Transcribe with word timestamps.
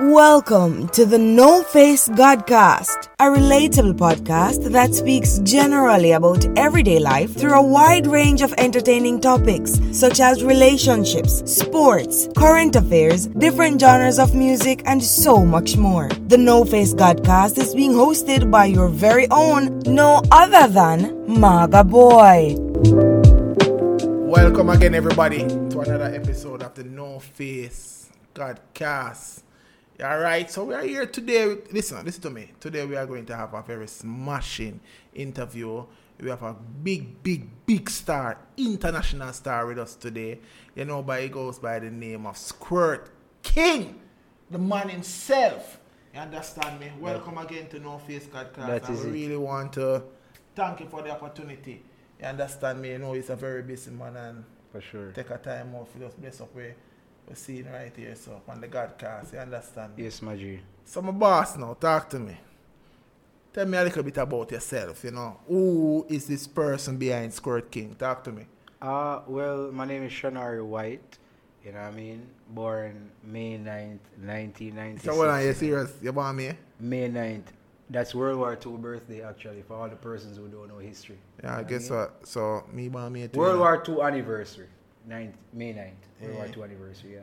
Welcome 0.00 0.86
to 0.90 1.04
the 1.04 1.18
No 1.18 1.64
Face 1.64 2.08
Godcast, 2.08 3.08
a 3.18 3.24
relatable 3.24 3.94
podcast 3.94 4.70
that 4.70 4.94
speaks 4.94 5.40
generally 5.40 6.12
about 6.12 6.46
everyday 6.56 7.00
life 7.00 7.34
through 7.34 7.54
a 7.54 7.66
wide 7.66 8.06
range 8.06 8.40
of 8.40 8.54
entertaining 8.58 9.20
topics 9.20 9.80
such 9.90 10.20
as 10.20 10.44
relationships, 10.44 11.42
sports, 11.52 12.28
current 12.36 12.76
affairs, 12.76 13.26
different 13.26 13.80
genres 13.80 14.20
of 14.20 14.36
music, 14.36 14.82
and 14.84 15.02
so 15.02 15.44
much 15.44 15.76
more. 15.76 16.08
The 16.28 16.38
No 16.38 16.64
Face 16.64 16.94
Godcast 16.94 17.58
is 17.58 17.74
being 17.74 17.92
hosted 17.92 18.52
by 18.52 18.66
your 18.66 18.90
very 18.90 19.26
own, 19.32 19.80
no 19.80 20.22
other 20.30 20.72
than 20.72 21.24
Maga 21.26 21.82
Boy. 21.82 22.54
Welcome 24.30 24.68
again, 24.68 24.94
everybody, 24.94 25.38
to 25.38 25.80
another 25.80 26.14
episode 26.14 26.62
of 26.62 26.74
the 26.74 26.84
No 26.84 27.18
Face 27.18 28.10
Godcast. 28.32 29.42
All 30.02 30.18
right, 30.20 30.48
so 30.48 30.62
we 30.64 30.74
are 30.74 30.82
here 30.82 31.06
today. 31.06 31.56
Listen, 31.72 32.04
listen 32.04 32.22
to 32.22 32.30
me. 32.30 32.52
Today 32.60 32.86
we 32.86 32.94
are 32.94 33.04
going 33.06 33.26
to 33.26 33.36
have 33.36 33.52
a 33.54 33.62
very 33.62 33.88
smashing 33.88 34.78
interview. 35.12 35.84
We 36.20 36.30
have 36.30 36.42
a 36.44 36.54
big, 36.54 37.20
big, 37.24 37.48
big 37.66 37.90
star, 37.90 38.38
international 38.56 39.32
star 39.32 39.66
with 39.66 39.78
us 39.78 39.96
today. 39.96 40.38
You 40.76 40.84
know, 40.84 41.02
by 41.02 41.22
he 41.22 41.28
goes 41.28 41.58
by 41.58 41.80
the 41.80 41.90
name 41.90 42.26
of 42.26 42.36
Squirt 42.36 43.10
King, 43.42 44.00
the 44.48 44.58
man 44.58 44.88
himself. 44.88 45.80
You 46.14 46.20
understand 46.20 46.78
me? 46.78 46.92
Welcome 47.00 47.38
again 47.38 47.68
to 47.70 47.80
No 47.80 47.98
Face 47.98 48.26
Godcast. 48.26 48.66
That 48.68 48.88
I 48.88 48.92
is 48.92 49.04
it. 49.04 49.10
really 49.10 49.36
want 49.36 49.72
to 49.74 50.04
thank 50.54 50.78
you 50.78 50.86
for 50.86 51.02
the 51.02 51.10
opportunity. 51.10 51.82
You 52.20 52.26
understand 52.26 52.80
me? 52.80 52.90
You 52.92 52.98
know, 52.98 53.14
he's 53.14 53.30
a 53.30 53.36
very 53.36 53.62
busy 53.62 53.90
man 53.90 54.16
and 54.16 54.44
For 54.70 54.80
sure. 54.80 55.10
take 55.10 55.30
a 55.30 55.38
time 55.38 55.74
off 55.74 55.88
just 55.98 56.20
bless 56.20 56.40
up 56.40 56.54
where 56.54 56.76
we're 57.28 57.34
seeing 57.34 57.70
right 57.70 57.92
here. 57.96 58.14
So 58.14 58.40
on 58.48 58.60
the 58.60 58.68
God 58.68 58.92
cast, 58.98 59.32
you 59.32 59.38
understand? 59.38 59.92
Yes, 59.96 60.22
my 60.22 60.36
G. 60.36 60.60
So 60.84 61.02
my 61.02 61.10
boss 61.12 61.56
now, 61.56 61.74
talk 61.74 62.08
to 62.10 62.18
me. 62.18 62.36
Tell 63.52 63.66
me 63.66 63.78
a 63.78 63.84
little 63.84 64.02
bit 64.02 64.16
about 64.16 64.50
yourself, 64.50 65.04
you 65.04 65.10
know. 65.10 65.38
Who 65.46 66.06
is 66.08 66.26
this 66.26 66.46
person 66.46 66.96
behind 66.96 67.32
Squirt 67.32 67.70
King? 67.70 67.94
Talk 67.98 68.24
to 68.24 68.32
me. 68.32 68.46
Uh, 68.80 69.20
well, 69.26 69.70
my 69.72 69.84
name 69.84 70.04
is 70.04 70.12
Shanari 70.12 70.64
White. 70.64 71.18
You 71.64 71.72
know 71.72 71.80
what 71.80 71.88
I 71.88 71.90
mean? 71.96 72.26
Born 72.50 73.10
May 73.24 73.58
9th, 73.58 73.98
1996. 74.22 75.04
So 75.04 75.16
what 75.16 75.28
are 75.28 75.42
you 75.42 75.52
serious? 75.52 75.92
You 76.00 76.12
want 76.12 76.36
me? 76.36 76.52
May 76.78 77.08
9th. 77.10 77.42
That's 77.90 78.14
World 78.14 78.38
War 78.38 78.56
II 78.64 78.76
birthday, 78.76 79.22
actually, 79.22 79.62
for 79.62 79.74
all 79.74 79.88
the 79.88 79.96
persons 79.96 80.36
who 80.36 80.46
don't 80.48 80.68
know 80.68 80.78
history. 80.78 81.18
Yeah, 81.42 81.56
I 81.56 81.56
You 81.58 81.62
know 81.64 81.68
guess 81.68 81.90
I 81.90 81.94
mean? 81.94 82.00
what? 82.00 82.26
So 82.28 82.64
me 82.72 82.88
want 82.90 83.12
me 83.14 83.28
too. 83.28 83.38
World? 83.38 83.58
War 83.60 83.82
II 83.88 84.00
anniversary. 84.02 84.66
9th, 85.08 85.32
May 85.52 85.72
9th. 85.72 86.22
World. 86.22 86.34
War 86.36 86.46
II 86.46 86.62
anniversary, 86.64 87.12
yeah. 87.14 87.20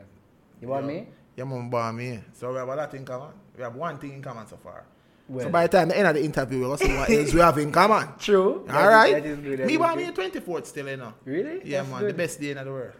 You 0.60 0.68
want 0.68 0.86
me? 0.86 1.06
Yeah. 1.36 1.44
mom 1.44 1.68
born 1.70 1.96
me. 1.96 2.20
So 2.32 2.50
we 2.52 2.58
have 2.58 2.68
a 2.68 2.74
lot 2.74 2.94
in 2.94 3.04
common. 3.04 3.28
We 3.56 3.62
have 3.62 3.74
one 3.76 3.98
thing 3.98 4.12
in 4.14 4.22
common 4.22 4.46
so 4.46 4.56
far. 4.56 4.84
so 5.38 5.48
by 5.50 5.66
the 5.66 5.76
time 5.76 5.88
the 5.88 5.98
end 5.98 6.08
of 6.08 6.14
the 6.14 6.24
interview, 6.24 6.60
we'll 6.60 6.76
see 6.78 6.94
what 6.96 7.10
else 7.10 7.32
we 7.34 7.40
have 7.40 7.58
in 7.58 7.70
common. 7.70 8.08
True. 8.18 8.60
All 8.60 8.66
That 8.66 9.08
is- 9.08 9.12
right. 9.14 9.26
is 9.26 9.38
good, 9.38 9.58
me 9.66 9.72
is 9.74 9.78
born 9.78 9.96
me 9.96 10.04
good. 10.12 10.32
24th 10.32 10.66
still, 10.66 10.88
you 10.88 10.96
know. 10.96 11.12
Really? 11.24 11.60
Yeah, 11.64 11.82
That's 11.82 11.90
man. 11.92 12.06
The 12.06 12.14
best 12.14 12.40
day 12.40 12.50
in 12.52 12.56
the 12.58 12.64
world. 12.64 12.92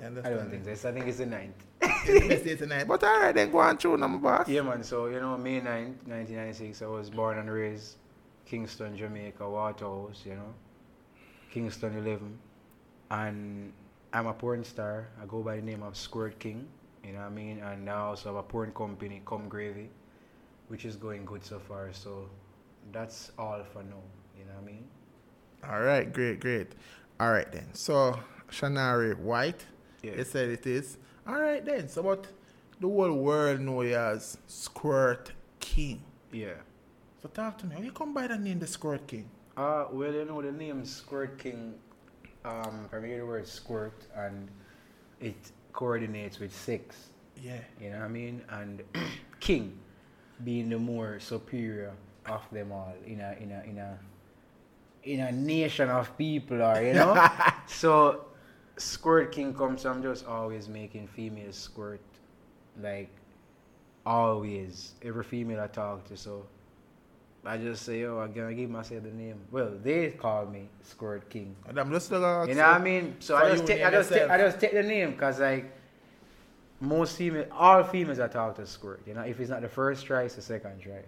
I 0.00 0.04
don't 0.04 0.50
think 0.50 0.76
so. 0.76 0.88
I 0.88 0.92
think 0.92 1.06
it's 1.06 1.18
the 1.18 1.26
9th. 1.26 1.50
It's 1.82 2.06
the 2.22 2.28
best 2.28 2.44
day 2.44 2.56
tonight. 2.56 2.88
But 2.88 3.04
all 3.04 3.20
right, 3.20 3.32
then 3.34 3.52
go 3.52 3.58
on 3.58 3.76
through, 3.76 3.98
number 3.98 4.18
boss. 4.18 4.48
Yeah, 4.48 4.62
man. 4.62 4.82
So, 4.82 5.06
you 5.06 5.20
know, 5.20 5.36
May 5.36 5.60
9th, 5.60 6.08
1996, 6.08 6.82
I 6.82 6.86
was 6.86 7.08
born 7.10 7.38
and 7.38 7.48
raised 7.50 7.96
Kingston, 8.46 8.96
Jamaica, 8.96 9.48
Waterhouse, 9.48 10.22
you 10.24 10.34
know, 10.34 10.54
Kingston 11.52 11.96
11. 11.98 12.38
And 13.10 13.72
I'm 14.12 14.26
a 14.26 14.32
porn 14.34 14.64
star. 14.64 15.08
I 15.20 15.26
go 15.26 15.42
by 15.42 15.56
the 15.56 15.62
name 15.62 15.82
of 15.82 15.96
Squirt 15.96 16.38
King, 16.38 16.66
you 17.04 17.12
know 17.12 17.20
what 17.20 17.26
I 17.26 17.30
mean? 17.30 17.58
And 17.60 17.84
now 17.84 17.96
I 17.96 18.08
also 18.08 18.28
have 18.30 18.36
a 18.36 18.42
porn 18.42 18.72
company, 18.72 19.22
Come 19.26 19.48
Gravy, 19.48 19.88
which 20.68 20.84
is 20.84 20.96
going 20.96 21.24
good 21.24 21.44
so 21.44 21.58
far. 21.58 21.92
So, 21.92 22.28
that's 22.92 23.32
all 23.38 23.62
for 23.72 23.82
now, 23.82 24.02
you 24.38 24.44
know 24.44 24.52
what 24.60 24.62
I 24.62 24.66
mean? 24.66 24.84
All 25.68 25.80
right, 25.82 26.12
great, 26.12 26.40
great. 26.40 26.72
All 27.20 27.30
right 27.30 27.50
then. 27.52 27.72
So 27.72 28.18
Shanari 28.50 29.16
White, 29.16 29.64
Yeah. 30.02 30.16
you 30.16 30.24
said 30.24 30.48
it 30.48 30.66
is. 30.66 30.98
All 31.26 31.40
right 31.40 31.64
then. 31.64 31.88
So 31.88 32.02
what 32.02 32.26
the 32.80 32.88
whole 32.88 33.12
world 33.12 33.60
know 33.60 33.82
you 33.82 33.94
as 33.94 34.36
Squirt 34.48 35.30
King. 35.60 36.02
Yeah. 36.32 36.54
So 37.22 37.28
talk 37.28 37.58
to 37.58 37.66
me. 37.66 37.76
How 37.76 37.82
you 37.82 37.92
come 37.92 38.12
by 38.12 38.26
the 38.26 38.36
name 38.36 38.58
the 38.58 38.66
Squirt 38.66 39.06
King? 39.06 39.30
Uh, 39.56 39.86
well, 39.92 40.12
you 40.12 40.24
know, 40.24 40.42
the 40.42 40.50
name 40.50 40.84
Squirt 40.84 41.38
King, 41.38 41.74
um, 42.44 42.86
from 42.90 43.04
here 43.04 43.18
the 43.18 43.26
word 43.26 43.46
squirt, 43.46 44.06
and 44.16 44.48
it 45.20 45.52
coordinates 45.72 46.38
with 46.38 46.54
sex. 46.54 47.08
Yeah. 47.40 47.60
You 47.80 47.90
know 47.90 47.98
what 47.98 48.04
I 48.04 48.08
mean? 48.08 48.42
And 48.50 48.82
king 49.40 49.78
being 50.44 50.68
the 50.68 50.78
more 50.78 51.20
superior 51.20 51.92
of 52.26 52.42
them 52.52 52.72
all 52.72 52.94
in 53.06 53.20
a 53.20 53.36
in 53.40 53.50
a 53.50 53.62
in 53.64 53.78
a 53.78 53.98
in 55.04 55.20
a 55.20 55.32
nation 55.32 55.88
of 55.88 56.16
people 56.16 56.62
or 56.62 56.82
you 56.82 56.92
know? 56.92 57.28
so 57.66 58.26
squirt 58.76 59.32
king 59.32 59.54
comes 59.54 59.84
I'm 59.84 60.02
just 60.02 60.26
always 60.26 60.68
making 60.68 61.08
females 61.08 61.56
squirt. 61.56 62.00
Like 62.80 63.10
always. 64.06 64.92
Every 65.02 65.24
female 65.24 65.60
I 65.60 65.66
talk 65.66 66.04
to 66.08 66.16
so 66.16 66.46
I 67.44 67.56
just 67.56 67.84
say, 67.84 68.04
oh, 68.04 68.20
I'm 68.20 68.32
gonna 68.32 68.54
give 68.54 68.70
myself 68.70 69.02
the 69.02 69.10
name. 69.10 69.40
Well, 69.50 69.72
they 69.82 70.10
call 70.10 70.46
me 70.46 70.68
Squirt 70.82 71.28
King. 71.28 71.56
And 71.68 71.78
I'm 71.78 71.90
just 71.90 72.10
like, 72.12 72.48
You 72.48 72.54
know 72.54 72.62
what 72.62 72.74
I 72.74 72.78
mean? 72.78 73.16
So 73.18 73.36
I 73.36 73.50
just 73.50 73.66
take, 73.66 73.82
I 73.82 73.90
just 73.90 74.12
take, 74.12 74.30
I 74.30 74.38
just 74.38 74.60
take 74.60 74.72
the 74.72 74.82
name 74.82 75.12
because 75.12 75.40
like 75.40 75.76
most 76.80 77.16
female, 77.16 77.46
all 77.52 77.82
females 77.82 78.20
are 78.20 78.28
taught 78.28 78.56
to 78.56 78.66
squirt. 78.66 79.02
You 79.06 79.14
know, 79.14 79.22
if 79.22 79.40
it's 79.40 79.50
not 79.50 79.62
the 79.62 79.68
first 79.68 80.06
try, 80.06 80.22
it's 80.22 80.36
the 80.36 80.42
second 80.42 80.80
try. 80.80 81.02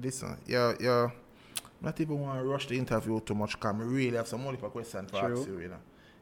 Listen, 0.00 0.36
yo, 0.46 0.74
yo, 0.80 1.12
not 1.80 2.00
even 2.00 2.20
want 2.20 2.38
to 2.40 2.44
rush 2.44 2.66
the 2.66 2.78
interview 2.78 3.20
too 3.20 3.34
much 3.34 3.52
because 3.52 3.74
I 3.74 3.78
really 3.78 4.16
have 4.16 4.28
some 4.28 4.42
multiple 4.42 4.70
questions 4.70 5.10
for 5.10 5.20
True. 5.20 5.38
ask 5.40 5.48
you, 5.48 5.60
you 5.60 5.68
know. 5.68 5.76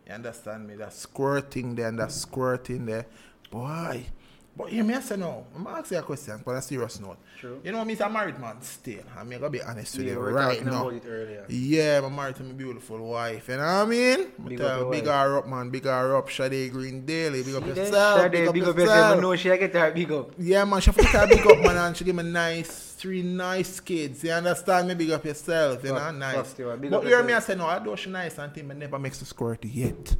You 0.06 0.12
understand 0.14 0.66
me? 0.66 0.74
That 0.74 0.92
squirting 0.92 1.74
there 1.76 1.88
and 1.88 1.98
that 2.00 2.10
squirting 2.10 2.86
there. 2.86 3.06
Boy. 3.50 4.06
But 4.54 4.70
you 4.70 4.84
may 4.84 5.00
say 5.00 5.16
no. 5.16 5.46
I'm 5.56 5.64
going 5.64 5.76
to 5.76 5.80
ask 5.80 5.90
you 5.90 5.98
a 5.98 6.02
question, 6.02 6.42
but 6.44 6.50
on 6.50 6.56
a 6.58 6.62
serious 6.62 7.00
note. 7.00 7.16
True. 7.40 7.58
You 7.64 7.72
know, 7.72 7.80
I'm 7.80 7.88
a 7.88 8.10
married 8.10 8.38
man 8.38 8.60
still. 8.60 9.02
I'm 9.16 9.30
going 9.30 9.40
to 9.40 9.48
be 9.48 9.62
honest 9.62 9.96
with 9.96 10.06
Yeah, 10.06 10.12
you 10.12 10.18
right 10.20 10.62
now. 10.62 10.88
about 10.88 10.92
it 10.94 11.04
earlier. 11.08 11.46
Yeah, 11.48 12.02
I'm 12.04 12.14
married 12.14 12.36
to 12.36 12.42
my 12.42 12.52
beautiful 12.52 12.98
wife. 12.98 13.48
You 13.48 13.56
know 13.56 13.62
what 13.62 13.70
I 13.70 13.84
mean? 13.86 14.26
Big 14.46 14.60
up 14.60 14.80
your 14.80 14.90
big 14.90 15.06
her 15.06 15.38
up, 15.38 15.48
man. 15.48 15.70
Big 15.70 15.84
her 15.84 16.16
up. 16.16 16.28
Shade 16.28 16.70
Green 16.70 17.06
Daily. 17.06 17.42
Big 17.42 17.54
up 17.54 17.66
yourself. 17.66 18.20
Sade, 18.20 18.32
Big 18.32 18.46
up 18.48 18.52
big 18.54 18.62
up 18.64 18.76
yourself. 18.76 18.88
yourself. 18.98 19.20
No, 19.22 19.36
she 19.36 19.48
get 19.48 19.72
her 19.72 19.90
big 19.90 20.12
up. 20.12 20.32
Yeah, 20.38 20.64
man, 20.66 20.80
she 20.82 20.92
put 20.92 21.06
her 21.06 21.26
big 21.26 21.46
up, 21.46 21.58
man, 21.60 21.76
and 21.78 21.96
she 21.96 22.04
give 22.04 22.14
me 22.16 22.22
nice, 22.22 22.92
three 22.92 23.22
nice 23.22 23.80
kids. 23.80 24.22
You 24.22 24.32
understand 24.32 24.86
me? 24.88 24.94
Big 24.94 25.12
up 25.12 25.24
yourself, 25.24 25.82
you 25.82 25.94
know, 25.94 26.10
nice. 26.10 26.58
you, 26.58 26.76
big 26.78 26.90
but 26.90 27.04
hear 27.06 27.22
me, 27.22 27.32
I 27.32 27.38
say, 27.38 27.54
no, 27.54 27.66
I 27.66 27.78
do 27.78 27.96
she 27.96 28.10
nice 28.10 28.36
and 28.38 28.52
thing, 28.52 28.68
but 28.68 28.76
never 28.76 28.98
makes 28.98 29.18
the 29.18 29.24
squirt 29.24 29.64
yet. 29.64 30.14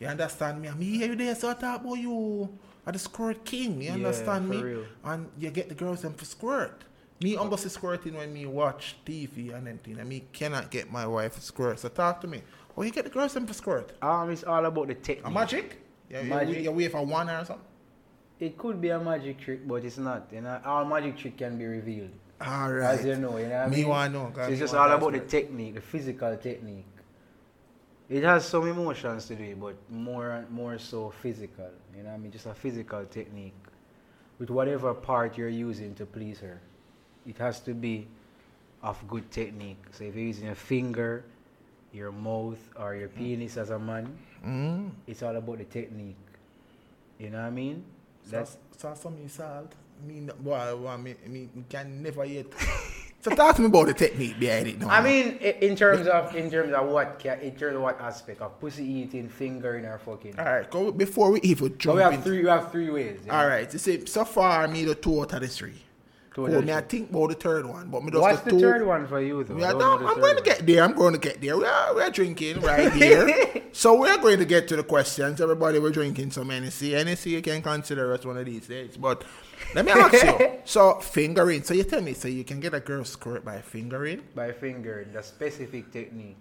You 0.00 0.08
understand 0.08 0.60
me? 0.60 0.68
I 0.68 0.74
mean, 0.74 0.94
hear 0.94 1.08
you 1.10 1.14
there, 1.16 1.34
so 1.36 1.50
I 1.50 1.54
talk 1.54 1.80
about 1.80 1.94
you 1.94 2.48
are 2.86 2.92
the 2.92 2.98
squirt 2.98 3.44
king. 3.44 3.80
You 3.80 3.88
Yeah, 3.88 3.94
understand 3.94 4.48
me? 4.48 4.62
real. 4.62 4.84
And 5.04 5.28
you 5.38 5.50
get 5.50 5.68
the 5.68 5.74
girls 5.74 6.02
them 6.02 6.14
for 6.14 6.24
squirt. 6.24 6.84
Me, 7.22 7.36
I'm 7.36 7.48
just 7.50 7.70
squirting 7.70 8.14
when 8.14 8.32
me 8.32 8.46
watch 8.46 8.96
TV 9.06 9.52
and 9.54 9.68
anything. 9.68 9.98
And 9.98 10.08
me 10.08 10.24
cannot 10.32 10.70
get 10.70 10.90
my 10.90 11.06
wife 11.06 11.34
to 11.36 11.40
squirt. 11.40 11.78
So 11.78 11.88
talk 11.88 12.20
to 12.22 12.26
me. 12.26 12.42
Oh, 12.76 12.82
you 12.82 12.90
get 12.90 13.04
the 13.04 13.10
girls 13.10 13.34
them 13.34 13.46
for 13.46 13.54
squirt? 13.54 13.92
Um, 14.02 14.30
it's 14.30 14.42
all 14.44 14.64
about 14.64 14.88
the 14.88 14.94
technique. 14.94 15.26
A 15.26 15.30
magic? 15.30 15.78
Yeah, 16.10 16.22
Magic. 16.22 16.56
You, 16.56 16.62
you 16.64 16.72
wait 16.72 16.90
for 16.90 17.04
one 17.06 17.28
or 17.30 17.44
something? 17.44 17.64
It 18.40 18.58
could 18.58 18.80
be 18.80 18.88
a 18.88 18.98
magic 18.98 19.38
trick, 19.40 19.68
but 19.68 19.84
it's 19.84 19.98
not. 19.98 20.28
You 20.32 20.40
know, 20.40 20.60
all 20.64 20.84
magic 20.84 21.16
trick 21.16 21.36
can 21.38 21.56
be 21.56 21.64
revealed. 21.64 22.10
All 22.44 22.72
right. 22.72 22.98
As 22.98 23.04
you 23.04 23.14
know, 23.16 23.38
you 23.38 23.46
know 23.46 23.50
what 23.54 23.66
I 23.66 23.68
Me 23.68 23.76
mean? 23.76 23.88
want 23.88 24.12
know, 24.12 24.32
'cause 24.34 24.46
So 24.46 24.50
it's 24.52 24.60
just 24.60 24.74
all 24.74 24.90
about 24.90 25.12
the 25.12 25.20
technique, 25.20 25.74
the 25.76 25.80
physical 25.80 26.36
technique. 26.36 26.86
It 28.12 28.24
has 28.24 28.44
some 28.44 28.68
emotions 28.68 29.24
to 29.28 29.34
it, 29.34 29.58
but 29.58 29.74
more 29.90 30.44
more 30.50 30.76
so 30.76 31.08
physical. 31.22 31.70
You 31.96 32.02
know 32.02 32.10
what 32.10 32.16
I 32.16 32.18
mean? 32.18 32.30
Just 32.30 32.44
a 32.44 32.52
physical 32.52 33.06
technique. 33.06 33.54
With 34.38 34.50
whatever 34.50 34.92
part 34.92 35.38
you're 35.38 35.48
using 35.48 35.94
to 35.94 36.04
please 36.04 36.38
her. 36.40 36.60
It 37.26 37.38
has 37.38 37.60
to 37.60 37.72
be 37.72 38.06
of 38.82 39.00
good 39.08 39.30
technique. 39.30 39.78
So 39.92 40.04
if 40.04 40.14
you're 40.14 40.26
using 40.26 40.44
your 40.46 40.54
finger, 40.56 41.24
your 41.92 42.12
mouth, 42.12 42.58
or 42.76 42.94
your 42.94 43.08
penis 43.08 43.56
as 43.56 43.70
a 43.70 43.78
man, 43.78 44.12
Mm. 44.44 44.90
it's 45.06 45.22
all 45.22 45.36
about 45.36 45.58
the 45.58 45.64
technique. 45.64 46.16
You 47.18 47.30
know 47.30 47.38
what 47.38 47.46
I 47.46 47.50
mean? 47.50 47.84
That's 48.28 48.58
That's 48.72 48.82
so, 48.82 48.94
so 48.94 49.08
some 49.08 49.28
salt. 49.28 49.72
Me, 50.04 50.20
boy, 50.20 50.76
boy, 50.76 50.96
me, 50.98 51.14
me, 51.26 51.48
can 51.68 52.02
never 52.02 52.24
eat. 52.26 52.52
so 53.22 53.30
talk 53.34 53.56
to 53.56 53.62
me 53.62 53.68
about 53.68 53.86
the 53.86 53.94
technique 53.94 54.38
behind 54.38 54.66
it 54.68 54.78
now. 54.80 54.88
I 54.88 55.00
mean, 55.00 55.36
in 55.36 55.74
terms 55.76 56.06
of 56.06 56.34
in 56.36 56.50
terms 56.50 56.72
of 56.72 56.88
what 56.88 57.24
in 57.40 57.54
terms 57.56 57.76
of 57.76 57.82
what 57.82 58.00
aspect 58.00 58.40
of 58.42 58.58
pussy 58.60 58.84
eating, 58.84 59.28
fingering, 59.28 59.84
or 59.86 59.98
fucking. 59.98 60.38
all 60.38 60.44
right, 60.44 60.70
go 60.70 60.92
before 60.92 61.30
we 61.30 61.40
even 61.42 61.70
So 61.70 61.76
jump 61.76 61.96
we 61.96 62.02
have 62.02 62.12
in. 62.14 62.22
three. 62.22 62.40
We 62.42 62.48
have 62.48 62.70
three 62.70 62.90
ways. 62.90 63.20
yeah. 63.24 63.40
All 63.40 63.46
right, 63.46 63.72
you 63.72 63.78
see, 63.78 64.04
so 64.06 64.24
far 64.24 64.66
me 64.68 64.84
the 64.84 64.94
two 64.96 65.20
out 65.22 65.32
of 65.32 65.40
the 65.40 65.48
three. 65.48 65.80
Two 66.34 66.46
Cool, 66.46 66.62
me 66.62 66.72
I 66.72 66.80
think 66.80 67.10
about 67.10 67.28
the 67.28 67.34
third 67.34 67.66
one, 67.66 67.88
but 67.88 68.02
me 68.02 68.10
just 68.10 68.20
What's 68.22 68.40
the 68.40 68.50
two. 68.52 68.60
third 68.60 68.86
one 68.86 69.06
for 69.06 69.20
you 69.20 69.44
though? 69.44 69.58
I 69.58 69.68
are 69.68 69.70
don't 69.72 69.80
down- 69.80 70.00
know 70.00 70.06
the 70.06 70.12
I'm 70.14 70.20
going 70.20 70.36
to 70.36 70.42
get 70.42 70.66
there. 70.66 70.82
I'm 70.82 70.94
going 70.94 71.12
to 71.12 71.18
get 71.18 71.40
there. 71.42 71.58
We 71.58 71.64
are, 71.66 71.94
we 71.94 72.00
are 72.02 72.10
drinking 72.10 72.60
right 72.62 72.90
here. 73.02 73.62
so 73.72 74.00
we're 74.00 74.16
going 74.18 74.38
to 74.38 74.44
get 74.46 74.66
to 74.68 74.76
the 74.76 74.82
questions. 74.82 75.40
Everybody, 75.40 75.78
we're 75.78 75.90
drinking 75.90 76.30
some 76.30 76.48
NSC. 76.48 76.90
NSC 76.92 77.26
you 77.32 77.42
can 77.42 77.60
consider 77.60 78.14
us 78.14 78.24
one 78.24 78.38
of 78.38 78.46
these 78.46 78.66
days. 78.66 78.96
But 78.96 79.24
let 79.74 79.84
me 79.84 79.92
ask 79.92 80.14
you. 80.24 80.52
So 80.64 80.94
fingering. 81.00 81.62
So 81.64 81.74
you 81.74 81.84
tell 81.84 82.00
me, 82.00 82.14
so 82.14 82.28
you 82.28 82.44
can 82.44 82.60
get 82.60 82.72
a 82.72 82.80
girl 82.80 83.04
squirt 83.04 83.44
by 83.44 83.60
fingering, 83.60 84.22
By 84.34 84.52
finger, 84.52 85.06
the 85.12 85.22
specific 85.22 85.90
technique. 85.92 86.36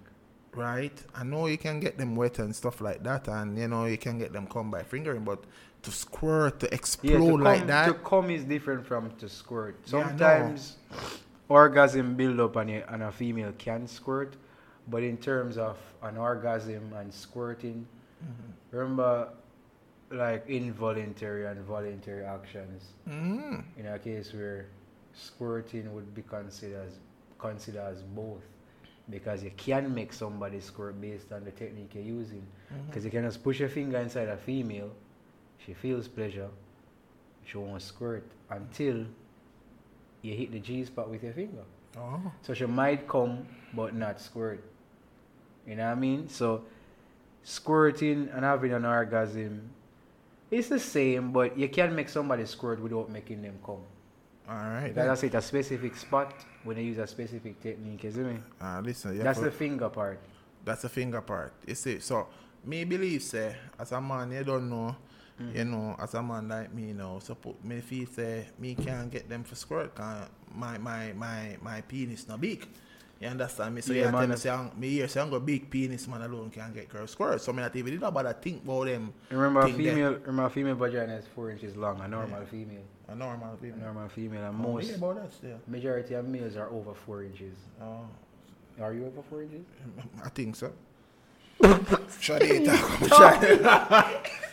right? 0.55 0.93
I 1.15 1.23
know 1.23 1.47
you 1.47 1.57
can 1.57 1.79
get 1.79 1.97
them 1.97 2.15
wet 2.15 2.39
and 2.39 2.55
stuff 2.55 2.81
like 2.81 3.03
that, 3.03 3.27
and 3.27 3.57
you 3.57 3.67
know 3.67 3.85
you 3.85 3.97
can 3.97 4.19
get 4.19 4.31
them 4.31 4.47
come 4.47 4.69
by 4.71 4.83
fingering, 4.83 5.23
but 5.23 5.43
to 5.83 5.91
squirt, 5.91 6.59
to 6.61 6.67
Yeah, 6.67 6.75
explode 6.75 7.17
to 7.19 7.31
come, 7.31 7.41
like 7.43 7.67
that. 7.67 7.85
to 7.87 7.93
come 7.95 8.29
is 8.29 8.43
different 8.43 8.85
from 8.85 9.11
to 9.17 9.27
squirt. 9.29 9.75
Yeah. 9.85 9.89
Sometimes 9.91 10.77
orgasm 11.49 12.15
build 12.15 12.39
up 12.39 12.55
and 12.57 12.69
a, 12.69 12.93
and 12.93 13.03
a 13.03 13.11
female 13.11 13.53
can 13.57 13.87
squirt, 13.87 14.35
but 14.87 15.03
in 15.03 15.17
terms 15.17 15.57
of 15.57 15.77
an 16.03 16.17
orgasm 16.17 16.93
and 16.93 17.13
squirting, 17.13 17.87
Mm-hmm. 18.23 18.77
remember 18.77 19.29
like 20.11 20.47
involuntary 20.47 21.47
and 21.47 21.59
voluntary 21.65 22.23
actions. 22.23 22.83
Mhm. 23.09 23.63
In 23.79 23.87
a 23.87 23.97
case 23.97 24.31
where 24.31 24.67
squirting 25.13 25.91
would 25.95 26.13
be 26.13 26.21
considered 26.21 26.85
as, 26.85 26.99
considered 27.39 27.81
as 27.81 28.03
both, 28.03 28.43
because 29.09 29.43
you 29.43 29.49
can 29.57 29.91
make 29.95 30.13
somebody 30.13 30.59
squirt 30.59 31.01
based 31.01 31.31
on 31.31 31.43
the 31.45 31.49
technique 31.51 31.95
you're 31.95 32.03
using. 32.03 32.43
Mm-hmm. 32.71 32.85
Because 32.87 33.05
you 33.05 33.09
can 33.09 33.23
just 33.23 33.41
push 33.43 33.59
your 33.59 33.69
finger 33.69 33.97
inside 33.97 34.27
a 34.27 34.37
female, 34.37 34.91
she 35.65 35.73
feels 35.73 36.07
pleasure, 36.07 36.49
she 37.45 37.57
won't 37.57 37.81
squirt 37.81 38.25
until 38.49 39.05
you 40.21 40.35
hit 40.35 40.51
the 40.51 40.59
G 40.59 40.85
spot 40.85 41.09
with 41.09 41.23
your 41.23 41.33
finger. 41.33 41.63
Oh. 41.97 42.31
So 42.41 42.53
she 42.53 42.65
might 42.65 43.07
come 43.07 43.45
but 43.73 43.95
not 43.95 44.19
squirt. 44.19 44.63
You 45.67 45.75
know 45.75 45.85
what 45.85 45.91
I 45.91 45.95
mean? 45.95 46.29
So 46.29 46.63
squirting 47.43 48.29
and 48.33 48.45
having 48.45 48.73
an 48.73 48.85
orgasm 48.85 49.69
it's 50.51 50.67
the 50.67 50.79
same, 50.79 51.31
but 51.31 51.57
you 51.57 51.69
can't 51.69 51.93
make 51.93 52.09
somebody 52.09 52.45
squirt 52.45 52.81
without 52.81 53.09
making 53.09 53.41
them 53.41 53.57
come. 53.65 53.79
All 54.49 54.55
right. 54.55 54.93
That's 54.93 55.23
it, 55.23 55.33
a 55.33 55.41
specific 55.41 55.95
spot 55.95 56.33
when 56.65 56.75
they 56.75 56.83
use 56.83 56.97
a 56.97 57.07
specific 57.07 57.61
technique, 57.61 58.03
you 58.03 58.11
see 58.11 58.19
me? 58.19 58.37
Uh, 58.59 58.81
listen, 58.83 59.17
That's 59.17 59.39
the 59.39 59.49
finger 59.49 59.87
part. 59.87 60.19
That's 60.65 60.81
the 60.81 60.89
finger 60.89 61.21
part. 61.21 61.53
You 61.65 61.75
see, 61.75 61.99
so 61.99 62.27
me 62.65 62.83
believe 62.83 63.23
say 63.23 63.55
as 63.79 63.93
a 63.93 64.01
man 64.01 64.31
you 64.31 64.43
don't 64.43 64.69
know, 64.69 64.93
Mm. 65.41 65.55
you 65.55 65.65
know, 65.65 65.95
as 65.99 66.13
a 66.13 66.21
man 66.21 66.47
like 66.47 66.73
me 66.73 66.93
now, 66.93 67.19
suppose 67.19 67.55
me 67.63 67.81
feel 67.81 68.07
say 68.07 68.47
me 68.59 68.75
can't 68.75 69.09
get 69.11 69.27
them 69.29 69.43
for 69.43 69.55
squirt 69.55 69.95
cause 69.95 70.27
my 70.53 70.77
my 70.77 71.13
my 71.13 71.57
my 71.61 71.81
penis 71.81 72.27
not 72.27 72.39
big. 72.41 72.67
You 73.19 73.27
understand 73.27 73.75
me? 73.75 73.81
So 73.81 73.93
Yeah, 73.93 74.05
you 74.05 74.11
tell 74.11 74.19
man. 74.19 74.29
me 74.29 74.35
say 74.35 74.49
I'm- 74.49 74.71
me 74.79 74.89
here 74.89 75.07
say 75.07 75.21
I'm 75.21 75.29
got 75.29 75.45
big 75.45 75.69
penis 75.69 76.07
man 76.07 76.21
alone 76.23 76.49
can't 76.49 76.73
get 76.73 76.89
girl 76.89 77.05
squirt. 77.07 77.39
So 77.41 77.53
me 77.53 77.61
not 77.61 77.75
even 77.75 77.93
did 77.93 78.01
about 78.03 78.25
I 78.25 78.33
think 78.33 78.63
about 78.63 78.85
them 78.87 79.13
Remember 79.29 79.59
a 79.61 79.69
female 79.71 80.13
remember 80.25 80.45
a 80.45 80.49
female 80.49 80.75
vagina 80.75 81.15
is 81.15 81.25
four 81.35 81.51
inches 81.51 81.75
long, 81.75 81.99
a 82.01 82.07
normal 82.07 82.43
female. 82.45 82.81
a 83.07 83.15
normal 83.15 83.53
A 83.53 83.57
female. 83.57 83.77
normal 83.79 84.09
female 84.09 84.43
and 84.45 84.55
Oh, 84.65 84.73
most 84.73 84.89
yeah, 84.89 84.95
about 84.95 85.15
that 85.21 85.31
still. 85.33 85.59
majority 85.67 86.13
of 86.15 86.25
males 86.27 86.55
are 86.55 86.69
over 86.69 86.93
four 86.95 87.23
inches. 87.23 87.55
Oh, 87.81 88.07
Are 88.81 88.93
you 88.93 89.05
over 89.05 89.21
four 89.29 89.43
inches? 89.43 89.65
I 90.25 90.29
think 90.29 90.55
so. 90.55 90.71
Should 92.19 92.41
I 92.41 94.21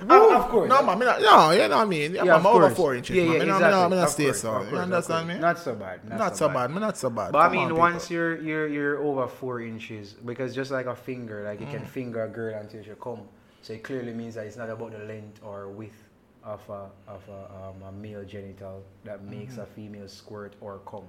talk? 0.00 0.44
of 0.44 0.48
course. 0.50 0.68
No, 0.68 0.82
man, 0.82 0.98
me 0.98 1.06
not, 1.06 1.20
no, 1.20 1.50
you 1.52 1.58
know 1.68 1.76
what 1.76 1.82
I 1.82 1.84
mean? 1.84 2.14
Yeah, 2.14 2.24
Yeah, 2.24 2.36
I'm 2.36 2.46
over 2.46 2.70
four 2.70 2.94
inches, 2.94 3.16
Yeah, 3.16 3.24
man. 3.24 3.32
yeah, 3.32 3.38
Me 3.40 3.46
not- 3.46 3.56
exactly. 3.56 3.66
me 3.74 3.80
not- 3.80 3.90
me 3.90 3.96
not 3.96 4.10
stay 4.10 4.24
course, 4.26 4.40
so. 4.40 4.54
of 4.54 4.70
You 4.72 4.78
understand 4.78 5.28
me? 5.28 5.38
Not 5.38 5.58
so 5.58 5.74
bad. 5.74 6.08
Not, 6.08 6.18
Not 6.18 6.36
so 6.36 6.48
bad, 6.48 6.70
me 6.70 6.80
not 6.80 6.96
so 6.96 7.10
bad. 7.10 7.32
But 7.32 7.38
I 7.38 7.48
mean, 7.50 7.70
on, 7.72 7.76
once 7.76 8.08
people. 8.08 8.16
you're 8.16 8.36
you're 8.42 8.66
you're 8.68 8.98
over 9.02 9.26
four 9.26 9.60
inches, 9.60 10.12
because 10.12 10.54
just 10.54 10.70
like 10.70 10.86
a 10.86 10.94
finger, 10.96 11.44
like 11.44 11.60
you 11.60 11.66
can 11.66 11.82
Mm. 11.82 11.86
finger 11.86 12.24
a 12.24 12.28
girl 12.28 12.54
until 12.58 12.82
she 12.82 12.90
come. 13.00 13.22
So 13.62 13.72
it 13.72 13.82
clearly 13.82 14.12
means 14.12 14.34
that 14.36 14.46
it's 14.46 14.56
not 14.56 14.70
about 14.70 14.92
the 14.92 14.98
length 15.04 15.40
or 15.42 15.68
width 15.68 16.02
of 16.44 16.60
a 16.70 16.88
of 17.10 17.22
a, 17.28 17.40
um, 17.58 17.82
a 17.88 17.92
male 17.92 18.24
genital 18.24 18.82
that 19.04 19.24
makes 19.24 19.54
Mm-hmm. 19.54 19.62
a 19.62 19.66
female 19.66 20.08
squirt 20.08 20.54
or 20.60 20.78
come. 20.86 21.08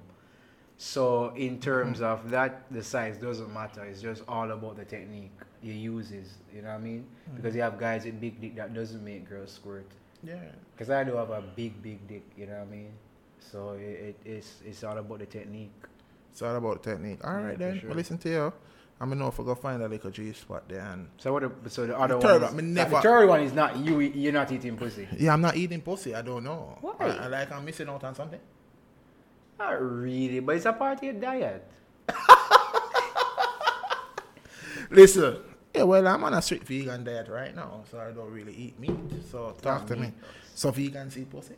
So 0.78 1.34
in 1.36 1.60
terms 1.60 2.00
Mm-hmm. 2.00 2.06
of 2.26 2.30
that, 2.32 2.64
the 2.72 2.84
size 2.84 3.18
doesn't 3.18 3.54
matter. 3.54 3.84
It's 3.84 4.02
just 4.02 4.24
all 4.28 4.50
about 4.52 4.78
the 4.78 4.86
technique 4.86 5.32
you 5.62 5.74
uses. 5.74 6.36
You 6.54 6.62
know 6.62 6.70
what 6.70 6.76
I 6.76 6.80
mean? 6.80 7.06
Mm-hmm. 7.28 7.36
Because 7.38 7.56
you 7.56 7.62
have 7.62 7.80
guys 7.80 8.06
with 8.06 8.20
big 8.22 8.40
dick 8.42 8.56
that 8.56 8.74
doesn't 8.74 9.04
make 9.04 9.28
girls 9.30 9.52
squirt. 9.52 9.86
Yeah. 10.24 10.36
Because 10.76 10.90
I 10.90 11.04
do 11.04 11.16
have 11.16 11.30
a 11.30 11.42
big, 11.42 11.82
big 11.82 12.08
dick, 12.08 12.24
you 12.38 12.46
know 12.48 12.54
what 12.54 12.68
I 12.68 12.72
mean? 12.72 12.92
So 13.40 13.74
it, 13.80 13.82
it, 13.82 14.16
it's, 14.26 14.62
it's 14.66 14.84
all 14.84 14.98
about 14.98 15.20
the 15.20 15.26
technique. 15.26 15.72
It's 16.32 16.42
all 16.42 16.56
about 16.56 16.84
technique. 16.84 17.20
All 17.24 17.34
right 17.36 17.52
Yeah, 17.60 17.70
then. 17.72 17.80
sure. 17.80 17.90
Well, 17.90 17.98
listen 17.98 18.18
to 18.20 18.30
you. 18.30 18.54
I'm 19.00 19.10
gonna 19.10 19.22
know 19.22 19.28
if 19.28 19.40
I 19.40 19.44
go 19.44 19.54
find 19.54 19.82
a 19.84 19.88
little 19.88 20.10
G 20.10 20.34
spot 20.34 20.68
there. 20.68 20.80
And 20.82 21.08
So 21.18 21.32
what? 21.32 21.64
The, 21.64 21.70
so 21.70 21.86
the 21.86 21.98
other 21.98 22.20
third 22.20 22.42
one, 22.42 22.50
is, 22.50 22.56
one, 22.56 22.74
never- 22.74 22.96
the 22.96 23.02
third 23.02 23.28
one 23.30 23.42
is 23.42 23.54
not 23.54 23.78
you. 23.78 24.00
You're 24.00 24.34
not 24.34 24.52
eating 24.52 24.76
pussy. 24.76 25.08
yeah, 25.20 25.34
I'm 25.34 25.42
not 25.42 25.56
eating 25.56 25.82
pussy. 25.82 26.16
I 26.16 26.24
don't 26.24 26.44
know. 26.44 26.78
Why? 26.82 26.94
I, 27.00 27.08
I 27.10 27.28
like 27.28 27.52
I'm 27.52 27.64
missing 27.64 27.88
out 27.90 28.04
on 28.04 28.16
something. 28.16 28.40
Not 29.60 29.80
really, 29.82 30.40
but 30.40 30.56
it's 30.56 30.66
a 30.66 30.74
part 30.74 30.98
of 30.98 31.04
your 31.04 31.14
diet. 31.14 31.64
Listen. 34.90 35.38
Yeah, 35.78 35.84
well, 35.84 36.08
I'm 36.08 36.24
on 36.24 36.34
a 36.34 36.42
strict 36.42 36.68
vegan 36.68 37.04
diet 37.04 37.28
right 37.28 37.56
now, 37.56 37.84
so 37.92 38.00
I 38.00 38.10
don't 38.10 38.32
really 38.32 38.56
eat 38.56 38.80
meat. 38.80 38.98
So 39.30 39.56
talk 39.62 39.86
to 39.88 39.96
me. 39.96 40.12
So 40.56 40.72
vegans 40.72 41.16
eat 41.18 41.30
pussy? 41.30 41.54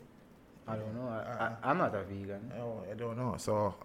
I 0.67 0.75
don't 0.75 0.93
know. 0.93 1.07
I. 1.07 1.45
I, 1.45 1.71
I'm 1.71 1.77
not 1.77 1.95
a 1.95 2.03
vegan. 2.03 2.51
Oh, 2.59 2.83
I 2.91 2.95
don't 2.95 3.17
know. 3.17 3.35
So 3.37 3.75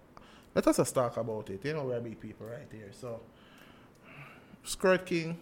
let 0.53 0.67
us 0.67 0.75
just 0.75 0.93
talk 0.93 1.15
about 1.15 1.49
it. 1.51 1.63
You 1.63 1.73
know, 1.73 1.85
we're 1.85 2.01
big 2.01 2.19
people 2.19 2.47
right 2.47 2.67
here. 2.69 2.91
So, 2.91 3.21
Squirt 4.61 5.05
King, 5.05 5.37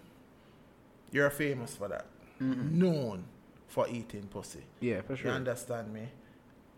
you're 1.12 1.32
famous 1.32 1.76
for 1.76 1.88
that. 1.88 2.06
Known 2.40 3.24
for 3.68 3.88
eating 3.90 4.28
pussy. 4.28 4.62
Yeah, 4.80 5.02
for 5.02 5.16
sure. 5.16 5.32
You 5.32 5.38
understand 5.38 5.92
me? 5.92 6.08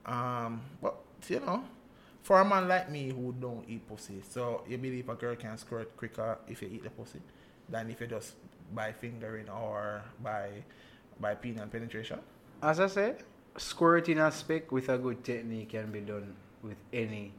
Um, 0.06 0.62
but 0.81 0.95
you 1.27 1.41
know, 1.41 1.65
for 2.23 2.39
a 2.39 2.45
man 2.45 2.69
like 2.69 2.89
me 2.89 3.09
who 3.09 3.35
don't 3.38 3.65
eat 3.67 3.85
pussy, 3.89 4.21
so 4.29 4.63
you 4.69 4.77
believe 4.77 5.09
a 5.09 5.15
girl 5.15 5.35
can 5.35 5.57
squirt 5.57 5.97
quicker 5.97 6.38
if 6.47 6.62
you 6.62 6.69
eat 6.71 6.83
the 6.83 6.89
pussy 6.91 7.19
than 7.69 7.89
if 7.89 8.01
you 8.01 8.07
just 8.07 8.35
by 8.73 8.91
fingering 8.91 9.50
or 9.50 10.01
by 10.23 10.50
by 11.19 11.35
penile 11.35 11.71
penetration? 11.71 12.19
As 12.62 12.79
I 12.79 12.88
said, 12.88 13.23
squirting 13.57 14.19
aspect 14.19 14.71
with 14.71 14.89
a 14.89 14.97
good 14.97 15.23
technique 15.23 15.69
can 15.69 15.91
be 15.91 16.01
done 16.01 16.35
with 16.63 16.77
any 16.91 17.31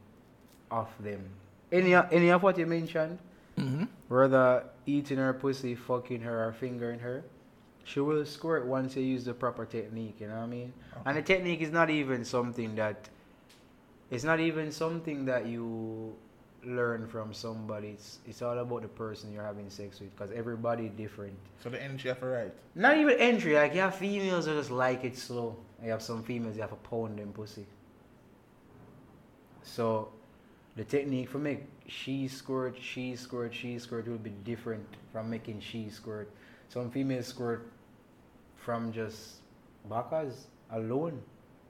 of 0.71 0.87
them. 0.99 1.21
Any 1.71 1.93
any 1.95 2.29
of 2.29 2.43
what 2.43 2.57
you 2.57 2.65
mentioned, 2.65 3.19
Mm-hmm. 3.57 3.85
whether 4.07 4.65
eating 4.85 5.17
her 5.17 5.33
pussy, 5.33 5.73
fucking 5.73 6.21
her, 6.21 6.47
or 6.47 6.53
fingering 6.53 6.99
her, 6.99 7.23
she 7.83 7.99
will 7.99 8.23
squirt 8.23 8.67
once 8.67 8.95
you 8.95 9.01
use 9.01 9.25
the 9.25 9.33
proper 9.33 9.65
technique. 9.65 10.17
You 10.19 10.27
know 10.27 10.35
what 10.35 10.43
I 10.43 10.45
mean? 10.45 10.73
And 11.07 11.17
the 11.17 11.23
technique 11.23 11.61
is 11.61 11.71
not 11.71 11.89
even 11.89 12.23
something 12.23 12.75
that. 12.75 13.09
It's 14.11 14.23
not 14.23 14.39
even 14.39 14.71
something 14.71 15.25
that 15.25 15.47
you 15.47 16.13
learn 16.67 17.07
from 17.07 17.33
somebody. 17.33 17.89
It's 17.89 18.19
it's 18.27 18.41
all 18.41 18.57
about 18.57 18.81
the 18.81 18.87
person 18.87 19.33
you're 19.33 19.43
having 19.43 19.69
sex 19.69 19.99
with, 19.99 20.15
because 20.15 20.31
everybody 20.31 20.89
different. 20.89 21.33
So 21.63 21.69
the 21.69 21.81
entry 21.81 22.09
have 22.09 22.19
to 22.19 22.25
right. 22.25 22.53
Not 22.75 22.97
even 22.97 23.17
entry. 23.17 23.55
Like 23.55 23.73
you 23.73 23.81
have 23.81 23.95
females 23.95 24.45
that 24.45 24.53
just 24.53 24.71
like 24.71 25.03
it 25.03 25.17
slow. 25.17 25.55
You 25.83 25.91
have 25.91 26.01
some 26.01 26.23
females 26.23 26.55
that 26.55 26.61
have 26.63 26.73
a 26.73 26.75
pound 26.75 27.19
them 27.19 27.31
pussy. 27.31 27.65
So 29.63 30.09
the 30.75 30.83
technique 30.83 31.29
for 31.29 31.39
make 31.39 31.63
she 31.87 32.27
squirt, 32.27 32.77
she 32.79 33.15
squirt, 33.15 33.53
she 33.53 33.79
squirt 33.79 34.07
will 34.07 34.17
be 34.17 34.33
different 34.43 34.85
from 35.11 35.29
making 35.29 35.61
she 35.61 35.89
squirt. 35.89 36.29
Some 36.69 36.91
females 36.91 37.27
squirt 37.27 37.71
from 38.55 38.91
just 38.91 39.37
bacas 39.89 40.47
alone. 40.71 41.21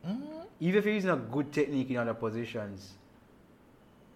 Mm-hmm. 0.06 0.42
Even 0.60 0.80
if 0.80 0.86
you're 0.86 0.94
using 0.94 1.10
a 1.12 1.18
good 1.18 1.52
technique 1.52 1.90
in 1.90 1.98
other 1.98 2.14
positions. 2.14 2.94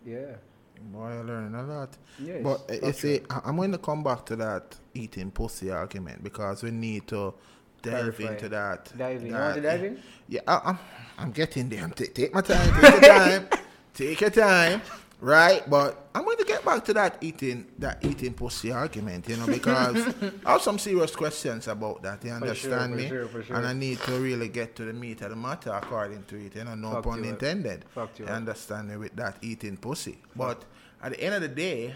Yeah. 0.06 0.36
Boy, 0.84 1.08
I 1.08 1.22
learning 1.22 1.56
a 1.56 1.64
lot. 1.64 1.98
Yes, 2.20 2.42
but 2.44 2.70
uh, 2.70 2.88
you 2.88 2.94
see, 2.94 3.22
I, 3.30 3.42
I'm 3.46 3.56
going 3.56 3.72
to 3.72 3.78
come 3.78 4.04
back 4.04 4.26
to 4.28 4.36
that 4.38 4.76
eating 4.94 5.32
pussy 5.32 5.70
argument 5.72 6.24
because 6.24 6.64
we 6.64 6.72
need 6.72 7.08
to 7.08 7.34
delve 7.82 8.16
Clarify. 8.18 8.34
into 8.34 8.50
that. 8.50 8.92
Dive 8.98 9.22
in. 9.22 9.28
You 9.28 9.34
that- 9.34 9.56
to 9.56 9.62
dive 9.62 9.84
in? 9.84 10.00
Yeah, 10.28 10.42
I, 10.48 10.62
I'm, 10.66 10.80
I'm 11.18 11.32
getting 11.32 11.70
there. 11.70 11.84
I'm 11.84 11.92
ta- 11.92 12.06
take 12.14 12.34
my 12.34 12.42
time. 12.42 12.82
Take 12.82 12.92
your 12.92 13.02
time. 13.02 13.48
take 13.94 14.22
your 14.22 14.30
time. 14.30 14.82
Right, 15.20 15.68
but 15.70 16.08
I'm 16.16 16.26
get 16.62 16.66
back 16.66 16.86
to 16.86 16.94
that 16.94 17.18
eating 17.22 17.66
that 17.80 18.04
eating 18.04 18.34
pussy 18.34 18.72
argument, 18.72 19.28
you 19.30 19.38
know, 19.38 19.46
because 19.48 20.14
I 20.46 20.52
have 20.54 20.62
some 20.62 20.80
serious 20.80 21.16
questions 21.16 21.68
about 21.68 22.02
that. 22.04 22.24
You 22.24 22.30
For 22.32 22.36
understand 22.36 22.58
sure, 22.60 22.88
for 22.90 22.96
me? 22.96 23.08
sure, 23.08 23.28
for 23.28 23.44
sure. 23.44 23.56
And 23.56 23.68
I 23.68 23.74
need 23.74 24.00
to 24.02 24.20
really 24.20 24.48
get 24.50 24.76
to 24.78 24.86
the 24.86 24.94
meat 24.94 25.22
of 25.22 25.30
the 25.32 25.36
matter 25.36 25.72
according 25.72 26.24
to 26.26 26.36
it. 26.46 26.56
You 26.56 26.64
know, 26.64 26.76
no 26.76 26.92
Fuck 26.92 27.04
pun 27.04 27.26
intended. 27.26 27.86
Fuck 27.94 28.20
you 28.20 28.26
You 28.26 28.32
understand 28.32 28.90
me 28.90 28.98
with 28.98 29.16
that 29.16 29.38
eating 29.42 29.78
pussy. 29.78 30.18
But 30.36 30.64
at 31.02 31.12
the 31.14 31.22
end 31.24 31.36
of 31.36 31.42
the 31.42 31.48
day, 31.48 31.96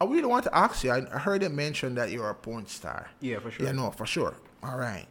I 0.00 0.04
really 0.04 0.26
want 0.26 0.44
to 0.44 0.56
ask 0.56 0.84
you. 0.84 0.92
I 0.92 0.98
I 1.12 1.18
heard 1.18 1.42
you 1.42 1.48
mention 1.48 1.94
that 1.96 2.10
you're 2.10 2.30
a 2.30 2.34
porn 2.34 2.66
star. 2.66 3.10
Yeah, 3.20 3.40
for 3.40 3.50
sure. 3.50 3.66
Yeah, 3.66 3.72
no, 3.72 3.90
for 3.90 4.06
sure. 4.06 4.34
All 4.62 4.76
right. 4.78 5.06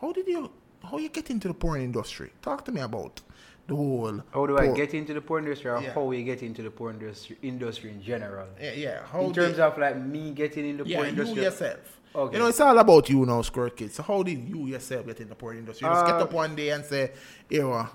How 0.00 0.12
did 0.12 0.28
you 0.28 0.50
how 0.82 0.98
you 0.98 1.08
get 1.08 1.30
into 1.30 1.48
the 1.48 1.54
porn 1.54 1.80
industry? 1.80 2.30
Talk 2.42 2.64
to 2.66 2.72
me 2.72 2.80
about 2.80 3.20
the 3.66 3.74
whole. 3.76 4.20
How 4.32 4.46
do 4.46 4.56
I 4.58 4.66
porn- 4.66 4.76
get 4.76 4.94
into 4.94 5.12
the 5.14 5.20
porn 5.20 5.44
industry 5.44 5.70
or 5.70 5.80
Yeah. 5.80 5.92
how 5.92 6.04
we 6.04 6.22
get 6.22 6.42
into 6.42 6.62
the 6.62 6.70
porn 6.70 6.96
industry, 7.00 7.36
industry 7.42 7.90
in 7.90 8.00
general? 8.02 8.46
Yeah, 8.60 8.72
yeah. 8.72 8.98
How 9.10 9.20
in 9.22 9.32
terms 9.32 9.56
did- 9.56 9.60
of 9.60 9.76
like 9.78 9.96
me 9.98 10.30
getting 10.32 10.68
in 10.70 10.76
the 10.78 10.84
yeah, 10.86 10.96
porn 10.98 11.06
you 11.08 11.12
industry. 11.12 11.42
yourself. 11.42 12.00
Okay. 12.14 12.34
You 12.34 12.38
know, 12.42 12.48
it's 12.48 12.60
all 12.60 12.78
about 12.78 13.10
you 13.10 13.26
now, 13.26 13.42
Squirt 13.42 13.76
King. 13.76 13.90
So 13.90 14.02
how 14.02 14.22
did 14.22 14.38
you 14.48 14.66
yourself 14.66 15.04
get 15.06 15.20
in 15.20 15.28
the 15.28 15.34
porn 15.34 15.58
industry? 15.58 15.86
You 15.86 15.92
just 15.94 16.04
Uh, 16.04 16.12
get 16.12 16.20
up 16.22 16.32
one 16.32 16.54
day 16.56 16.70
and 16.70 16.84
say, 16.84 17.12
"Yo, 17.50 17.70
uh, 17.72 17.86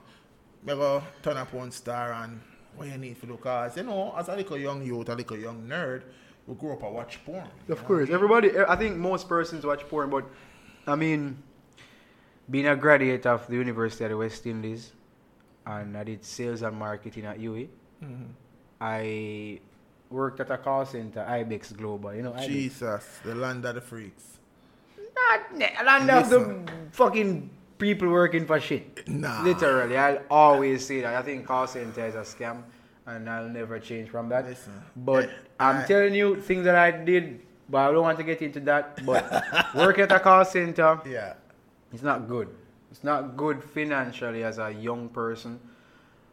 me 0.64 0.74
go 0.76 1.02
turn 1.24 1.38
up 1.38 1.50
porn 1.52 1.72
star 1.72 2.14
and 2.14 2.40
what 2.76 2.88
you 2.88 2.98
need 2.98 3.20
to 3.22 3.26
do?" 3.26 3.38
Cause 3.38 3.78
you 3.78 3.84
know, 3.84 4.14
as 4.18 4.28
a 4.30 4.36
little 4.36 4.58
young 4.58 4.84
youth, 4.84 5.10
a 5.10 5.16
little 5.16 5.38
young 5.38 5.64
nerd, 5.68 6.04
we 6.46 6.54
grew 6.56 6.74
up 6.74 6.84
and 6.84 6.94
watch 6.94 7.24
porn. 7.26 7.48
you 7.68 7.74
Of 7.74 7.82
know? 7.82 7.88
course, 7.88 8.10
everybody. 8.12 8.52
I 8.60 8.76
think 8.76 8.98
most 8.98 9.28
persons 9.28 9.66
watch 9.66 9.88
porn, 9.90 10.10
but 10.12 10.26
I 10.86 10.96
mean, 10.96 11.42
being 12.50 12.68
a 12.68 12.76
graduate 12.76 13.26
of 13.26 13.48
the 13.48 13.56
University 13.56 14.04
of 14.04 14.12
the 14.12 14.18
West 14.18 14.46
Indies, 14.46 14.92
and 15.66 15.98
I 15.98 16.04
did 16.04 16.24
sales 16.26 16.62
and 16.62 16.76
marketing 16.78 17.26
at 17.26 17.38
UWI. 17.40 17.70
Mhm. 18.04 18.28
I 18.80 19.60
worked 20.10 20.40
at 20.40 20.50
a 20.52 20.58
call 20.58 20.86
center, 20.86 21.22
Ibex 21.22 21.72
Global. 21.74 22.14
You 22.14 22.24
know, 22.24 22.34
Ibex. 22.34 22.48
Jesus, 22.48 23.20
the 23.24 23.36
land 23.36 23.64
of 23.66 23.76
the 23.76 23.82
freaks. 23.82 24.40
Not 24.98 25.56
ne- 25.56 25.76
land 25.86 26.10
of 26.10 26.30
the 26.30 26.72
fucking 26.92 27.50
people 27.78 28.10
working 28.10 28.46
for 28.46 28.60
shit. 28.60 29.08
Nah. 29.08 29.44
Literally, 29.44 29.98
I'll 29.98 30.22
always 30.30 30.86
say 30.86 31.02
that. 31.02 31.16
I 31.16 31.22
think 31.22 31.46
call 31.46 31.68
center 31.68 32.06
is 32.06 32.16
a 32.16 32.22
scam, 32.22 32.64
and 33.06 33.30
I'll 33.30 33.48
never 33.50 33.80
change 33.80 34.10
from 34.10 34.30
that. 34.30 34.46
Listen, 34.46 34.74
But 34.96 35.30
I'm 35.60 35.78
I- 35.78 35.86
telling 35.86 36.16
you 36.16 36.42
things 36.42 36.66
that 36.66 36.76
I 36.76 36.92
did, 36.92 37.42
but 37.70 37.78
I 37.90 37.92
don't 37.92 38.02
want 38.02 38.18
to 38.18 38.24
get 38.24 38.42
into 38.42 38.60
that. 38.62 39.06
But 39.06 39.24
work 39.76 40.00
at 40.00 40.12
a 40.12 40.20
call 40.20 40.44
center, 40.44 41.00
Yeah. 41.06 41.34
it's 41.94 42.04
not 42.04 42.28
good. 42.28 42.50
It's 42.92 43.04
not 43.04 43.38
good 43.38 43.64
financially 43.64 44.44
as 44.44 44.60
a 44.60 44.72
young 44.72 45.10
person. 45.10 45.60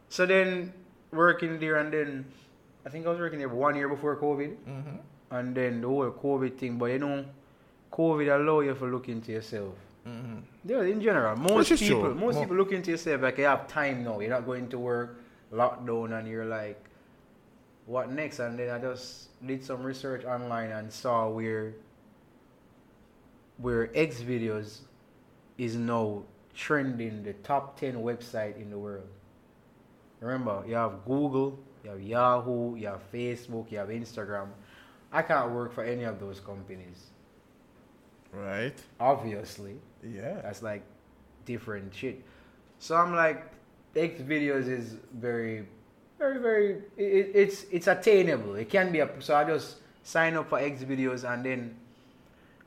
So 0.09 0.25
then 0.25 0.73
working 1.11 1.59
there 1.59 1.77
and 1.77 1.91
then 1.93 2.25
I 2.85 2.89
think 2.89 3.05
I 3.05 3.09
was 3.09 3.19
working 3.19 3.39
there 3.39 3.49
one 3.49 3.75
year 3.75 3.87
before 3.87 4.15
COVID. 4.17 4.55
Mm-hmm. 4.67 4.97
And 5.31 5.55
then 5.55 5.81
the 5.81 5.87
whole 5.87 6.11
COVID 6.11 6.57
thing, 6.57 6.77
but 6.77 6.85
you 6.85 6.99
know, 6.99 7.25
COVID 7.91 8.35
allow 8.35 8.61
you 8.61 8.73
to 8.73 8.85
look 8.85 9.09
into 9.09 9.31
yourself. 9.31 9.75
Mm-hmm. 10.07 10.39
Yeah, 10.65 10.81
in 10.83 11.01
general, 11.01 11.35
most 11.35 11.69
people, 11.77 12.01
true. 12.01 12.15
most 12.15 12.35
Mo- 12.35 12.41
people 12.41 12.57
look 12.57 12.71
into 12.71 12.91
yourself 12.91 13.21
like 13.21 13.37
you 13.37 13.45
have 13.45 13.67
time 13.67 14.03
now. 14.03 14.19
You're 14.19 14.29
not 14.29 14.45
going 14.45 14.67
to 14.69 14.79
work, 14.79 15.21
lockdown, 15.53 16.17
and 16.17 16.27
you're 16.27 16.45
like, 16.45 16.83
what 17.85 18.11
next? 18.11 18.39
And 18.39 18.57
then 18.57 18.69
I 18.69 18.79
just 18.79 19.29
did 19.45 19.63
some 19.63 19.83
research 19.83 20.25
online 20.25 20.71
and 20.71 20.91
saw 20.91 21.29
where 21.29 21.73
where 23.57 23.91
X 23.93 24.21
videos 24.21 24.79
is 25.57 25.75
now 25.75 26.23
trending 26.59 27.23
the 27.23 27.31
top 27.35 27.79
ten 27.79 27.95
website 27.95 28.61
in 28.61 28.69
the 28.69 28.77
world. 28.77 29.07
Remember, 30.19 30.61
you 30.67 30.75
have 30.75 31.05
Google, 31.05 31.57
you 31.83 31.89
have 31.89 32.01
Yahoo, 32.01 32.75
you 32.75 32.87
have 32.87 33.01
Facebook, 33.13 33.71
you 33.71 33.77
have 33.77 33.87
Instagram. 33.87 34.49
I 35.11 35.21
can't 35.21 35.51
work 35.51 35.73
for 35.73 35.85
any 35.85 36.03
of 36.03 36.19
those 36.19 36.41
companies. 36.41 37.07
Right. 38.33 38.77
Obviously. 38.99 39.75
Yeah. 40.03 40.41
That's 40.41 40.61
like 40.61 40.83
different 41.45 41.95
shit. 41.95 42.21
So 42.79 42.97
I'm 42.97 43.15
like, 43.15 43.45
X 43.95 44.21
videos 44.21 44.67
is 44.67 44.97
very, 45.13 45.65
very, 46.19 46.39
very. 46.39 46.69
It, 46.97 47.31
it's 47.33 47.65
it's 47.71 47.87
attainable. 47.87 48.55
It 48.55 48.69
can 48.69 48.91
be 48.91 48.99
a. 48.99 49.09
So 49.19 49.33
I 49.33 49.45
just 49.45 49.77
sign 50.03 50.35
up 50.35 50.49
for 50.49 50.59
X 50.59 50.83
videos 50.83 51.23
and 51.23 51.45
then 51.45 51.75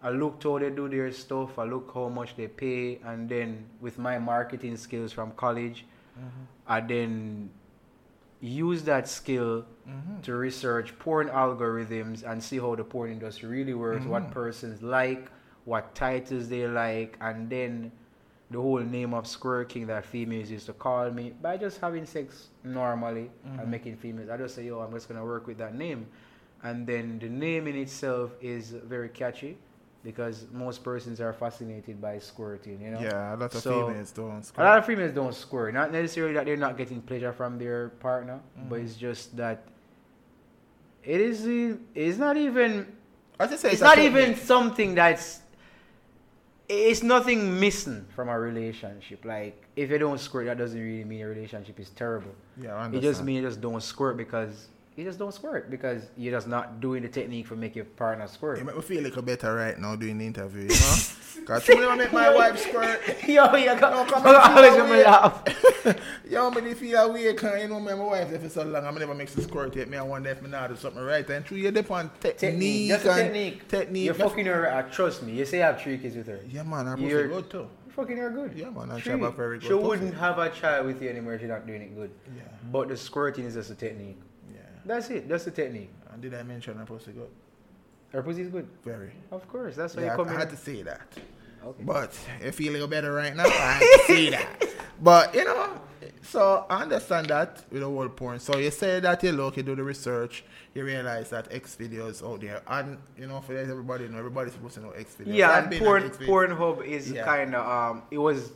I 0.03 0.11
look 0.11 0.43
how 0.43 0.59
they 0.59 0.71
do 0.71 0.89
their 0.89 1.13
stuff. 1.13 1.59
I 1.59 1.65
look 1.65 1.91
how 1.95 2.09
much 2.09 2.37
they 2.37 2.49
pay, 2.49 2.99
and 3.05 3.29
then 3.29 3.67
with 3.81 3.99
my 3.99 4.19
marketing 4.19 4.77
skills 4.77 5.13
from 5.13 5.33
college, 5.33 5.87
mm-hmm. 6.19 6.45
I 6.67 6.81
then 6.81 7.51
use 8.41 8.83
that 8.85 9.09
skill 9.09 9.65
Mm-hmm. 9.89 10.21
to 10.21 10.37
research 10.37 10.97
porn 11.01 11.29
algorithms 11.29 12.23
and 12.23 12.41
see 12.41 12.57
how 12.61 12.77
the 12.77 12.85
porn 12.85 13.11
industry 13.11 13.49
really 13.49 13.75
works, 13.75 14.07
what 14.07 14.23
mm-hmm. 14.23 14.33
persons 14.33 14.81
like, 14.81 15.29
what 15.65 15.93
titles 15.97 16.49
they 16.49 16.69
like, 16.69 17.19
and 17.21 17.51
then 17.51 17.91
the 18.53 18.61
whole 18.61 18.79
name 18.79 19.13
of 19.13 19.27
Squirt 19.27 19.71
King 19.71 19.89
that 19.89 20.05
females 20.05 20.53
used 20.53 20.67
to 20.67 20.73
call 20.73 21.11
me 21.11 21.33
by 21.43 21.57
just 21.57 21.81
having 21.81 22.07
sex 22.07 22.51
normally 22.63 23.29
and 23.45 23.59
mm-hmm. 23.59 23.71
making 23.73 23.97
females. 23.97 24.31
I 24.31 24.37
just 24.37 24.55
say, 24.55 24.67
yo, 24.67 24.79
I'm 24.79 24.93
just 24.93 25.09
gonna 25.09 25.25
work 25.25 25.49
with 25.49 25.59
that 25.59 25.75
name. 25.75 26.07
And 26.63 26.87
then 26.87 27.19
the 27.19 27.29
name 27.29 27.67
in 27.67 27.75
itself 27.75 28.31
is 28.41 28.71
very 28.71 29.09
catchy 29.09 29.59
because 30.05 30.47
most 30.53 30.83
persons 30.83 31.21
are 31.21 31.33
fascinated 31.33 32.01
by 32.01 32.19
squirting, 32.19 32.81
you 32.81 32.91
know? 32.91 33.01
Yeah, 33.01 33.35
a 33.35 33.37
lot 33.37 33.55
of 33.55 33.61
So, 33.61 33.87
females 33.89 34.11
don't. 34.11 34.43
squirt. 34.45 34.65
A 34.65 34.69
lot 34.69 34.79
of 34.79 34.87
females 34.87 35.13
don't 35.13 35.35
squirt. 35.35 35.75
Not 35.75 35.93
necessarily 35.93 36.35
that 36.35 36.45
they're 36.47 36.57
not 36.57 36.77
getting 36.77 37.01
pleasure 37.03 37.33
from 37.33 37.59
their 37.59 37.91
partner, 38.01 38.41
but 38.69 38.77
Mm-hmm. 38.77 38.87
it's 38.87 38.95
just 38.97 39.37
that 39.37 39.63
it 41.05 41.21
is. 41.21 41.47
It's 41.95 42.19
not 42.19 42.37
even. 42.37 42.87
I 43.41 43.47
just 43.47 43.63
say 43.63 43.73
It's 43.73 43.81
a 43.81 43.85
not 43.85 43.99
even 43.99 44.37
something 44.37 44.95
that's. 44.95 45.41
It's 46.69 47.03
nothing 47.03 47.59
missing 47.61 48.07
from 48.15 48.29
a 48.29 48.39
relationship. 48.39 49.25
Like 49.25 49.63
if 49.77 49.91
you 49.91 49.99
don't 49.99 50.19
squirt, 50.19 50.47
that 50.47 50.59
doesn't 50.59 50.81
really 50.81 51.05
mean 51.05 51.23
a 51.23 51.27
relationship 51.29 51.79
is 51.81 51.91
terrible. 51.91 52.31
Yeah, 52.57 52.75
I 52.75 52.85
understand. 52.85 52.95
It 53.05 53.09
just 53.09 53.25
means 53.25 53.43
you 53.43 53.49
just 53.49 53.61
don't 53.61 53.83
squirt 53.83 54.17
because 54.17 54.69
you 54.97 55.05
just 55.05 55.19
don't 55.19 55.33
squirt 55.33 55.71
because 55.71 56.03
you're 56.17 56.33
just 56.33 56.47
not 56.49 56.81
doing 56.81 57.03
the 57.03 57.09
technique 57.09 57.47
for 57.47 57.57
make 57.57 57.75
your 57.75 57.85
partner 57.87 58.27
squirt. 58.27 58.59
It 58.59 58.65
make 58.67 58.77
me 58.77 58.83
feel 58.83 59.01
a 59.01 59.05
little 59.05 59.23
better 59.23 59.55
right 59.55 59.79
now 59.79 59.97
doing 59.97 60.19
the 60.19 60.27
interview, 60.27 60.63
you 60.63 60.69
know? 60.69 60.97
Because 61.41 61.67
when 61.67 61.83
I 61.85 61.97
make 61.97 62.13
my 62.13 62.33
wife 62.35 62.59
squirt, 62.61 63.01
Yo, 63.27 63.55
you 63.57 63.67
No, 63.67 63.77
got. 63.81 64.09
come 64.09 64.27
I 64.27 64.35
on, 64.35 64.59
always 64.59 64.73
feel 64.75 64.79
make 64.81 64.85
me 64.85 64.91
weird. 64.97 65.07
laugh. 65.07 65.43
yo, 66.31 66.51
me 66.51 66.61
dey 66.61 66.75
feel 66.75 66.99
away, 67.01 67.33
cause 67.35 67.61
you 67.61 67.69
know, 67.69 67.81
me, 67.81 67.87
my 67.87 67.95
wife 67.95 68.31
there 68.31 68.39
for 68.39 68.49
so 68.49 68.63
long, 68.65 68.85
I'm 68.87 68.95
never 68.95 69.15
make 69.15 69.29
some 69.31 69.43
squirt 69.43 69.75
yet. 69.75 69.89
Me, 69.89 69.97
I 69.97 70.03
wonder 70.03 70.29
if 70.31 70.43
me 70.43 70.51
now 70.51 70.67
do 70.67 70.77
something 70.77 71.03
right. 71.03 71.29
And 71.31 71.45
through 71.45 71.57
you 71.59 71.71
depend 71.71 72.11
technique, 72.21 72.39
Technique. 72.39 72.89
Just 72.91 73.05
a 73.07 73.11
and 73.13 73.19
technique. 73.19 73.69
Technique. 73.69 74.05
You're 74.05 74.15
fucking 74.15 74.47
her. 74.47 74.71
Uh, 74.73 74.83
trust 74.83 75.23
me. 75.23 75.33
You 75.33 75.45
say 75.47 75.57
you 75.57 75.63
have 75.65 75.81
three 75.81 75.99
kids 75.99 76.17
with 76.17 76.27
her. 76.29 76.41
Yeah, 76.49 76.63
man, 76.65 76.87
I 76.87 76.97
You're- 76.97 77.29
good 77.29 77.51
too. 77.51 77.67
You're 77.87 77.95
fucking 77.95 78.17
her 78.19 78.31
good. 78.31 78.53
Yeah, 78.55 78.71
man, 78.71 78.91
I 78.91 78.97
a 78.99 79.31
very 79.31 79.59
good 79.59 79.67
She 79.67 79.75
wouldn't 79.75 80.15
have 80.15 80.39
a 80.39 80.51
child 80.51 80.87
with 80.87 81.03
you 81.03 81.09
anymore 81.09 81.35
if 81.35 81.41
you're 81.41 81.51
not 81.51 81.67
doing 81.67 81.83
it 81.83 81.95
good. 81.97 82.11
Yeah, 82.37 82.43
But 82.71 82.89
the 82.89 82.97
squirting 82.97 83.47
is 83.47 83.55
just 83.55 83.71
a 83.71 83.75
technique. 83.75 84.21
That's 84.85 85.11
it. 85.11 85.29
That's 85.29 85.45
the 85.45 85.51
technique. 85.51 85.91
And 86.13 86.21
did 86.23 86.35
I 86.35 86.43
mention 86.43 86.79
I 86.81 86.85
pussy 86.85 87.11
is 87.11 87.17
good? 87.17 87.31
Her 88.13 88.23
pussy 88.23 88.43
is 88.43 88.49
good. 88.49 88.67
Very. 88.85 89.13
Of 89.31 89.49
course. 89.49 89.77
That's 89.77 89.97
why 89.97 90.03
Yeah, 90.03 90.11
you 90.13 90.17
come 90.17 90.29
I, 90.29 90.37
I 90.37 90.39
had 90.41 90.51
to 90.51 90.57
say 90.57 90.83
that. 90.83 91.07
Okay. 91.65 91.83
But 91.85 92.19
you 92.45 92.53
feel 92.53 92.73
a 92.73 92.75
little 92.75 92.89
better 92.89 93.13
right 93.13 93.35
now. 93.35 93.45
I 93.45 93.49
had 93.49 93.81
to 93.81 94.03
say 94.07 94.31
that. 94.31 94.65
But 95.01 95.35
you 95.35 95.45
know, 95.45 95.81
so 96.23 96.65
I 96.71 96.83
understand 96.83 97.27
that 97.27 97.65
with 97.73 97.81
the 97.81 97.89
whole 97.89 98.09
porn. 98.09 98.39
So 98.39 98.57
you 98.59 98.71
say 98.71 99.01
that 99.01 99.21
you 99.25 99.33
look, 99.33 99.57
you 99.57 99.65
do 99.65 99.75
the 99.75 99.83
research, 99.83 100.45
you 100.75 100.85
realize 100.85 101.31
that 101.31 101.49
X 101.53 101.77
videos 101.81 102.23
out 102.25 102.41
there, 102.41 102.63
and 102.69 102.99
you 103.19 103.27
know, 103.27 103.41
for 103.41 103.57
everybody, 103.57 104.05
you 104.05 104.11
know 104.11 104.19
everybody's 104.19 104.53
supposed 104.53 104.75
to 104.75 104.81
know 104.81 104.91
X 104.91 105.17
videos. 105.19 105.35
Yeah, 105.35 105.51
I've 105.51 105.73
and 105.73 105.81
porn, 105.83 106.03
on 106.03 106.09
X 106.09 106.19
videos. 106.19 106.27
Pornhub 106.29 106.85
is 106.85 107.11
Yeah. 107.11 107.25
kind 107.25 107.55
of 107.57 107.67
um, 107.67 108.03
it 108.13 108.19
was 108.19 108.53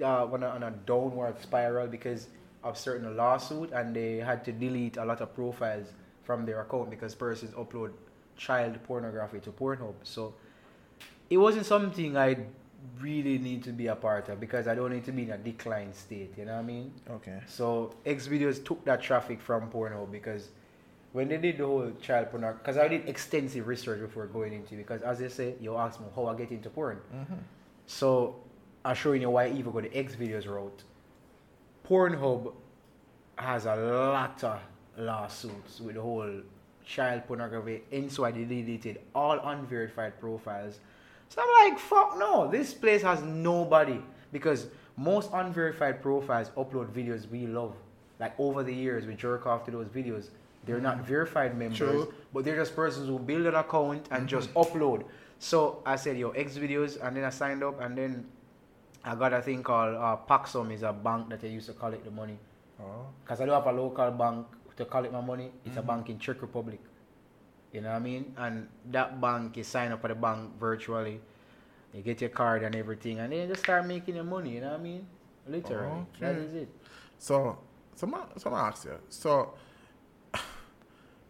uh, 0.00 0.24
on, 0.24 0.42
a, 0.42 0.48
on 0.48 0.62
a 0.62 0.70
downward 0.70 1.38
spiral 1.42 1.86
because 1.86 2.28
of 2.62 2.76
certain 2.78 3.16
lawsuit, 3.16 3.72
and 3.72 3.94
they 3.94 4.16
had 4.18 4.44
to 4.44 4.52
delete 4.52 4.96
a 4.96 5.04
lot 5.04 5.20
of 5.20 5.34
profiles 5.34 5.88
from 6.22 6.44
their 6.44 6.60
account 6.60 6.90
because 6.90 7.14
persons 7.14 7.52
upload 7.54 7.92
child 8.36 8.78
pornography 8.84 9.40
to 9.40 9.50
Pornhub. 9.50 9.94
So 10.02 10.34
it 11.28 11.38
wasn't 11.38 11.66
something 11.66 12.16
I 12.16 12.36
really 13.00 13.38
need 13.38 13.62
to 13.64 13.72
be 13.72 13.88
a 13.88 13.94
part 13.94 14.28
of 14.28 14.40
because 14.40 14.66
I 14.66 14.74
don't 14.74 14.92
need 14.92 15.04
to 15.04 15.12
be 15.12 15.22
in 15.22 15.30
a 15.30 15.38
decline 15.38 15.92
state. 15.92 16.32
You 16.36 16.46
know 16.46 16.54
what 16.54 16.60
I 16.60 16.62
mean? 16.62 16.92
Okay. 17.10 17.40
So 17.46 17.94
X 18.06 18.26
videos 18.28 18.64
took 18.64 18.84
that 18.84 19.02
traffic 19.02 19.40
from 19.40 19.70
Pornhub 19.70 20.10
because 20.10 20.48
when 21.12 21.28
they 21.28 21.38
did 21.38 21.58
the 21.58 21.66
whole 21.66 21.92
child 22.00 22.30
porn, 22.30 22.42
because 22.58 22.76
I 22.76 22.88
did 22.88 23.08
extensive 23.08 23.66
research 23.66 24.00
before 24.00 24.26
going 24.26 24.52
into 24.52 24.74
it, 24.74 24.78
because 24.78 25.02
as 25.02 25.18
they 25.18 25.28
say, 25.28 25.54
you 25.60 25.76
ask 25.76 26.00
me 26.00 26.06
how 26.14 26.26
I 26.26 26.34
get 26.36 26.50
into 26.50 26.70
porn. 26.70 27.00
Mm-hmm. 27.14 27.34
So 27.86 28.36
I'm 28.84 28.94
showing 28.94 29.20
you 29.20 29.30
why 29.30 29.46
I 29.46 29.50
even 29.50 29.72
go 29.72 29.80
the 29.80 29.94
X 29.96 30.14
videos 30.14 30.46
route. 30.46 30.84
Pornhub 31.90 32.52
has 33.36 33.66
a 33.66 33.74
lot 33.74 34.44
of 34.44 34.60
lawsuits 34.96 35.80
with 35.80 35.96
the 35.96 36.00
whole 36.00 36.40
child 36.86 37.26
pornography, 37.26 37.82
and 37.90 38.10
so 38.10 38.24
I 38.24 38.30
deleted 38.30 39.00
all 39.12 39.40
unverified 39.40 40.20
profiles. 40.20 40.78
So 41.28 41.42
I'm 41.42 41.70
like, 41.70 41.80
fuck 41.80 42.16
no, 42.16 42.48
this 42.48 42.72
place 42.72 43.02
has 43.02 43.22
nobody 43.22 44.00
because 44.30 44.68
most 44.96 45.30
unverified 45.32 46.00
profiles 46.00 46.50
upload 46.50 46.92
videos 46.92 47.28
we 47.28 47.48
love. 47.48 47.74
Like 48.20 48.38
over 48.38 48.62
the 48.62 48.74
years, 48.74 49.04
we 49.06 49.14
jerk 49.14 49.46
off 49.46 49.64
to 49.64 49.72
those 49.72 49.88
videos. 49.88 50.28
They're 50.66 50.80
not 50.80 51.00
verified 51.00 51.56
members, 51.56 51.78
True. 51.78 52.14
but 52.32 52.44
they're 52.44 52.56
just 52.56 52.76
persons 52.76 53.08
who 53.08 53.18
build 53.18 53.46
an 53.46 53.54
account 53.54 54.06
and 54.12 54.28
just 54.28 54.52
upload. 54.54 55.04
So 55.38 55.82
I 55.86 55.96
said, 55.96 56.18
yo, 56.18 56.30
X 56.30 56.56
videos, 56.56 57.04
and 57.04 57.16
then 57.16 57.24
I 57.24 57.30
signed 57.30 57.64
up, 57.64 57.80
and 57.80 57.96
then 57.96 58.26
I 59.04 59.14
got 59.14 59.32
a 59.32 59.40
thing 59.42 59.62
called 59.62 59.94
uh, 59.96 60.16
Paxum, 60.28 60.72
is 60.72 60.82
a 60.82 60.92
bank 60.92 61.30
that 61.30 61.42
I 61.42 61.46
used 61.48 61.66
to 61.66 61.72
collect 61.72 62.04
the 62.04 62.10
money. 62.10 62.38
Oh. 62.80 63.06
Because 63.24 63.40
I 63.40 63.46
don't 63.46 63.54
have 63.62 63.72
a 63.74 63.76
local 63.76 64.10
bank 64.10 64.46
to 64.76 64.84
collect 64.84 65.12
my 65.12 65.20
money. 65.20 65.50
It's 65.64 65.76
a 65.76 65.82
bank 65.82 66.08
in 66.10 66.18
Czech 66.18 66.40
Republic. 66.42 66.80
You 67.72 67.80
know 67.80 67.90
what 67.90 67.96
I 67.96 68.00
mean? 68.00 68.34
And 68.36 68.68
that 68.90 69.20
bank 69.20 69.56
is 69.56 69.68
signed 69.68 69.92
up 69.92 70.00
for 70.02 70.08
the 70.08 70.14
bank 70.14 70.58
virtually. 70.58 71.20
You 71.94 72.02
get 72.02 72.20
your 72.20 72.30
card 72.30 72.62
and 72.62 72.74
everything, 72.76 73.18
and 73.18 73.32
then 73.32 73.40
you 73.40 73.46
just 73.48 73.62
start 73.62 73.86
making 73.86 74.14
your 74.16 74.24
money. 74.24 74.50
You 74.50 74.60
know 74.60 74.70
what 74.70 74.80
I 74.80 74.82
mean? 74.82 75.06
Literally, 75.48 76.06
that 76.20 76.34
Okay. 76.34 76.40
is 76.44 76.54
it. 76.54 76.68
So, 77.18 77.58
so 77.96 78.06
I, 78.14 78.38
so 78.38 78.50
I 78.52 78.68
ask 78.68 78.84
you. 78.84 78.98
So, 79.08 79.54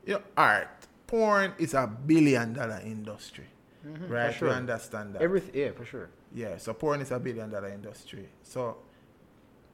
you 0.07 0.15
know, 0.15 0.23
art, 0.37 0.69
porn 1.07 1.53
is 1.59 1.75
a 1.75 1.87
billion 1.87 2.53
dollar 2.53 2.81
industry, 2.85 3.47
Mhm, 3.87 4.11
right? 4.11 4.35
Sure. 4.35 4.49
You 4.49 4.55
understand 4.55 5.15
that? 5.15 5.23
Everything, 5.23 5.55
yeah, 5.55 5.71
for 5.73 5.85
sure. 5.85 6.11
Yeah. 6.35 6.57
So 6.59 6.75
porn 6.75 7.01
is 7.01 7.11
a 7.11 7.19
billion 7.19 7.51
dollar 7.51 7.69
industry. 7.69 8.29
So, 8.43 8.77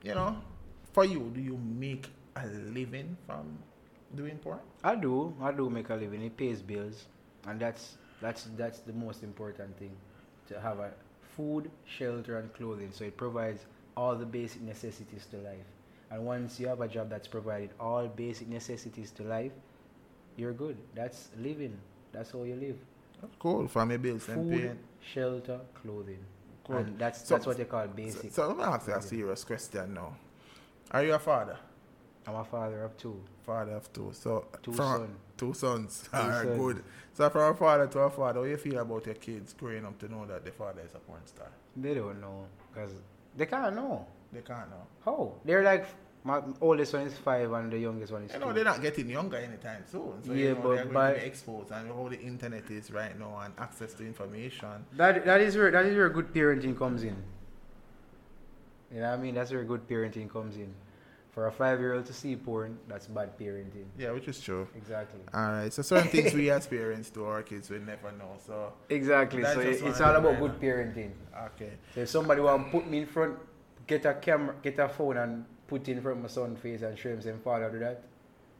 you 0.02 0.14
know, 0.14 0.36
for 0.92 1.04
you, 1.04 1.30
do 1.34 1.40
you 1.40 1.56
make 1.58 2.08
a 2.36 2.46
living 2.46 3.16
from 3.26 3.58
doing 4.14 4.38
porn? 4.38 4.60
I 4.84 4.94
do. 4.94 5.34
I 5.40 5.52
do 5.52 5.68
make 5.70 5.90
a 5.90 5.94
living. 5.94 6.22
It 6.22 6.36
pays 6.36 6.62
bills, 6.62 7.06
and 7.46 7.60
that's 7.60 7.96
that's 8.20 8.48
that's 8.56 8.80
the 8.80 8.92
most 8.92 9.22
important 9.22 9.76
thing. 9.78 9.92
To 10.48 10.60
have 10.60 10.78
a 10.78 10.90
food, 11.36 11.70
shelter, 11.84 12.38
and 12.38 12.52
clothing. 12.54 12.90
So 12.92 13.04
it 13.04 13.16
provides 13.16 13.64
all 13.96 14.14
the 14.16 14.26
basic 14.26 14.62
necessities 14.62 15.26
to 15.26 15.36
life. 15.38 15.66
And 16.10 16.24
once 16.24 16.60
you 16.60 16.68
have 16.68 16.80
a 16.80 16.88
job 16.88 17.10
that's 17.10 17.26
provided 17.26 17.70
all 17.80 18.06
basic 18.06 18.48
necessities 18.48 19.10
to 19.12 19.24
life, 19.24 19.50
you're 20.36 20.52
good. 20.52 20.76
That's 20.94 21.28
living. 21.38 21.76
That's 22.12 22.30
how 22.30 22.44
you 22.44 22.54
live. 22.54 22.76
That's 23.20 23.34
cool. 23.38 23.66
Family 23.68 23.96
bills 23.96 24.28
and 24.28 24.48
Food, 24.50 24.60
paying. 24.60 24.78
shelter, 25.00 25.60
clothing. 25.74 26.18
Cool. 26.66 26.76
And 26.78 26.98
that's 26.98 27.26
So- 27.26 27.34
that's 27.34 27.46
what 27.46 27.56
they 27.56 27.64
call 27.64 27.84
So, 27.84 27.88
basic. 27.88 28.32
so 28.32 28.48
let 28.48 28.56
me 28.56 28.62
ask 28.64 28.88
you 28.88 28.94
a 28.94 29.02
serious 29.02 29.44
question 29.44 29.94
now. 29.94 30.16
Are 30.90 31.02
you 31.04 31.14
a 31.14 31.18
father? 31.18 31.58
I'm 32.26 32.34
a 32.34 32.44
father 32.44 32.82
of 32.82 32.96
two. 32.96 33.22
Father 33.44 33.72
of 33.72 33.92
two. 33.92 34.10
So 34.12 34.46
Two 34.62 34.72
from 34.72 34.98
son. 35.00 35.16
two 35.36 35.54
sons. 35.54 36.02
Two 36.02 36.10
sons. 36.18 36.58
good. 36.58 36.84
So 37.12 37.30
from 37.30 37.52
a 37.52 37.54
father 37.56 37.86
to 37.86 37.98
a 38.00 38.10
father, 38.10 38.40
how 38.40 38.46
you 38.46 38.56
feel 38.56 38.78
about 38.80 39.06
your 39.06 39.14
kids 39.14 39.52
growing 39.52 39.84
up 39.86 39.96
to 40.00 40.08
know 40.08 40.26
that 40.26 40.42
their 40.42 40.52
father 40.52 40.80
is 40.82 40.92
a 40.94 40.98
porn 40.98 41.24
star? 41.26 41.48
They 41.76 41.94
don't 41.94 42.20
know 42.20 42.46
because 42.72 42.90
they 43.36 43.46
can't 43.46 43.76
know. 43.76 44.06
They 44.32 44.42
can't 44.42 44.68
know. 44.70 44.86
How? 45.04 45.34
They're 45.44 45.62
like 45.62 45.86
my 46.26 46.42
oldest 46.60 46.92
one 46.92 47.02
is 47.06 47.16
five 47.16 47.52
and 47.52 47.70
the 47.72 47.78
youngest 47.78 48.12
one 48.12 48.22
is 48.24 48.32
You 48.34 48.40
know, 48.40 48.52
they're 48.52 48.64
not 48.64 48.82
getting 48.82 49.08
younger 49.08 49.36
anytime 49.36 49.84
soon. 49.86 50.14
So 50.24 50.32
Yeah, 50.32 50.48
you 50.48 50.54
know, 50.54 50.60
but 50.62 50.92
by- 50.92 51.12
to 51.14 51.20
be 51.20 51.26
exposed 51.26 51.70
and 51.70 51.90
all 51.92 52.08
the 52.08 52.20
internet 52.20 52.68
is 52.70 52.90
right 52.90 53.16
now 53.18 53.38
and 53.44 53.54
access 53.58 53.94
to 53.94 54.04
information. 54.04 54.84
That 54.96 55.24
that 55.24 55.40
is 55.40 55.56
where 55.56 55.70
that 55.70 55.86
is 55.86 55.96
where 55.96 56.08
good 56.10 56.32
parenting 56.34 56.76
comes 56.76 57.04
in. 57.04 57.16
You 58.92 59.00
know 59.00 59.10
what 59.10 59.18
I 59.18 59.22
mean? 59.22 59.34
That's 59.34 59.50
where 59.52 59.64
good 59.64 59.86
parenting 59.88 60.28
comes 60.30 60.56
in. 60.56 60.72
For 61.30 61.46
a 61.48 61.52
five 61.52 61.78
year 61.80 61.92
old 61.94 62.06
to 62.06 62.14
see 62.14 62.34
porn, 62.34 62.78
that's 62.88 63.06
bad 63.08 63.38
parenting. 63.38 63.86
Yeah, 63.98 64.10
which 64.12 64.26
is 64.26 64.40
true. 64.40 64.66
Exactly. 64.74 65.20
Alright, 65.34 65.72
so 65.72 65.82
certain 65.82 66.08
things 66.08 66.32
we 66.34 66.50
as 66.50 66.66
parents 66.66 67.10
to 67.10 67.24
our 67.26 67.42
kids 67.42 67.68
we 67.70 67.78
never 67.78 68.10
know. 68.12 68.32
So 68.46 68.72
Exactly. 68.88 69.44
So 69.44 69.60
it- 69.60 69.82
it's 69.82 70.00
all 70.00 70.16
about 70.16 70.40
good 70.40 70.58
parenting. 70.60 71.12
okay. 71.48 71.72
So 71.94 72.00
if 72.00 72.08
somebody 72.08 72.40
want 72.40 72.64
to 72.66 72.70
put 72.72 72.88
me 72.88 72.98
in 73.04 73.06
front, 73.06 73.36
get 73.86 74.06
a 74.06 74.14
camera, 74.14 74.54
get 74.62 74.78
a 74.78 74.88
phone 74.88 75.18
and 75.18 75.44
put 75.66 75.88
in 75.88 76.00
front 76.00 76.18
of 76.18 76.22
my 76.22 76.28
son's 76.28 76.58
face 76.58 76.82
and 76.82 76.98
show 76.98 77.10
him 77.10 77.20
saying, 77.20 77.40
father 77.42 77.70
do 77.70 77.78
that, 77.80 78.02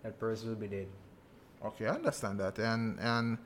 that 0.03 0.19
person 0.19 0.49
will 0.49 0.57
be 0.57 0.69
dead. 0.69 0.87
Okay, 1.65 1.87
I 1.87 1.95
understand 1.95 2.41
that. 2.41 2.59
And 2.59 2.99
and 3.01 3.39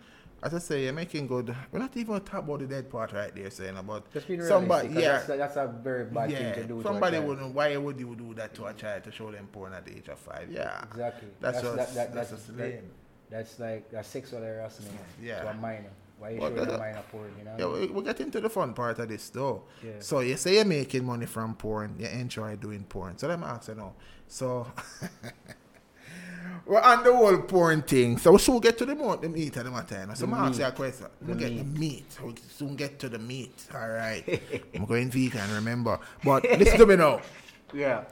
as 0.43 0.55
I 0.55 0.59
say, 0.59 0.85
you're 0.85 0.93
making 0.93 1.27
good 1.27 1.55
we're 1.71 1.79
not 1.79 1.97
even 1.97 2.21
talking 2.21 2.49
about 2.49 2.61
the 2.61 2.67
dead 2.67 2.91
part 2.91 3.13
right 3.13 3.35
there 3.35 3.51
saying 3.51 3.77
about 3.77 4.07
somebody 4.47 4.89
yeah. 4.89 5.01
that's, 5.01 5.27
that's 5.27 5.57
a 5.57 5.67
very 5.83 6.05
bad 6.05 6.31
yeah, 6.31 6.39
thing 6.39 6.55
to 6.55 6.69
do. 6.69 6.77
to 6.79 6.83
somebody 6.83 7.17
child. 7.17 7.29
wouldn't. 7.29 7.55
Why 7.55 7.77
would 7.77 8.01
you 8.01 8.15
do 8.17 8.35
that 8.35 8.55
to 8.55 8.67
a 8.67 8.73
child 8.73 9.05
to 9.05 9.13
show 9.13 9.31
them 9.31 9.49
porn 9.53 9.75
at 9.75 9.85
the 9.85 9.97
age 9.97 10.09
of 10.09 10.19
five? 10.19 10.49
Yeah, 10.51 10.85
Exactly. 10.91 11.29
That's, 11.41 11.61
just 11.61 11.77
that, 11.77 11.95
that, 11.95 12.15
that's, 12.15 12.31
that's, 12.31 12.83
That's 13.31 13.61
like 13.61 13.93
a 13.93 14.03
sexual 14.03 14.41
harassment 14.41 14.93
Yeah. 15.23 15.43
to 15.43 15.51
a 15.51 15.55
minor. 15.55 15.91
Why 16.21 16.31
you 16.31 16.41
Well, 16.41 16.51
showing 16.51 16.61
a 16.69 16.71
that- 16.73 16.79
minor 16.79 17.03
porn, 17.11 17.33
you 17.39 17.45
know? 17.47 17.57
Yeah, 17.59 17.81
we, 17.81 17.87
we 17.87 18.03
get 18.05 18.21
into 18.21 18.41
the 18.43 18.51
fun 18.51 18.75
part 18.75 18.99
of 18.99 19.09
this 19.09 19.31
though. 19.31 19.63
Yeah. 19.83 19.93
So 20.01 20.21
you 20.21 20.37
say 20.37 20.57
you're 20.57 20.67
making 20.67 21.05
money 21.05 21.25
from 21.25 21.55
porn, 21.55 21.97
you 21.99 22.07
enjoy 22.09 22.57
doing 22.57 22.85
porn. 22.85 23.17
So 23.17 23.27
let 23.27 23.41
me 23.41 23.47
ask 23.47 23.69
you 23.69 23.75
now. 23.77 23.95
So 24.29 24.67
we're 26.67 26.81
on 26.81 27.05
the 27.05 27.17
whole 27.17 27.39
porn 27.39 27.81
thing. 27.83 28.19
So 28.19 28.33
we 28.33 28.39
soon 28.39 28.61
get 28.61 28.77
to 28.79 28.85
the 28.85 28.95
more 28.95 29.17
the 29.17 29.31
meat 29.31 29.57
of 29.57 29.65
the 29.65 29.71
matter. 29.71 30.07
So 30.15 30.27
I'm 30.27 30.35
ask 30.35 30.59
you 30.59 30.67
a 30.67 30.73
question. 30.73 31.07
We 31.27 31.35
get 31.35 31.57
the 31.57 31.65
meat. 31.65 32.19
We'll 32.23 32.35
soon 32.51 32.77
get 32.77 32.99
to 32.99 33.09
the 33.09 33.19
meat. 33.19 33.67
All 33.75 33.89
right. 33.89 34.43
I'm 34.75 34.85
going 34.85 35.11
vegan, 35.11 35.51
remember. 35.55 35.99
But 36.23 36.45
listen 36.45 36.79
to 36.81 36.87
me 36.87 36.97
now. 36.97 37.23
yeah. 37.73 38.05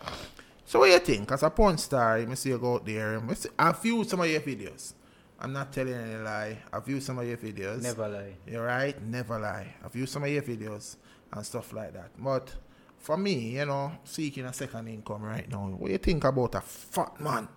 So 0.65 0.79
what 0.81 0.91
you 0.91 0.99
think? 0.99 1.31
As 1.31 1.43
a 1.43 1.51
porn 1.51 1.77
star, 1.77 2.19
you 2.21 2.35
see 2.37 2.49
you 2.51 2.59
go 2.59 2.75
out 2.75 2.87
there. 2.87 3.21
I 3.59 3.73
viewed 3.73 4.09
some 4.09 4.21
of 4.21 4.29
your 4.31 4.41
videos. 4.41 4.95
I'm 5.41 5.53
not 5.53 5.73
telling 5.73 5.95
any 5.95 6.17
lie. 6.23 6.59
I've 6.73 6.85
viewed 6.85 7.03
some 7.03 7.19
of 7.19 7.27
your 7.27 7.37
videos. 7.37 7.83
Never 7.83 8.09
lie. 8.09 8.35
You're 8.47 8.65
right, 8.67 9.01
never 9.03 9.39
lie. 9.39 9.75
I've 9.85 9.93
viewed 9.93 10.09
some 10.09 10.25
of 10.25 10.31
your 10.31 10.43
videos 10.43 10.97
and 11.33 11.47
stuff 11.47 11.73
like 11.73 11.93
that. 11.95 12.11
But 12.19 12.53
for 12.99 13.17
me, 13.17 13.35
you 13.57 13.65
know, 13.65 13.93
seeking 14.05 14.45
a 14.47 14.53
second 14.53 14.89
income 14.89 15.23
right 15.23 15.49
now, 15.49 15.67
what 15.69 15.91
you 15.91 15.99
think 15.99 16.25
about 16.25 16.55
a 16.57 16.61
fat 16.61 17.21
man 17.21 17.49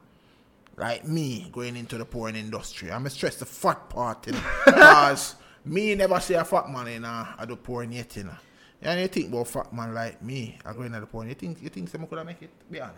like 0.77 1.05
me 1.07 1.49
going 1.51 1.75
into 1.75 1.97
the 1.97 2.05
porn 2.05 2.35
industry? 2.35 2.89
I'm 2.91 2.99
going 3.01 3.05
to 3.05 3.09
stress 3.09 3.37
the 3.37 3.45
fat 3.45 3.89
part, 3.89 4.27
you 4.27 4.33
know, 4.33 4.43
because 4.65 5.35
me 5.65 5.95
never 5.95 6.19
see 6.19 6.35
a 6.35 6.45
fat 6.45 6.69
man 6.69 6.87
in 6.87 7.03
uh, 7.05 7.33
I 7.37 7.45
do 7.45 7.55
porn 7.55 7.91
yet, 7.91 8.15
you 8.15 8.25
know. 8.25 8.35
And 8.83 8.99
you 8.99 9.07
think 9.07 9.29
about 9.29 9.47
fat 9.47 9.73
man 9.73 9.93
like 9.93 10.21
me, 10.21 10.57
I 10.65 10.73
go 10.73 10.83
into 10.83 10.99
the 10.99 11.07
porn, 11.07 11.29
you 11.29 11.33
think 11.35 11.61
you 11.63 11.69
think 11.69 11.89
someone 11.89 12.07
could 12.09 12.19
have 12.19 12.27
make 12.27 12.41
it? 12.43 12.51
Be 12.71 12.79
honest. 12.79 12.97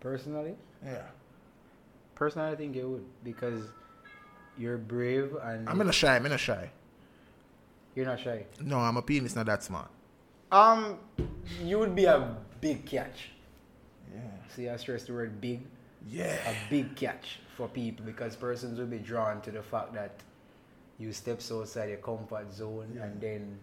Personally, 0.00 0.54
Yeah. 0.84 1.02
personally, 2.14 2.50
I 2.52 2.56
think 2.56 2.76
it 2.76 2.84
would 2.84 3.04
because 3.22 3.62
you're 4.58 4.78
brave 4.78 5.34
and 5.42 5.68
I'm 5.68 5.78
not 5.78 5.94
shy, 5.94 6.16
I'm 6.16 6.22
not 6.24 6.40
shy. 6.40 6.70
you're 7.94 8.06
not 8.06 8.20
shy. 8.20 8.44
No, 8.60 8.78
I'm 8.78 8.96
a 8.96 9.02
penis 9.02 9.34
not 9.36 9.46
that 9.46 9.62
smart. 9.62 9.88
Um, 10.50 10.98
you 11.64 11.78
would 11.78 11.94
be 11.94 12.04
a 12.04 12.36
big 12.60 12.84
catch. 12.84 13.30
Yeah. 14.14 14.20
See, 14.54 14.68
I 14.68 14.76
stress 14.76 15.04
the 15.04 15.12
word 15.14 15.40
big. 15.40 15.62
Yeah. 16.08 16.36
A 16.46 16.54
big 16.70 16.94
catch 16.96 17.38
for 17.56 17.68
people 17.68 18.04
because 18.04 18.36
persons 18.36 18.78
will 18.78 18.86
be 18.86 18.98
drawn 18.98 19.40
to 19.42 19.50
the 19.50 19.62
fact 19.62 19.94
that 19.94 20.12
you 20.98 21.12
step 21.12 21.40
outside 21.50 21.88
your 21.88 21.98
comfort 21.98 22.52
zone 22.52 22.98
and 23.00 23.20
then 23.20 23.58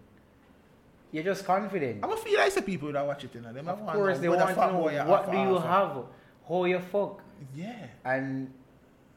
you're 1.12 1.24
just 1.24 1.44
confident. 1.44 2.04
I'm 2.04 2.12
a 2.12 2.16
feel 2.16 2.38
like 2.38 2.54
the 2.54 2.62
people 2.62 2.92
that 2.92 3.06
watch 3.06 3.24
it, 3.24 3.34
you 3.34 3.40
know. 3.40 3.52
Them 3.52 3.68
Of 3.68 3.86
course, 3.86 4.18
they 4.18 4.28
want 4.28 4.48
to 4.48 4.54
know 4.54 5.04
what 5.06 5.30
do 5.30 5.36
you 5.38 5.54
have, 5.58 6.04
how 6.48 6.64
you 6.64 6.78
fuck, 6.80 7.20
Yeah. 7.54 7.86
and 8.04 8.52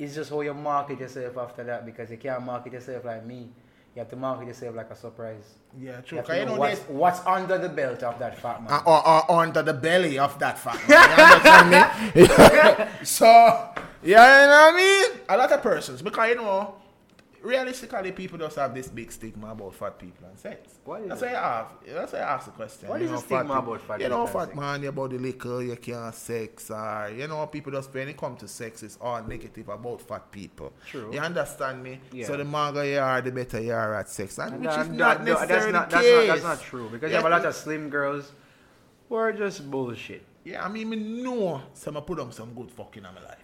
it's 0.03 0.15
just 0.15 0.29
how 0.29 0.41
you 0.41 0.53
market 0.53 0.99
yourself 0.99 1.37
after 1.37 1.63
that 1.63 1.85
because 1.85 2.11
you 2.11 2.17
can't 2.17 2.43
market 2.43 2.73
yourself 2.73 3.05
like 3.05 3.25
me. 3.25 3.49
You 3.95 3.99
have 3.99 4.09
to 4.09 4.15
market 4.15 4.47
yourself 4.47 4.75
like 4.75 4.89
a 4.89 4.95
surprise. 4.95 5.43
Yeah, 5.79 6.01
true. 6.01 6.21
to 6.21 6.37
you 6.37 6.45
know 6.45 6.55
what's, 6.55 6.81
what's 6.81 7.19
under 7.25 7.57
the 7.57 7.69
belt 7.69 8.01
of 8.03 8.17
that 8.19 8.39
fat 8.39 8.63
man. 8.63 8.71
uh, 8.71 8.81
or, 8.85 9.31
or 9.31 9.43
under 9.43 9.61
the 9.61 9.73
belly 9.73 10.17
of 10.17 10.37
that 10.39 10.57
fat 10.57 10.81
man. 10.89 12.11
You 12.15 12.25
so, 13.05 13.25
yeah, 14.03 14.43
you 14.43 14.49
know 14.49 14.65
what 14.65 14.73
I 14.73 14.77
mean? 14.77 15.21
A 15.29 15.37
lot 15.37 15.51
of 15.51 15.61
persons, 15.61 16.01
because 16.01 16.29
you 16.29 16.35
know, 16.35 16.75
realistically, 17.43 18.11
people 18.13 18.39
just 18.39 18.55
have 18.55 18.73
this 18.73 18.87
big 18.87 19.11
stigma 19.11 19.51
about 19.51 19.75
fat 19.75 19.99
people 19.99 20.25
and 20.27 20.37
sex. 20.39 20.79
What 20.85 21.01
is 21.01 21.09
that's 21.09 21.21
it? 21.21 21.25
why 21.25 21.31
I 21.35 21.57
have. 21.57 21.67
That's 21.85 22.13
why 22.13 22.19
I 22.19 22.33
ask 22.35 22.45
the 22.45 22.51
question. 22.51 22.89
What 22.89 22.99
you 23.01 23.05
is 23.05 23.11
the 23.11 23.15
know, 23.15 23.21
stigma 23.21 23.53
fat 23.53 23.59
about 23.59 23.81
fat 23.81 23.97
people? 23.97 24.03
You 24.03 24.09
know, 24.09 24.27
fat 24.27 24.45
sex? 24.47 24.55
man, 24.57 24.83
you 24.83 24.89
about 24.89 25.09
the 25.11 25.17
liquor, 25.19 25.61
you 25.61 25.75
can't 25.75 26.15
sex, 26.15 26.71
or 26.71 27.11
you 27.15 27.27
know, 27.27 27.45
people 27.47 27.71
just 27.71 27.93
when 27.93 28.07
it 28.07 28.17
comes 28.17 28.39
to 28.39 28.47
sex, 28.47 28.81
it's 28.83 28.97
all 29.01 29.21
negative 29.23 29.69
about 29.69 30.01
fat 30.01 30.31
people. 30.31 30.71
True. 30.87 31.11
You 31.13 31.19
understand 31.19 31.83
me? 31.83 31.99
Yeah. 32.11 32.25
So 32.27 32.37
the 32.37 32.43
longer 32.45 32.85
you 32.85 32.99
are, 32.99 33.21
the 33.21 33.31
better 33.31 33.61
you 33.61 33.73
are 33.73 33.95
at 33.95 34.09
sex, 34.09 34.37
and, 34.39 34.53
And 34.55 34.65
which 34.65 34.77
is 34.77 34.87
not 34.89 35.17
that- 35.17 35.23
necessarily 35.25 35.71
that's 35.71 35.73
not, 35.73 35.89
the 35.89 35.95
that's 35.95 36.27
not, 36.27 36.27
that's 36.27 36.43
not 36.43 36.61
true 36.61 36.89
because 36.89 37.11
Yeah, 37.11 37.17
you 37.19 37.23
have 37.23 37.31
a 37.31 37.35
lot 37.35 37.45
of 37.45 37.55
slim 37.55 37.89
girls 37.89 38.31
who 39.09 39.15
are 39.15 39.33
just 39.33 39.69
bullshit. 39.69 40.23
Yeah, 40.45 40.65
I 40.65 40.69
mean, 40.69 40.89
me 40.89 40.97
know 40.97 41.61
some 41.73 41.95
I 41.97 42.01
put 42.01 42.19
on 42.19 42.31
some 42.33 42.53
good 42.53 42.69
fucking 42.71 43.03
in 43.05 43.13
my 43.13 43.21
life. 43.21 43.37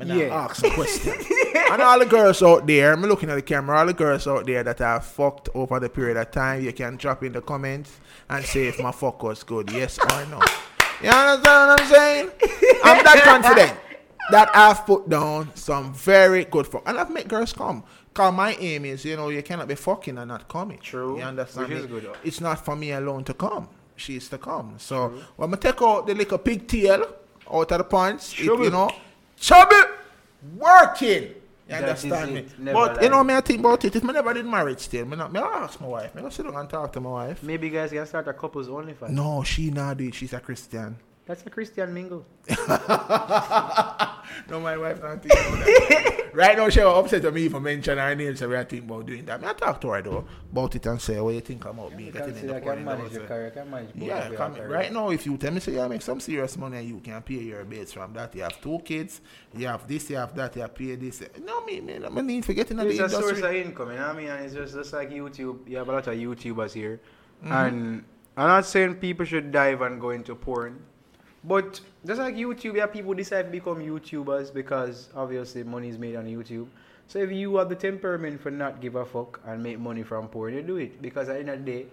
Me 0.00 0.06
Yeah. 0.20 0.26
yeah. 0.26 0.34
ask 0.44 0.64
a 0.64 0.70
question. 0.70 1.14
and 1.72 1.82
all 1.82 1.98
the 1.98 2.06
girls 2.06 2.42
out 2.42 2.66
there, 2.66 2.92
I'm 2.92 3.02
looking 3.02 3.30
at 3.30 3.36
the 3.36 3.42
camera, 3.42 3.78
all 3.78 3.86
the 3.86 3.94
girls 3.94 4.26
out 4.26 4.46
there 4.46 4.62
that 4.64 4.78
have 4.78 5.04
fucked 5.04 5.48
over 5.54 5.78
the 5.80 5.88
period 5.88 6.16
of 6.16 6.30
time, 6.30 6.62
you 6.64 6.72
can 6.72 6.96
drop 6.96 7.22
in 7.22 7.32
the 7.32 7.40
comments 7.40 7.90
and 8.28 8.44
say 8.44 8.66
if 8.68 8.80
my 8.80 8.92
fuck 8.92 9.22
was 9.22 9.42
good, 9.42 9.70
yes 9.72 9.98
or 9.98 10.26
no. 10.26 10.40
You 11.02 11.08
understand 11.10 11.42
what 11.70 11.80
I'm 11.80 11.86
saying? 11.86 12.30
I'm 12.84 13.04
that 13.04 13.20
confident 13.24 13.78
that 14.30 14.50
I've 14.54 14.84
put 14.86 15.08
down 15.08 15.50
some 15.54 15.92
very 15.94 16.44
good 16.44 16.66
fuck. 16.66 16.82
And 16.86 16.98
I've 16.98 17.10
made 17.10 17.28
girls 17.28 17.52
come. 17.52 17.82
Cause 18.12 18.34
my 18.34 18.54
aim 18.58 18.84
is, 18.84 19.04
you 19.04 19.16
know, 19.16 19.28
you 19.28 19.42
cannot 19.42 19.68
be 19.68 19.74
fucking 19.76 20.18
and 20.18 20.28
not 20.28 20.48
coming. 20.48 20.78
True, 20.78 21.16
You 21.18 21.22
understand 21.24 21.68
which 21.68 21.78
me? 21.78 21.84
is 21.84 21.86
good. 21.86 22.10
It's 22.24 22.40
not 22.40 22.64
for 22.64 22.74
me 22.76 22.92
alone 22.92 23.24
to 23.24 23.34
come. 23.34 23.68
She's 23.96 24.28
to 24.30 24.38
come. 24.38 24.74
So 24.78 25.12
when 25.36 25.52
I 25.54 25.56
take 25.56 25.80
out 25.82 26.06
the 26.06 26.14
little 26.14 26.38
pigtail 26.38 27.06
out 27.52 27.72
of 27.72 27.78
the 27.78 27.84
pants, 27.84 28.32
it, 28.38 28.44
you 28.44 28.70
know, 28.70 28.90
chubby 29.40 29.76
working. 30.56 31.22
You 31.22 31.76
That 31.76 31.82
understand 31.84 32.34
me? 32.34 32.46
Never 32.58 32.74
But 32.78 33.02
you 33.02 33.08
know, 33.08 33.24
me 33.24 33.34
I 33.34 33.40
think 33.40 33.60
about 33.60 33.84
it. 33.84 33.94
If 33.94 34.02
me 34.02 34.12
never 34.12 34.34
did 34.34 34.44
marriage 34.44 34.80
still, 34.80 35.06
me 35.06 35.16
not 35.16 35.32
me 35.32 35.40
ask 35.40 35.80
my 35.80 35.86
wife. 35.86 36.14
Me 36.14 36.22
go 36.22 36.28
sit 36.28 36.44
down 36.44 36.56
and 36.56 36.68
talk 36.68 36.92
to 36.92 37.00
my 37.00 37.10
wife. 37.10 37.42
Maybe 37.42 37.68
you 37.68 37.72
guys 37.72 37.90
can 37.90 38.06
start 38.06 38.28
a 38.28 38.32
couples 38.32 38.68
only 38.68 38.92
for 38.92 39.08
No, 39.08 39.42
she 39.42 39.70
not 39.70 39.96
do 39.96 40.04
it. 40.08 40.14
She's 40.14 40.32
a 40.32 40.40
Christian. 40.40 40.96
That's 41.26 41.46
a 41.46 41.50
Christian 41.50 41.94
mingle. 41.94 42.26
no, 42.48 42.56
my 44.60 44.76
wife 44.76 45.00
not 45.00 45.22
think 45.22 45.32
about 45.32 45.64
that. 45.64 46.16
right 46.40 46.56
now, 46.56 46.68
she 46.68 46.80
was 46.80 46.98
upset 47.04 47.22
with 47.22 47.34
me 47.34 47.48
for 47.48 47.60
mentioning 47.60 47.98
her 48.04 48.14
name, 48.14 48.34
so 48.36 48.48
we 48.48 48.56
are 48.56 48.64
thinking 48.64 48.88
about 48.88 49.06
doing 49.06 49.24
that. 49.26 49.44
I 49.44 49.52
talk 49.52 49.80
to 49.82 49.88
her 49.90 50.02
though 50.02 50.24
about 50.52 50.74
it 50.74 50.86
and 50.86 51.00
say, 51.00 51.20
what 51.20 51.34
you 51.34 51.40
think 51.40 51.64
about 51.64 51.94
me 51.96 52.06
You 52.06 52.12
getting 52.12 52.28
can 52.28 52.36
in 52.36 52.40
see 52.40 52.46
the 52.48 52.56
I 52.56 52.60
porn 52.60 52.76
can 52.76 52.84
manage 52.84 53.12
your 53.12 53.26
career, 53.26 53.46
I 53.46 53.50
can 53.50 53.70
manage 53.70 53.90
Yeah, 53.94 54.18
of 54.26 54.32
your 54.32 54.38
career. 54.48 54.68
right 54.68 54.92
now, 54.92 55.10
if 55.10 55.26
you 55.26 55.36
tell 55.36 55.52
me, 55.52 55.60
say 55.60 55.72
you 55.72 55.88
make 55.88 56.02
some 56.02 56.20
serious 56.20 56.56
money 56.56 56.78
and 56.78 56.88
you 56.88 57.00
can 57.00 57.22
pay 57.22 57.34
your 57.34 57.64
bills 57.64 57.92
from 57.92 58.12
that, 58.14 58.34
you 58.34 58.42
have 58.42 58.60
two 58.60 58.80
kids, 58.84 59.20
you 59.56 59.66
have 59.66 59.86
this, 59.86 60.10
you 60.10 60.16
have 60.16 60.34
that, 60.34 60.56
you 60.56 60.66
pay 60.68 60.96
this. 60.96 61.22
No, 61.44 61.64
me, 61.64 61.80
me, 61.80 62.00
I 62.04 62.20
need 62.22 62.44
for 62.44 62.52
getting 62.54 62.78
in 62.78 62.88
the 62.88 62.92
It's 62.92 63.00
a 63.00 63.08
source 63.08 63.40
of 63.40 63.54
income, 63.54 63.90
you 63.90 63.96
know 63.96 64.06
what 64.08 64.16
I 64.16 64.18
mean? 64.18 64.28
And 64.28 64.44
it's 64.44 64.54
just, 64.54 64.74
just 64.74 64.92
like 64.92 65.10
YouTube. 65.10 65.68
You 65.68 65.76
have 65.78 65.88
a 65.88 65.92
lot 65.92 66.06
of 66.06 66.14
YouTubers 66.14 66.72
here. 66.72 67.00
Mm-hmm. 67.44 67.52
And 67.52 68.04
I'm 68.36 68.48
not 68.48 68.66
saying 68.66 68.96
people 68.96 69.24
should 69.26 69.52
dive 69.52 69.80
and 69.82 70.00
go 70.00 70.10
into 70.10 70.34
porn. 70.34 70.82
But 71.42 71.80
just 72.06 72.20
like 72.20 72.34
YouTube, 72.34 72.76
yeah, 72.76 72.86
people 72.86 73.14
decide 73.14 73.44
to 73.44 73.50
become 73.50 73.78
YouTubers 73.78 74.52
because 74.52 75.08
obviously 75.14 75.62
money 75.64 75.88
is 75.88 75.98
made 75.98 76.16
on 76.16 76.26
YouTube. 76.26 76.66
So 77.06 77.18
if 77.18 77.32
you 77.32 77.56
have 77.56 77.68
the 77.68 77.74
temperament 77.74 78.40
for 78.40 78.50
not 78.50 78.80
give 78.80 78.94
a 78.94 79.04
fuck 79.04 79.40
and 79.46 79.62
make 79.62 79.78
money 79.78 80.02
from 80.02 80.28
porn, 80.28 80.54
you 80.54 80.62
do 80.62 80.76
it. 80.76 81.00
Because 81.02 81.28
at 81.28 81.34
the 81.34 81.40
end 81.40 81.48
of 81.48 81.64
the 81.64 81.72
day, 81.72 81.86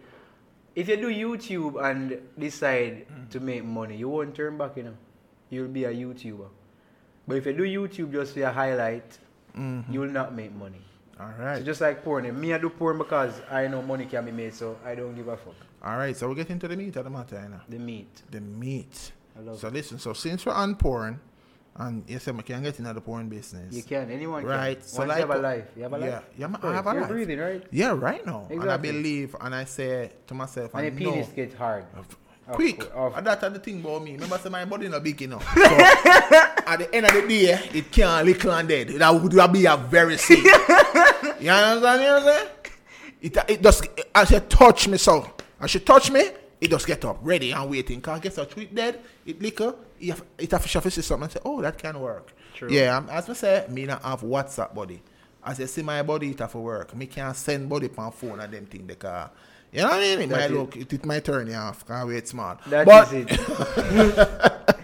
if 0.76 0.88
you 0.90 0.98
do 0.98 1.08
YouTube 1.08 1.82
and 1.84 2.20
decide 2.38 3.08
Mm. 3.08 3.30
to 3.30 3.40
make 3.40 3.64
money, 3.64 3.96
you 3.98 4.10
won't 4.10 4.36
turn 4.36 4.58
back, 4.58 4.78
you 4.78 4.84
know. 4.84 4.98
You'll 5.50 5.70
be 5.70 5.86
a 5.86 5.92
YouTuber. 5.94 6.48
But 7.28 7.38
if 7.38 7.46
you 7.46 7.54
do 7.54 7.64
YouTube 7.64 8.12
just 8.12 8.34
for 8.34 8.44
a 8.44 8.52
highlight, 8.52 9.18
Mhm. 9.56 9.92
you 9.92 10.02
will 10.02 10.12
not 10.12 10.36
make 10.36 10.54
money. 10.54 10.82
All 11.20 11.34
right. 11.40 11.58
So 11.58 11.64
just 11.64 11.82
like 11.82 12.04
porn, 12.04 12.30
me 12.40 12.54
I 12.54 12.58
do 12.60 12.70
porn 12.70 12.98
because 13.00 13.42
I 13.50 13.68
know 13.68 13.82
money 13.82 14.06
can 14.06 14.26
be 14.26 14.32
made, 14.32 14.54
so 14.54 14.78
I 14.86 14.94
don't 14.94 15.16
give 15.16 15.28
a 15.30 15.38
fuck. 15.38 15.56
All 15.82 15.98
right, 15.98 16.16
so 16.16 16.28
we 16.30 16.36
get 16.36 16.50
into 16.52 16.68
the 16.68 16.76
meat 16.76 16.96
of 16.96 17.06
the 17.06 17.10
matter, 17.10 17.42
you 17.42 17.50
know. 17.50 17.62
The 17.68 17.80
meat. 17.80 18.22
The 18.30 18.42
meat. 18.42 19.14
I 19.38 19.56
So 19.56 19.68
listen, 19.70 20.00
so 20.00 20.14
since 20.14 20.46
we're 20.46 20.54
on 20.54 20.76
porn, 20.76 21.20
and 21.80 22.04
you 22.08 22.18
say 22.20 22.32
we 22.32 22.42
can 22.44 22.64
get 22.64 22.80
into 22.80 22.92
the 22.94 23.02
porn 23.02 23.30
business. 23.30 23.74
You 23.76 23.84
can, 23.84 24.10
anyone 24.10 24.44
Right, 24.44 24.80
can. 24.80 24.88
so 24.88 24.98
Once 25.00 25.10
like- 25.10 25.20
you 25.22 25.28
have 25.28 25.36
a 25.38 25.42
life. 25.42 25.66
You 25.76 25.84
have 25.84 25.94
a 25.94 25.98
life? 25.98 26.10
Yeah, 26.10 26.48
yeah, 26.50 26.58
I 26.64 26.74
have 26.74 26.88
a 26.88 26.92
You're 26.92 27.02
life. 27.02 27.10
breathing, 27.12 27.40
right? 27.40 27.64
Yeah, 27.72 27.92
right 27.96 28.26
now. 28.26 28.48
Exactly. 28.50 28.58
And 28.62 28.72
I 28.72 28.78
believe, 28.78 29.36
and 29.40 29.54
I 29.56 29.64
say 29.66 30.12
to 30.26 30.34
myself, 30.34 30.72
And 30.74 30.86
I 30.86 30.90
the 30.90 30.98
penis 30.98 31.28
know. 31.28 31.34
get 31.36 31.54
hard. 31.54 31.86
Of 31.96 32.18
Quick, 32.50 32.90
of- 32.96 33.16
and 33.18 33.28
that's 33.28 33.42
the 33.42 33.60
thing 33.60 33.82
about 33.82 34.02
me. 34.04 34.14
Remember, 34.14 34.38
say 34.38 34.48
my 34.50 34.64
body 34.66 34.88
not 34.88 35.04
big 35.04 35.22
enough. 35.22 35.46
So 35.54 35.62
at 36.74 36.78
the 36.80 36.90
end 36.96 37.06
of 37.06 37.14
the 37.14 37.28
day, 37.28 37.60
it 37.74 37.92
can't 37.92 38.26
little 38.26 38.52
and 38.54 38.68
dead. 38.68 38.88
That 38.90 39.10
would 39.14 39.54
be 39.54 39.66
a 39.66 39.76
very 39.78 40.18
sick. 40.18 40.40
you 40.44 40.52
understand? 40.52 41.42
You 41.42 41.48
know 41.50 41.74
what 41.82 42.02
I'm 42.02 42.24
saying? 42.24 42.48
It, 43.22 43.38
it 43.50 43.62
just 43.62 43.88
as 44.16 44.32
you 44.32 44.40
touch 44.42 44.88
me, 44.88 44.98
so 44.98 45.30
as 45.60 45.74
you 45.74 45.80
touch 45.82 46.10
me, 46.12 46.30
it 46.60 46.70
just 46.70 46.88
get 46.88 47.04
up, 47.06 47.20
ready 47.22 47.52
and 47.52 47.70
waiting. 47.70 48.02
Cause 48.02 48.20
guess 48.20 48.38
what? 48.38 48.58
It 48.58 48.74
dead, 48.74 49.00
it 49.26 49.42
liquor, 49.42 49.76
it 50.00 50.10
have, 50.10 50.24
it 50.38 50.52
have 50.52 50.64
see 50.70 51.02
something 51.02 51.24
and 51.24 51.32
say, 51.32 51.40
oh, 51.46 51.62
that 51.62 51.78
can 51.78 52.00
work. 52.00 52.34
True. 52.56 52.70
Yeah, 52.72 52.98
um, 52.98 53.10
as 53.12 53.30
I 53.30 53.34
say, 53.34 53.66
me 53.70 53.86
not 53.86 54.02
have 54.04 54.22
WhatsApp 54.22 54.74
body. 54.74 55.02
As 55.44 55.60
you 55.60 55.68
see 55.68 55.84
my 55.84 56.02
body, 56.02 56.32
it 56.32 56.40
have 56.40 56.52
to 56.54 56.58
work. 56.58 56.96
Me 56.96 57.06
can't 57.06 57.36
send 57.36 57.70
body 57.70 57.90
on 57.98 58.12
phone 58.12 58.40
and 58.40 58.52
them 58.52 58.66
thing 58.66 58.88
the 58.88 58.96
car. 58.96 59.30
You 59.72 59.82
know 59.82 59.90
what 59.90 59.98
I 60.00 60.16
mean? 60.16 60.22
It 60.22 60.30
That 60.30 60.36
might 60.40 60.46
is- 60.52 60.58
look, 60.58 60.76
it, 60.78 60.94
it 60.94 61.06
might 61.06 61.24
turn 61.24 61.48
you 61.48 61.54
off. 61.54 61.86
Cause 61.86 62.12
it's 62.12 62.32
smart. 62.32 62.60
That 62.66 62.86
but 62.86 63.14
is 63.14 63.28
it. 63.30 64.78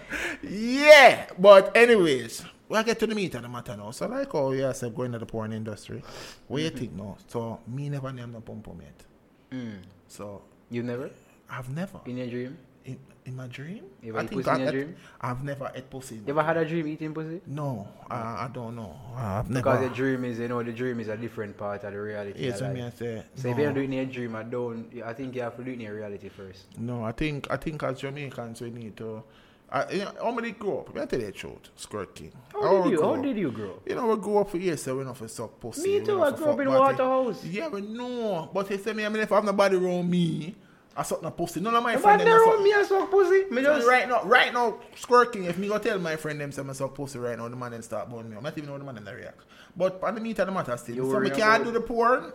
yeah, 0.44 1.26
but 1.40 1.76
anyways, 1.76 2.44
we'll 2.70 2.84
get 2.84 3.00
to 3.00 3.08
the 3.08 3.16
meat 3.16 3.34
of 3.36 3.42
the 3.42 3.50
matter 3.50 3.76
now. 3.76 3.92
So 3.92 4.08
like 4.08 4.32
how 4.32 4.52
you 4.52 4.72
said 4.74 4.96
going 4.96 5.12
to 5.14 5.20
the 5.20 5.26
porn 5.26 5.54
industry, 5.54 6.04
what 6.48 6.58
Mm-hmm. 6.62 6.64
you 6.64 6.70
think 6.70 6.94
now? 6.94 7.18
So 7.28 7.60
me 7.68 7.90
never 7.90 8.12
name 8.12 8.32
the 8.32 8.42
pom 8.42 8.62
yet. 8.82 9.04
Mm. 9.52 9.78
So 10.08 10.42
You 10.70 10.84
never? 10.84 11.10
I've 11.58 11.70
never 11.70 12.00
In 12.06 12.18
your 12.18 12.28
dream? 12.28 12.58
in, 12.86 13.00
in 13.26 13.36
my 13.36 13.48
dream. 13.48 13.84
You 14.02 14.18
I 14.18 14.28
think 14.28 14.48
I, 14.48 14.58
your 14.58 14.72
dream? 14.72 14.96
I've 15.22 15.44
never 15.44 15.72
ate 15.74 15.90
pussy. 15.90 16.16
You 16.16 16.24
ever 16.28 16.44
had 16.44 16.58
a 16.58 16.66
dream 16.66 16.88
eating 16.88 17.14
pussy? 17.14 17.42
No, 17.48 17.88
I, 18.10 18.46
I 18.46 18.50
don't 18.54 18.76
know. 18.76 18.96
I've 19.16 19.52
Because 19.52 19.82
the 19.88 19.96
dream 19.96 20.26
is, 20.26 20.40
you 20.40 20.48
know, 20.48 20.62
the 20.62 20.72
dream 20.72 21.00
is 21.00 21.08
a 21.08 21.18
different 21.18 21.58
part 21.58 21.84
of 21.84 21.94
the 21.94 22.00
reality. 22.00 22.44
Yes, 22.44 22.62
of 22.62 22.68
what 22.68 22.76
life. 22.76 22.78
me 22.78 22.84
I 22.84 22.90
say. 22.90 23.24
So 23.36 23.48
if 23.50 23.58
you 23.58 23.64
don't 23.64 23.74
do 23.76 23.82
it 23.82 23.86
in 23.86 23.94
your 23.94 24.06
dream, 24.06 24.36
I 24.36 24.44
don't. 24.44 25.02
I 25.04 25.14
think 25.14 25.36
you 25.36 25.42
have 25.42 25.56
to 25.58 25.64
do 25.64 25.72
it 25.72 25.76
in 25.76 25.82
your 25.82 25.96
reality 25.96 26.30
first. 26.30 26.66
No, 26.78 27.04
I 27.04 27.12
think 27.12 27.48
I 27.50 27.58
think 27.58 27.82
as 27.84 28.00
Jamaicans 28.00 28.62
we 28.62 28.70
need 28.70 28.98
to. 28.98 29.24
I, 29.72 29.92
you 29.92 30.00
know, 30.00 30.12
how 30.22 30.32
many 30.32 30.52
grow 30.52 30.82
up? 30.82 30.96
I 30.96 31.06
tell 31.06 31.20
you 31.20 31.26
the 31.26 31.32
truth, 31.32 31.70
Squirt 31.76 32.14
King. 32.14 32.32
How 32.52 32.84
we 32.84 32.92
did 32.92 33.00
you? 33.00 33.02
How 33.02 33.16
did 33.16 33.38
you 33.38 33.52
grow? 33.52 33.72
up? 33.72 33.90
You 33.90 33.96
know, 33.96 34.06
we 34.06 34.22
grew 34.22 34.38
up 34.38 34.52
for 34.52 34.58
years, 34.58 34.84
so 34.84 34.96
we 34.98 35.04
know 35.04 35.16
for 35.16 35.28
suck 35.28 35.60
pussy. 35.60 36.00
Me 36.00 36.06
too. 36.06 36.22
I 36.22 36.32
grew 36.32 36.46
up 36.46 36.60
in. 36.60 36.70
Waterhouse. 36.70 37.44
Yeah, 37.44 37.70
we 37.70 37.82
know. 37.82 38.52
But 38.54 38.68
he 38.68 38.78
say 38.78 38.94
me, 38.94 39.04
I 39.04 39.10
mean, 39.10 39.24
if 39.24 39.32
I 39.32 39.36
have 39.36 39.46
nobody 39.46 39.78
around 39.78 40.12
me, 40.12 40.56
I 40.96 41.04
suck 41.04 41.24
no 41.24 41.32
pussy. 41.32 41.60
None 41.60 41.74
of 41.74 41.84
my 41.84 41.94
If 41.94 42.00
I 42.00 42.02
friends 42.02 42.20
them 42.20 42.28
never 42.30 42.46
suck- 42.46 42.62
me 42.62 42.74
I 42.74 42.84
suck 42.84 43.10
pussy, 43.12 43.46
me 43.50 43.64
So 43.64 43.76
just 43.76 43.88
right 43.88 44.08
now, 44.08 44.24
right 44.24 44.54
now, 44.54 44.78
squirking. 44.96 45.46
If 45.46 45.58
me 45.58 45.68
go 45.68 45.78
tell 45.80 45.98
my 45.98 46.16
friend 46.16 46.40
them 46.40 46.52
say 46.52 46.62
I 46.62 46.74
suck 46.74 46.94
pussy 46.94 47.18
right 47.20 47.38
now, 47.38 47.48
the 47.50 47.56
man 47.56 47.72
then 47.72 47.82
start 47.82 48.10
burn 48.10 48.30
me. 48.30 48.38
I'm 48.38 48.44
not 48.44 48.58
even 48.58 48.70
know 48.70 48.78
the 48.78 48.84
man 48.84 48.96
them 48.96 49.06
they 49.06 49.14
react. 49.16 49.42
But 49.76 50.04
on 50.04 50.16
the 50.16 50.22
meat 50.22 50.38
of 50.40 50.48
the 50.48 50.54
matter 50.54 50.78
still, 50.78 50.96
You 50.96 51.12
so 51.12 51.20
me 51.20 51.32
can't 51.32 51.64
do 51.64 51.72
the 51.72 51.82
porn 51.82 52.32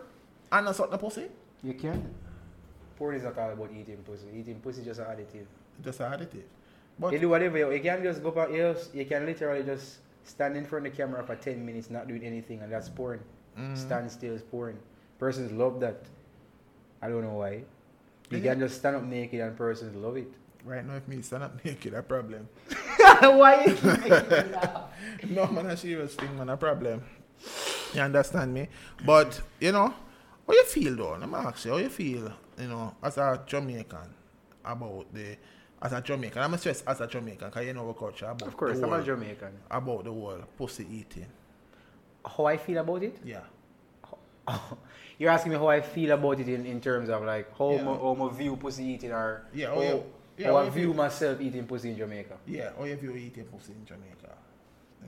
and 0.50 0.66
not 0.66 0.74
suck 0.74 0.90
the 0.90 0.98
pussy. 0.98 1.26
You 1.62 1.74
can. 1.74 2.14
Porn 2.96 3.14
is 3.14 3.22
not 3.22 3.38
all 3.38 3.52
about 3.52 3.70
eating 3.72 3.98
pussy. 3.98 4.26
Eating 4.34 4.58
pussy 4.60 4.80
is 4.80 4.86
just 4.86 5.00
an 5.00 5.06
additive. 5.06 5.46
Just 5.82 6.00
an 6.00 6.12
additive. 6.12 6.42
But 6.98 7.12
you 7.12 7.20
do 7.20 7.28
whatever 7.28 7.58
you, 7.58 7.70
you 7.72 7.80
can 7.80 8.02
just 8.02 8.22
go 8.24 8.32
back. 8.32 8.50
You, 8.50 8.74
you 8.92 9.04
can 9.04 9.24
literally 9.24 9.62
just 9.62 9.98
stand 10.24 10.56
in 10.56 10.64
front 10.64 10.84
of 10.86 10.92
the 10.92 10.96
camera 10.96 11.22
for 11.22 11.36
ten 11.36 11.64
minutes, 11.64 11.90
not 11.90 12.08
doing 12.08 12.24
anything, 12.24 12.60
and 12.60 12.72
that's 12.72 12.88
porn. 12.88 13.20
Mm. 13.56 13.76
Stand 13.76 14.10
still 14.10 14.34
is 14.34 14.42
porn. 14.42 14.78
Persons 15.18 15.52
love 15.52 15.78
that. 15.78 16.02
I 17.00 17.08
don't 17.08 17.22
know 17.22 17.34
why. 17.34 17.62
You 18.30 18.38
Yeah. 18.38 18.52
can 18.52 18.60
just 18.60 18.78
stand 18.78 18.96
up 18.96 19.02
naked 19.04 19.40
and 19.40 19.56
persons 19.56 19.96
love 19.96 20.16
it. 20.16 20.28
right 20.64 20.84
now, 20.84 20.96
if 20.96 21.08
me 21.08 21.22
stand 21.22 21.42
up 21.44 21.64
naked, 21.64 21.94
a 21.94 22.02
problem. 22.02 22.48
why? 23.20 23.64
You 23.64 25.28
No 25.34 25.46
man, 25.46 25.66
a 25.66 25.76
serious 25.76 26.14
thing, 26.14 26.36
man, 26.36 26.48
a 26.50 26.56
problem. 26.56 27.02
You 27.94 28.00
understand 28.02 28.52
me? 28.52 28.68
But 29.04 29.40
you 29.60 29.72
know, 29.72 29.88
how 30.46 30.52
you 30.52 30.64
feel 30.64 30.96
though? 30.96 31.16
Let 31.18 31.28
me 31.28 31.34
ask 31.36 31.64
you, 31.64 31.70
how 31.72 31.76
you 31.78 31.88
feel, 31.88 32.32
you 32.58 32.68
know, 32.68 32.94
as 33.02 33.16
a 33.18 33.42
Jamaican 33.46 34.14
about 34.64 35.06
the 35.14 35.36
as 35.80 35.92
a 35.92 36.00
Jamaican. 36.02 36.42
I'm 36.42 36.52
a 36.54 36.58
stress 36.58 36.82
as 36.86 37.00
a 37.00 37.06
Jamaican, 37.06 37.50
cause 37.50 37.64
you 37.64 37.72
know 37.72 37.86
our 37.86 37.94
culture 37.94 38.26
about 38.26 38.48
of 38.48 38.56
course, 38.56 38.78
the 38.80 38.86
I'm 38.86 38.92
a 38.92 39.02
Jamaican. 39.02 39.52
about 39.70 40.04
the 40.04 40.10
whole 40.12 40.42
pussy 40.56 40.86
eating. 40.90 41.26
How 42.26 42.44
I 42.46 42.56
feel 42.56 42.78
about 42.78 43.02
it? 43.02 43.16
Yeah. 43.24 43.40
You're 45.18 45.30
asking 45.30 45.52
me 45.52 45.58
how 45.58 45.66
I 45.68 45.80
feel 45.80 46.12
about 46.12 46.38
it 46.40 46.48
in, 46.48 46.64
in 46.66 46.80
terms 46.80 47.08
of 47.08 47.24
like 47.24 47.56
how 47.58 47.72
Yeah. 47.72 47.82
my, 47.82 47.92
how 47.92 48.14
my 48.14 48.32
view 48.32 48.56
pussy 48.56 48.84
eating 48.84 49.12
or 49.12 49.42
Yeah, 49.52 49.74
how, 49.74 49.80
you- 49.82 50.04
yeah, 50.36 50.46
how 50.48 50.56
I 50.58 50.68
view 50.70 50.94
myself 50.94 51.40
eating 51.40 51.66
pussy 51.66 51.90
in 51.90 51.96
Jamaica. 51.96 52.36
Yeah, 52.46 52.70
how 52.78 52.84
you 52.84 52.96
view 52.96 53.12
eating 53.16 53.44
pussy 53.44 53.72
in 53.72 53.84
Jamaica? 53.84 54.34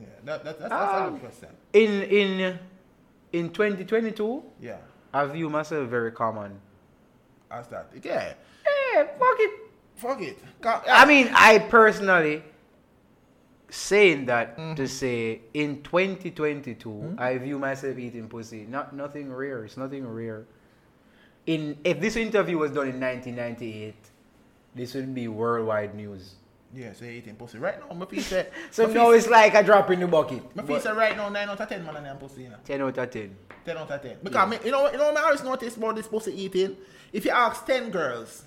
Yeah, 0.00 0.06
that, 0.24 0.44
that, 0.44 0.58
that's, 0.58 0.70
that's 0.70 0.72
a 0.72 1.04
Um, 1.04 1.12
good 1.12 1.20
question. 1.20 1.48
In 1.72 2.02
in 2.02 2.58
in 3.32 3.50
2022, 3.50 4.42
Yeah, 4.60 4.76
I 5.14 5.24
view 5.26 5.48
myself 5.50 5.88
very 5.88 6.10
common. 6.12 6.60
as 7.50 7.66
that. 7.68 7.86
Yeah, 8.02 8.34
Hey, 8.64 9.06
fuck 9.18 9.36
it. 9.38 9.50
fuck 9.96 10.20
it. 10.22 10.38
I 10.64 11.04
mean, 11.06 11.28
I 11.34 11.58
personally 11.60 12.42
saying 13.70 14.26
that 14.26 14.56
Mm-hmm. 14.58 14.74
to 14.74 14.88
say 14.88 15.40
in 15.54 15.82
2022, 15.82 16.90
Hmm? 16.90 17.14
I 17.18 17.38
view 17.38 17.58
myself 17.58 17.98
eating 17.98 18.28
pussy. 18.28 18.66
Not 18.68 18.94
nothing 18.94 19.32
rare. 19.32 19.64
It's 19.64 19.76
nothing 19.76 20.06
rare. 20.06 20.44
In 21.46 21.78
if 21.84 22.00
this 22.00 22.16
interview 22.16 22.58
was 22.58 22.70
done 22.72 22.88
in 22.88 23.00
1998, 23.00 23.94
this 24.74 24.94
would 24.94 25.14
be 25.14 25.26
worldwide 25.28 25.94
news. 25.94 26.34
yeah, 26.74 26.92
so 26.92 27.04
eating 27.04 27.34
pussy. 27.34 27.58
Right 27.58 27.80
now, 27.80 27.94
my 27.96 28.04
piece 28.04 28.26
say, 28.26 28.46
So 28.70 28.86
my 28.86 28.92
now 28.94 29.10
it's 29.10 29.26
like 29.26 29.54
a 29.54 29.62
drop 29.62 29.90
in 29.90 30.00
the 30.00 30.06
bucket. 30.06 30.54
my 30.54 30.62
piece 30.62 30.82
say 30.84 30.92
right 30.92 31.16
now, 31.16 31.28
9 31.28 31.48
out 31.48 31.60
of 31.60 31.68
10 31.68 31.84
man 31.84 31.96
and 31.96 32.06
them 32.06 32.18
pussy, 32.18 32.42
you 32.42 32.50
know. 32.50 32.56
10 32.64 32.80
out 32.82 32.98
of 32.98 33.10
10. 33.10 33.36
10 33.64 33.76
out 33.76 33.90
of 33.90 34.02
10. 34.02 34.16
Because, 34.22 34.50
me, 34.50 34.58
you 34.64 34.70
know, 34.70 34.90
you 34.92 34.98
know 34.98 35.10
I 35.14 35.22
always 35.22 35.42
notice 35.42 35.76
about 35.76 35.96
this 35.96 36.06
pussy 36.06 36.32
eating? 36.40 36.76
If 37.12 37.24
you 37.24 37.30
ask 37.32 37.66
10 37.66 37.90
girls, 37.90 38.44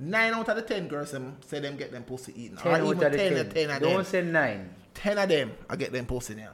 9 0.00 0.34
out 0.34 0.48
of 0.48 0.56
the 0.56 0.62
10 0.62 0.88
girls 0.88 1.12
them 1.12 1.36
say 1.46 1.60
them 1.60 1.76
get 1.76 1.92
them 1.92 2.02
pussy 2.04 2.32
eaten. 2.44 2.56
10 2.56 2.66
or 2.66 2.74
out 2.74 2.80
of 2.80 2.86
even 2.86 2.98
the 2.98 3.10
10, 3.18 3.34
10. 3.34 3.50
10 3.50 3.70
of 3.70 3.80
Don't 3.82 3.94
them. 3.96 4.04
say 4.04 4.22
9. 4.22 4.70
10 4.94 5.18
of 5.18 5.28
them, 5.28 5.52
I 5.68 5.76
get 5.76 5.92
them 5.92 6.06
pussy 6.06 6.34
now. 6.34 6.50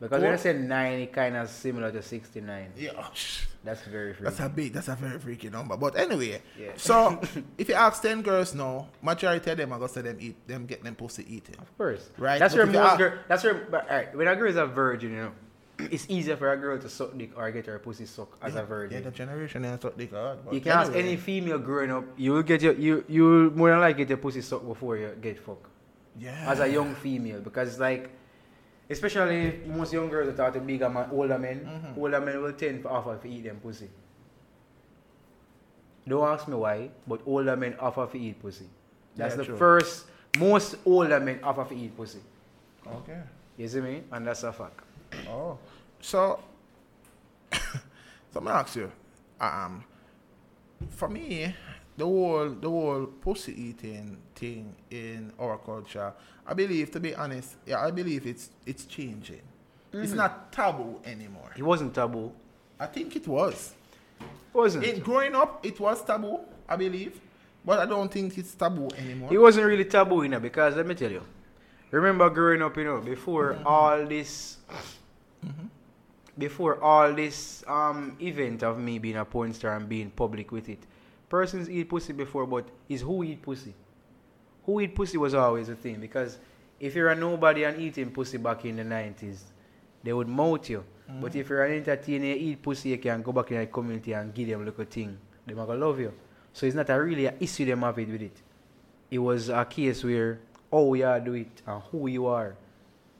Because 0.00 0.22
when 0.22 0.32
I 0.32 0.36
say 0.36 0.52
9, 0.52 0.92
it 1.00 1.12
kind 1.12 1.36
of 1.36 1.48
similar 1.48 1.90
to 1.90 2.02
69. 2.02 2.72
Yeah, 2.76 2.90
That's 3.62 3.82
very 3.82 4.12
free. 4.12 4.24
that's 4.24 4.40
a 4.40 4.48
big, 4.48 4.72
that's 4.72 4.88
a 4.88 4.94
very 4.96 5.18
freaky 5.18 5.48
number. 5.50 5.76
But 5.76 5.96
anyway, 5.96 6.42
Yeah. 6.58 6.72
so 6.76 7.20
if 7.58 7.68
you 7.68 7.74
ask 7.74 8.02
10 8.02 8.22
girls 8.22 8.54
now, 8.54 8.88
majority 9.02 9.50
of 9.50 9.56
them 9.56 9.72
are 9.72 9.78
going 9.78 9.88
to 9.88 9.94
say 9.94 10.02
them 10.02 10.16
eat, 10.20 10.46
them 10.46 10.66
get 10.66 10.82
them 10.84 10.94
pussy 10.94 11.24
eating. 11.28 11.56
Of 11.58 11.76
course. 11.78 12.10
Right, 12.18 12.38
That's 12.38 12.54
but 12.54 12.70
where 12.70 12.82
most 12.82 12.98
girl. 12.98 13.12
That's 13.28 13.44
where. 13.44 13.54
But, 13.54 13.88
alright, 13.88 14.14
when 14.16 14.28
a 14.28 14.36
girl 14.36 14.50
is 14.50 14.56
a 14.56 14.66
virgin, 14.66 15.10
you 15.12 15.16
know, 15.16 15.32
it's 15.78 16.06
easier 16.08 16.36
for 16.36 16.52
a 16.52 16.56
girl 16.56 16.78
to 16.78 16.88
suck 16.88 17.16
dick 17.18 17.30
or 17.36 17.50
get 17.50 17.66
her 17.66 17.78
pussy 17.78 18.06
sucked 18.06 18.42
as 18.42 18.54
yeah, 18.54 18.60
a 18.60 18.64
virgin. 18.64 18.98
Yeah, 18.98 19.10
the 19.10 19.16
generation 19.16 19.64
ain't 19.64 19.82
suck 19.82 19.96
dick 19.96 20.12
hard. 20.12 20.38
you 20.52 20.60
can 20.60 20.72
ask 20.72 20.92
anyway. 20.92 21.08
any 21.08 21.16
female 21.16 21.58
growing 21.58 21.90
up, 21.90 22.04
you 22.16 22.32
will 22.32 22.42
get 22.42 22.62
your 22.62 22.74
you 22.74 23.04
you 23.08 23.24
will 23.24 23.50
more 23.50 23.70
than 23.70 23.80
likely 23.80 24.04
get 24.04 24.08
your 24.10 24.18
pussy 24.18 24.40
sucked 24.40 24.66
before 24.66 24.96
you 24.96 25.10
get 25.20 25.38
fucked. 25.38 25.66
Yeah. 26.18 26.50
As 26.50 26.60
a 26.60 26.68
young 26.68 26.94
female, 26.94 27.40
because 27.40 27.68
it's 27.70 27.80
like, 27.80 28.08
especially 28.88 29.60
most 29.66 29.92
young 29.92 30.08
girls 30.08 30.28
that 30.34 30.40
are 30.40 30.52
to 30.52 30.60
bigger 30.60 30.88
man, 30.88 31.08
older 31.10 31.38
men, 31.38 31.60
Mhm. 31.66 31.98
older 31.98 32.20
men 32.20 32.40
will 32.40 32.52
tend 32.52 32.82
to 32.82 32.88
offer 32.88 33.16
to 33.20 33.28
eat 33.28 33.42
them 33.44 33.58
pussy. 33.60 33.88
Don't 36.06 36.28
ask 36.28 36.46
me 36.46 36.54
why, 36.54 36.90
but 37.06 37.20
older 37.26 37.56
men 37.56 37.74
offer 37.80 38.06
to 38.12 38.18
eat 38.18 38.40
pussy. 38.40 38.66
That's 39.16 39.32
Yeah, 39.32 39.38
the 39.38 39.44
true. 39.46 39.56
first. 39.56 40.06
Most 40.38 40.76
older 40.84 41.18
men 41.20 41.40
offer 41.42 41.64
to 41.64 41.74
eat 41.76 41.96
pussy. 41.96 42.20
Okay. 42.86 43.22
You 43.56 43.68
see 43.68 43.80
me? 43.80 44.02
And 44.12 44.26
that's 44.26 44.42
a 44.42 44.52
fact. 44.52 44.80
Oh. 45.28 45.58
So, 46.00 46.40
so 47.52 47.58
I'm 48.36 48.44
gonna 48.44 48.58
ask 48.60 48.76
you, 48.76 48.90
um, 49.40 49.84
for 50.90 51.08
me, 51.08 51.54
the 51.96 52.04
whole 52.04 52.50
the 52.50 52.68
whole 52.68 53.06
pussy 53.06 53.52
eating 53.60 54.18
thing 54.34 54.74
in 54.90 55.32
our 55.38 55.58
culture, 55.58 56.12
I 56.46 56.54
believe, 56.54 56.90
to 56.92 57.00
be 57.00 57.14
honest, 57.14 57.56
yeah, 57.66 57.80
I 57.80 57.90
believe 57.90 58.26
it's 58.26 58.50
it's 58.66 58.84
changing. 58.84 59.42
It's 59.92 60.12
not 60.12 60.50
taboo 60.50 61.00
anymore. 61.04 61.52
It 61.56 61.62
wasn't 61.62 61.94
taboo. 61.94 62.32
I 62.80 62.86
think 62.86 63.14
it 63.14 63.28
was. 63.28 63.74
It 64.20 64.26
wasn't. 64.56 64.84
It, 64.84 65.04
growing 65.04 65.34
up, 65.36 65.64
it 65.64 65.78
was 65.78 66.04
taboo, 66.04 66.40
I 66.68 66.74
believe, 66.76 67.20
but 67.64 67.78
I 67.78 67.86
don't 67.86 68.10
think 68.10 68.36
it's 68.36 68.54
taboo 68.54 68.88
anymore. 68.98 69.32
It 69.32 69.38
wasn't 69.38 69.66
really 69.66 69.84
taboo, 69.84 70.22
you 70.22 70.28
know, 70.28 70.40
because 70.40 70.74
let 70.74 70.86
me 70.86 70.94
tell 70.94 71.10
you. 71.10 71.22
Remember 71.92 72.28
growing 72.28 72.60
up, 72.60 72.76
you 72.76 72.84
know, 72.84 73.00
before 73.00 73.56
all 73.64 74.04
this, 74.04 74.56
before 76.36 76.82
all 76.82 77.12
this 77.12 77.64
um 77.68 78.16
event 78.20 78.62
of 78.62 78.78
me 78.78 78.98
being 78.98 79.16
a 79.16 79.24
porn 79.24 79.52
star 79.52 79.76
and 79.76 79.88
being 79.88 80.10
public 80.10 80.50
with 80.52 80.68
it, 80.68 80.80
persons 81.28 81.70
eat 81.70 81.88
pussy 81.88 82.12
before, 82.12 82.46
but 82.46 82.66
is 82.88 83.02
who 83.02 83.22
eat 83.24 83.42
pussy? 83.42 83.74
Who 84.66 84.80
eat 84.80 84.94
pussy 84.94 85.18
was 85.18 85.34
always 85.34 85.68
a 85.68 85.74
thing 85.74 86.00
because 86.00 86.38
if 86.80 86.94
you're 86.94 87.10
a 87.10 87.14
nobody 87.14 87.64
and 87.64 87.80
eating 87.80 88.10
pussy 88.10 88.38
back 88.38 88.64
in 88.64 88.76
the 88.76 88.84
nineties, 88.84 89.44
they 90.02 90.12
would 90.12 90.28
mount 90.28 90.68
you. 90.68 90.84
But 91.20 91.36
if 91.36 91.50
you're 91.50 91.64
an 91.64 91.72
entertainer, 91.72 92.24
you 92.24 92.34
eat 92.34 92.62
pussy, 92.62 92.88
you 92.90 92.98
can 92.98 93.20
go 93.20 93.30
back 93.30 93.50
in 93.50 93.58
the 93.58 93.66
community 93.66 94.14
and 94.14 94.32
give 94.32 94.48
them 94.48 94.62
a 94.62 94.64
little 94.64 94.84
thing. 94.86 95.18
They 95.46 95.52
might 95.52 95.68
love 95.68 96.00
you. 96.00 96.14
So 96.54 96.66
it's 96.66 96.74
not 96.74 96.88
a 96.88 97.00
really 97.00 97.26
a 97.26 97.34
issue 97.38 97.66
them 97.66 97.82
have 97.82 97.98
it 97.98 98.08
with 98.08 98.22
it. 98.22 98.42
It 99.10 99.18
was 99.18 99.50
a 99.50 99.64
case 99.66 100.02
where 100.02 100.40
oh, 100.72 100.94
you 100.94 101.06
are 101.06 101.20
do 101.20 101.34
it 101.34 101.62
and 101.66 101.82
who 101.90 102.08
you 102.08 102.26
are. 102.26 102.56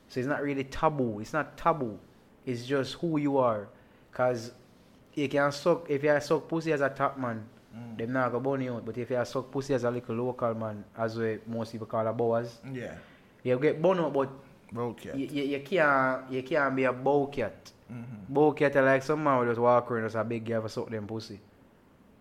So 0.09 0.19
it's 0.21 0.29
not 0.29 0.43
really 0.43 0.65
taboo. 0.65 1.21
It's 1.21 1.33
not 1.33 1.57
taboo. 1.57 1.99
It's 2.47 2.65
just 2.67 2.95
who 2.95 3.19
you 3.19 3.39
are. 3.39 3.69
Cause 4.13 4.53
you 5.15 5.29
can 5.29 5.51
suck 5.53 5.89
if 5.91 6.03
you 6.03 6.21
suck 6.21 6.49
pussy 6.49 6.73
as 6.73 6.81
a 6.81 6.89
top 6.91 7.19
man, 7.19 7.45
them 7.97 8.13
not 8.13 8.31
go 8.33 8.41
burn 8.41 8.61
you 8.63 8.75
out. 8.75 8.85
But 8.85 8.99
if 8.99 9.11
you 9.11 9.25
suck 9.25 9.51
pussy 9.51 9.75
as 9.75 9.85
a 9.85 9.91
little 9.91 10.15
local 10.15 10.55
man, 10.55 10.85
as 10.97 11.17
we 11.19 11.39
most 11.47 11.73
people 11.73 11.87
call 11.87 12.07
a 12.07 12.13
boas, 12.13 12.59
yeah, 12.73 12.95
you 13.43 13.59
get 13.59 13.81
burn 13.83 13.99
out, 14.01 14.13
but 14.13 14.29
okay. 14.77 15.13
you, 15.17 15.27
you, 15.27 15.45
you 15.45 15.61
can't 15.61 16.31
you 16.31 16.43
can't 16.43 16.75
be 16.77 16.85
a 16.85 16.93
bow 16.93 17.27
cat. 17.27 17.73
Mhm. 17.93 18.29
Bow 18.29 18.53
cat 18.53 18.77
are 18.77 18.85
like 18.85 19.03
some 19.03 19.23
man 19.23 19.39
will 19.39 19.47
just 19.47 19.61
walk 19.61 19.91
around 19.91 20.05
as 20.07 20.15
a 20.15 20.25
big 20.25 20.45
guy 20.45 20.61
for 20.61 20.69
suck 20.69 20.91
them 20.91 21.07
pussy. 21.07 21.41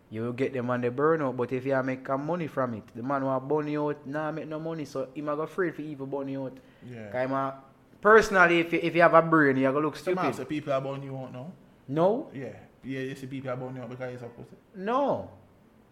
You 0.10 0.22
will 0.24 0.34
get 0.34 0.54
them 0.54 0.70
on 0.70 0.82
the 0.82 0.92
burn 0.92 1.22
out, 1.24 1.36
but 1.36 1.52
if 1.52 1.66
you 1.66 1.82
make 1.84 2.06
some 2.06 2.26
money 2.28 2.46
from 2.48 2.76
it, 2.76 2.84
the 2.96 3.02
man 3.02 3.24
will 3.24 3.40
burn 3.40 3.68
you 3.68 3.90
out, 3.90 4.06
nah 4.06 4.32
make 4.32 4.48
no 4.48 4.60
money, 4.60 4.86
so 4.86 5.08
he 5.14 5.22
might 5.22 5.36
go 5.36 5.42
afraid 5.42 5.74
for 5.74 5.82
even 5.82 6.06
burn 6.08 6.28
you 6.28 6.46
out. 6.46 6.58
Yeah. 6.88 7.08
Cause 7.12 7.22
him 7.22 7.32
a- 7.32 7.56
personally, 8.04 8.60
if 8.60 8.74
you, 8.74 8.80
if 8.84 8.96
you 8.96 9.02
have 9.02 9.14
a 9.16 9.22
brain, 9.22 9.58
you 9.58 9.72
go 9.72 9.80
look 9.80 9.96
Some 9.96 10.16
man 10.16 10.26
say 10.26 10.32
stupid. 10.34 10.50
people 10.50 10.74
are 10.74 10.82
born 10.82 11.02
you 11.02 11.14
won't 11.14 11.34
know. 11.34 11.52
No, 11.88 12.30
Yeah, 12.34 12.50
yeah, 12.84 13.00
you 13.00 13.16
see 13.16 13.28
people 13.28 13.50
are 13.50 13.56
born 13.58 13.76
you 13.76 13.82
out 13.82 13.90
because 13.90 14.14
it's 14.14 14.24
a 14.24 14.28
pussy. 14.28 14.56
no, 14.76 15.30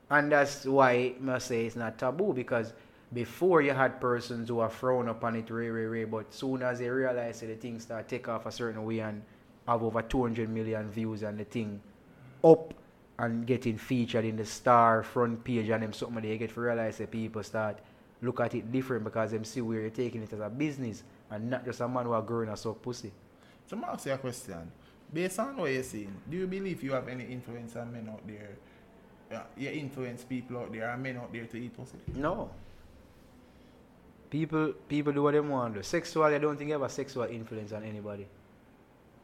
and 0.10 0.32
that's 0.32 0.66
why 0.66 1.14
I 1.28 1.38
say 1.40 1.66
it's 1.66 1.76
not 1.76 1.98
taboo 1.98 2.34
because 2.34 2.74
before 3.14 3.62
you 3.62 3.72
had 3.74 4.00
persons 4.00 4.50
who 4.50 4.60
are 4.60 4.70
frown 4.70 5.08
upon 5.10 5.36
it, 5.36 5.50
ray, 5.50 5.70
ray, 5.70 5.86
ray, 5.86 6.04
but 6.06 6.34
soon 6.34 6.62
as 6.64 6.80
they 6.80 6.90
realize 6.90 7.40
that 7.42 7.48
the 7.48 7.56
thing 7.56 7.80
start 7.80 8.08
take 8.08 8.28
off 8.30 8.46
a 8.46 8.52
certain 8.52 8.86
way 8.86 9.00
and 9.00 9.22
have 9.68 9.84
over 9.84 10.02
200 10.02 10.50
million 10.50 10.90
views 10.92 11.24
and 11.24 11.38
the 11.38 11.44
thing 11.46 11.82
up 12.44 12.74
and 13.20 13.46
getting 13.46 13.78
featured 13.78 14.26
in 14.26 14.36
the 14.38 14.46
star 14.46 15.04
front 15.04 15.44
page 15.44 15.70
and 15.70 15.84
them 15.84 15.94
something 15.94 16.22
they 16.24 16.38
get 16.38 16.54
to 16.54 16.60
realize 16.62 16.98
that 16.98 17.12
people 17.12 17.44
start 17.44 17.78
look 18.22 18.40
at 18.40 18.56
it 18.56 18.72
different 18.72 19.04
because 19.04 19.32
them 19.32 19.44
see 19.44 19.62
where 19.62 19.82
you're 19.82 19.90
taking 19.90 20.24
it 20.24 20.32
as 20.34 20.40
a 20.40 20.50
business 20.50 21.04
and 21.32 21.50
not 21.50 21.66
just 21.66 21.80
a 21.80 21.88
man 21.88 22.06
who 22.06 22.12
are 22.12 22.22
growing 22.22 22.50
a 22.50 22.58
suck 22.58 22.82
pussy. 22.82 23.12
So 23.68 23.78
I'm 23.78 23.84
ask 23.86 24.06
you 24.06 24.14
a 24.14 24.18
question. 24.18 24.72
Based 25.14 25.40
on 25.40 25.58
what 25.58 25.72
you're 25.72 25.84
saying, 25.84 26.14
do 26.30 26.38
you 26.38 26.48
believe 26.48 26.84
you 26.84 26.92
have 26.92 27.08
any 27.08 27.26
influence 27.26 27.76
on 27.76 27.92
men 27.92 28.10
out 28.10 28.26
there? 28.28 28.50
Yeah, 29.32 29.44
you 29.58 29.70
influence 29.70 30.24
people 30.24 30.58
out 30.58 30.72
there 30.72 30.90
and 30.90 31.02
men 31.02 31.18
out 31.18 31.32
there 31.32 31.46
to 31.46 31.58
eat 31.58 31.76
pussy? 31.76 31.98
No. 32.16 32.50
People 34.30 34.74
people 34.88 35.12
do 35.14 35.24
what 35.24 35.34
they 35.34 35.40
want 35.40 35.74
to 35.74 35.80
do. 35.80 35.84
Sexual, 35.84 36.24
I 36.24 36.38
don't 36.38 36.58
think 36.58 36.70
you 36.70 36.74
have 36.74 36.82
a 36.84 36.90
sexual 36.90 37.24
influence 37.24 37.72
on 37.72 37.84
anybody. 37.84 38.28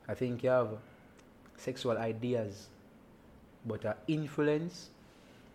I 0.08 0.13
think 0.13 0.43
you 0.43 0.50
have 0.50 0.70
sexual 1.58 1.98
ideas. 1.98 2.67
But 3.65 3.84
a 3.84 3.98
influence 4.08 4.89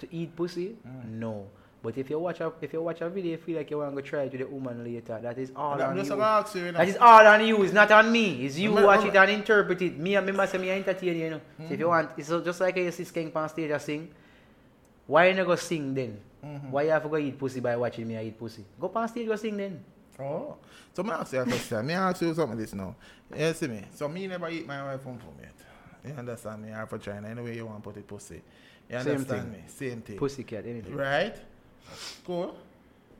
to 0.00 0.08
eat 0.10 0.36
pussy? 0.36 0.76
Mm. 0.86 1.04
No. 1.18 1.46
But 1.82 1.98
if 1.98 2.08
you 2.10 2.18
watch 2.20 2.40
a 2.40 2.52
if 2.60 2.72
you 2.72 2.80
watch 2.80 3.00
a 3.00 3.08
video, 3.10 3.32
you 3.32 3.36
feel 3.38 3.56
like 3.56 3.68
you 3.70 3.78
want 3.78 3.90
to 3.96 4.00
go 4.00 4.06
try 4.06 4.22
it 4.22 4.32
with 4.32 4.40
a 4.40 4.46
woman 4.46 4.84
later. 4.84 5.18
That 5.20 5.36
is 5.36 5.50
all 5.56 5.74
I'm 5.74 5.90
on 5.90 5.96
you. 5.96 6.08
gonna 6.08 6.44
you, 6.54 6.60
you 6.66 6.72
know. 6.72 6.78
That 6.78 6.88
is 6.88 6.96
all 6.96 7.26
on 7.26 7.44
you. 7.44 7.62
It's 7.64 7.72
not 7.72 7.90
on 7.90 8.12
me. 8.12 8.44
It's 8.46 8.56
you 8.56 8.68
Remember- 8.68 8.86
watch 8.86 9.04
it 9.04 9.16
and 9.16 9.30
interpret 9.32 9.82
it. 9.82 9.98
Me 9.98 10.14
and 10.14 10.24
me 10.24 10.32
must 10.32 10.54
me 10.58 10.70
entertain 10.70 11.16
you, 11.16 11.24
you 11.24 11.30
know. 11.30 11.40
So 11.66 11.74
if 11.74 11.80
you 11.80 11.88
want, 11.88 12.10
it's 12.16 12.28
just 12.28 12.60
like 12.60 12.76
you 12.76 12.90
see 12.92 13.02
Skeng 13.04 13.34
on 13.34 13.48
stage 13.48 13.70
and 13.70 13.82
sing. 13.82 14.08
Why 15.06 15.26
you 15.28 15.34
not 15.34 15.46
go 15.46 15.56
sing 15.56 15.92
then? 15.92 16.20
Mhm. 16.44 16.70
Why 16.70 16.82
you 16.84 16.90
have 16.90 17.02
to 17.02 17.08
go 17.08 17.16
eat 17.16 17.36
pussy 17.38 17.58
by 17.60 17.76
watching 17.76 18.06
me 18.06 18.16
I 18.16 18.24
eat 18.24 18.38
pussy? 18.38 18.64
Go 18.80 18.90
on 18.94 19.08
stage, 19.08 19.26
go 19.26 19.34
sing 19.36 19.56
then. 19.56 19.84
Oh. 20.20 20.56
So 20.94 21.02
me 21.02 21.10
ask 21.10 21.32
you 21.32 21.40
a 21.40 21.44
question. 21.44 21.84
me 21.86 21.94
ask 21.94 22.22
you 22.22 22.32
something 22.34 22.58
this 22.58 22.74
now. 22.74 22.94
You 23.36 23.52
see 23.54 23.66
me? 23.66 23.82
So 23.94 24.08
me 24.08 24.26
never 24.28 24.48
eat 24.50 24.66
my 24.66 24.84
wife 24.84 25.02
home 25.02 25.18
from 25.18 25.34
yet. 25.40 25.54
You 26.04 26.18
understand 26.18 26.62
me? 26.62 26.70
I 26.72 26.78
have 26.78 26.88
for 26.90 26.98
China. 26.98 27.28
Anyway 27.28 27.56
you 27.56 27.66
want 27.66 27.82
to 27.82 27.88
put 27.90 27.96
it 27.96 28.06
pussy. 28.06 28.42
You 28.90 29.00
Same 29.00 29.12
understand 29.12 29.42
thing. 29.42 29.52
me? 29.52 29.58
Same 29.66 30.00
thing. 30.02 30.16
Pussycat, 30.16 30.64
anything. 30.66 30.94
Right? 30.94 31.36
Cool. 32.24 32.54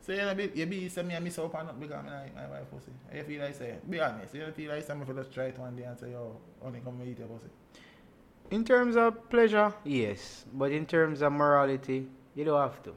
So 0.05 0.12
you 0.12 0.18
know, 0.18 0.35
be, 0.35 0.51
you 0.55 0.66
be 0.66 0.88
say 0.88 1.03
me 1.03 1.14
and 1.14 1.25
miss 1.25 1.38
out 1.38 1.55
on 1.55 1.68
because 1.79 2.05
I 2.05 2.22
like 2.22 2.35
my 2.35 2.46
wife 2.48 2.70
pussy. 2.70 2.90
You 3.14 3.22
feel 3.22 3.42
like 3.42 3.55
say, 3.55 3.75
be 3.88 4.01
honest, 4.01 4.35
you 4.35 4.51
feel 4.51 4.72
like 4.72 4.85
some 4.85 5.01
of 5.01 5.14
just 5.14 5.33
try 5.33 5.44
it 5.44 5.59
one 5.59 5.77
day 5.77 5.85
and 5.85 5.98
say, 5.98 6.11
yo, 6.11 6.37
only 6.64 6.81
come 6.81 7.01
eat 7.07 7.18
your 7.18 7.29
pussy. 7.29 7.46
In 8.51 8.64
terms 8.64 8.96
of 8.96 9.31
pleasure, 9.31 9.72
yes. 9.85 10.44
But 10.53 10.72
in 10.72 10.87
terms 10.87 11.22
of 11.22 11.33
morality, 11.33 12.09
you 12.35 12.44
don't 12.44 12.61
have 12.61 12.83
to. 12.83 12.94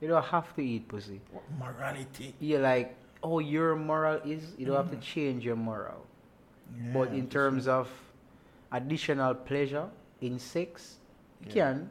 You 0.00 0.08
don't 0.08 0.24
have 0.24 0.54
to 0.56 0.60
eat 0.62 0.88
pussy. 0.88 1.20
What 1.30 1.44
morality? 1.58 2.34
You're 2.40 2.60
like, 2.60 2.96
oh, 3.22 3.38
your 3.38 3.76
moral 3.76 4.20
is, 4.24 4.52
you 4.58 4.66
don't 4.66 4.76
have 4.76 4.90
to 4.90 4.96
mm. 4.96 5.00
change 5.00 5.44
your 5.44 5.56
moral. 5.56 6.04
but 6.92 7.08
in 7.12 7.28
terms 7.28 7.64
sure. 7.64 7.74
of 7.74 7.88
additional 8.72 9.34
pleasure 9.34 9.88
in 10.20 10.38
sex, 10.38 10.96
you 11.40 11.52
Yeah. 11.54 11.72
can, 11.72 11.90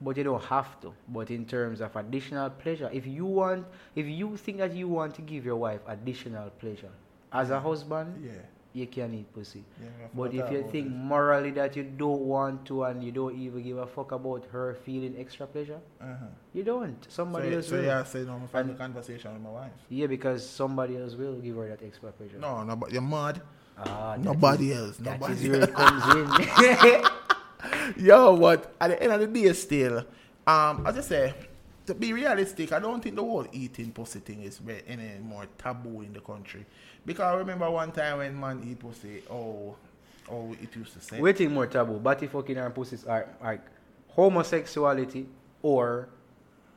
but 0.00 0.16
you 0.16 0.24
don't 0.24 0.42
have 0.44 0.80
to. 0.82 0.92
But 1.08 1.30
in 1.30 1.44
terms 1.46 1.80
of 1.80 1.94
additional 1.96 2.50
pleasure, 2.50 2.90
if 2.92 3.06
you 3.06 3.24
want, 3.24 3.66
if 3.94 4.06
you 4.06 4.36
think 4.36 4.58
that 4.58 4.72
you 4.74 4.88
want 4.88 5.14
to 5.16 5.22
give 5.22 5.44
your 5.44 5.56
wife 5.56 5.80
additional 5.86 6.50
pleasure 6.50 6.90
as 7.32 7.50
a 7.50 7.58
husband, 7.60 8.22
Yeah. 8.24 8.32
you 8.72 8.86
can 8.86 9.14
eat 9.14 9.32
pussy. 9.32 9.64
yeah 9.80 9.88
we 9.96 10.02
have 10.02 10.10
to 10.10 10.16
But 10.16 10.34
if 10.34 10.52
you 10.52 10.62
think 10.70 10.86
it. 10.88 10.92
morally 10.92 11.50
that 11.52 11.76
you 11.76 11.82
don't 11.82 12.20
want 12.20 12.66
to 12.66 12.84
and 12.84 13.02
you 13.02 13.10
don't 13.10 13.34
even 13.38 13.62
give 13.62 13.78
a 13.78 13.86
fuck 13.86 14.12
about 14.12 14.44
her 14.52 14.74
feeling 14.84 15.14
extra 15.18 15.46
pleasure, 15.46 15.80
Uh-huh. 16.00 16.26
you 16.52 16.62
don't. 16.62 17.06
Somebody 17.08 17.48
you- 17.48 17.56
else 17.56 17.68
so 17.68 17.76
will. 17.76 17.84
yeah, 17.84 18.04
say 18.04 18.20
no, 18.24 18.34
I'm 18.34 18.48
having 18.52 18.74
a 18.74 18.78
conversation 18.78 19.32
with 19.32 19.42
my 19.42 19.50
wife. 19.50 19.72
Yeah, 19.88 20.06
because 20.08 20.46
somebody 20.48 20.98
else 20.98 21.14
will 21.14 21.36
give 21.40 21.56
her 21.56 21.68
that 21.68 21.82
extra 21.82 22.12
pleasure. 22.12 22.38
No, 22.38 22.62
no, 22.64 22.76
but 22.76 22.92
you're 22.92 23.00
mad. 23.02 23.40
Ah, 23.78 24.16
Nobody 24.18 24.72
is- 24.72 24.78
else. 24.78 24.96
That 24.98 25.20
Nobody 25.20 25.34
is 25.44 25.48
where 25.48 25.62
it 25.62 25.74
comes 25.80 26.04
in. 26.14 27.02
Yo, 27.96 28.36
but 28.36 28.74
at 28.80 28.88
the 28.88 29.02
end 29.02 29.12
of 29.12 29.20
the 29.20 29.26
day, 29.26 29.52
still, 29.52 30.04
um, 30.46 30.86
as 30.86 30.98
I 30.98 31.00
say, 31.00 31.34
to 31.86 31.94
be 31.94 32.12
realistic, 32.12 32.72
I 32.72 32.78
don't 32.78 33.02
think 33.02 33.16
the 33.16 33.22
whole 33.22 33.46
eating 33.52 33.92
pussy 33.92 34.20
thing 34.20 34.42
is 34.42 34.60
any 34.86 35.18
more 35.22 35.46
taboo 35.58 36.02
in 36.02 36.12
the 36.12 36.20
country. 36.20 36.66
Because 37.04 37.24
I 37.24 37.34
remember 37.34 37.70
one 37.70 37.92
time 37.92 38.18
when 38.18 38.38
man 38.38 38.62
eat 38.68 38.78
pussy, 38.80 39.22
oh, 39.30 39.76
oh, 40.30 40.54
it 40.60 40.74
used 40.74 40.94
to 40.94 41.00
say. 41.00 41.20
Waiting 41.20 41.52
more 41.52 41.66
taboo. 41.66 41.98
Body 41.98 42.26
fucking 42.26 42.56
and 42.56 42.74
pussies 42.74 43.04
are 43.04 43.28
like 43.42 43.62
homosexuality 44.08 45.26
or 45.62 46.08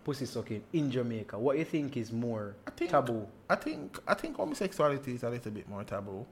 pussy 0.03 0.25
sucking 0.25 0.63
in 0.73 0.91
Jamaica. 0.91 1.37
What 1.39 1.57
you 1.57 1.65
think 1.65 1.97
is 1.97 2.11
more 2.11 2.55
I 2.67 2.71
think, 2.71 2.91
taboo? 2.91 3.27
I 3.49 3.55
think 3.55 3.97
I 4.07 4.13
think 4.13 4.37
homosexuality 4.37 5.15
is 5.15 5.23
a 5.23 5.29
little 5.29 5.51
bit 5.51 5.67
more 5.67 5.83
taboo 5.83 6.25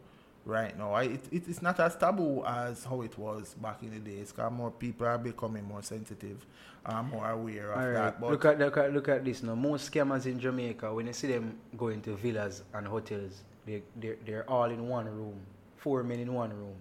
right 0.47 0.77
now. 0.77 0.93
I, 0.93 1.03
it, 1.03 1.21
it, 1.31 1.43
it's 1.47 1.61
not 1.61 1.79
as 1.79 1.95
taboo 1.95 2.43
as 2.45 2.83
how 2.85 3.01
it 3.01 3.17
was 3.17 3.53
back 3.55 3.83
in 3.83 3.91
the 3.91 3.99
days. 3.99 4.31
Because 4.31 4.51
more 4.51 4.71
people 4.71 5.05
are 5.05 5.17
becoming 5.17 5.63
more 5.65 5.81
sensitive, 5.83 6.45
and 6.85 7.09
more 7.09 7.29
aware 7.29 7.71
of 7.71 7.79
All 7.79 7.85
right. 7.87 7.93
that. 7.93 8.21
But 8.21 8.31
Look 8.31 8.45
at 8.45 8.59
look 8.59 8.77
at 8.77 8.93
look 8.93 9.09
at 9.09 9.25
this 9.25 9.43
now. 9.43 9.55
Most 9.55 9.91
scammers 9.91 10.25
in 10.25 10.39
Jamaica, 10.39 10.93
when 10.93 11.07
you 11.07 11.13
see 11.13 11.27
them 11.27 11.57
going 11.75 12.01
to 12.03 12.15
villas 12.15 12.63
and 12.73 12.87
hotels, 12.87 13.43
they 13.65 13.83
they're, 13.97 14.17
they're 14.25 14.49
all 14.49 14.65
in 14.65 14.87
one 14.87 15.05
room, 15.05 15.35
four 15.75 16.03
men 16.03 16.19
in 16.19 16.33
one 16.33 16.49
room. 16.51 16.75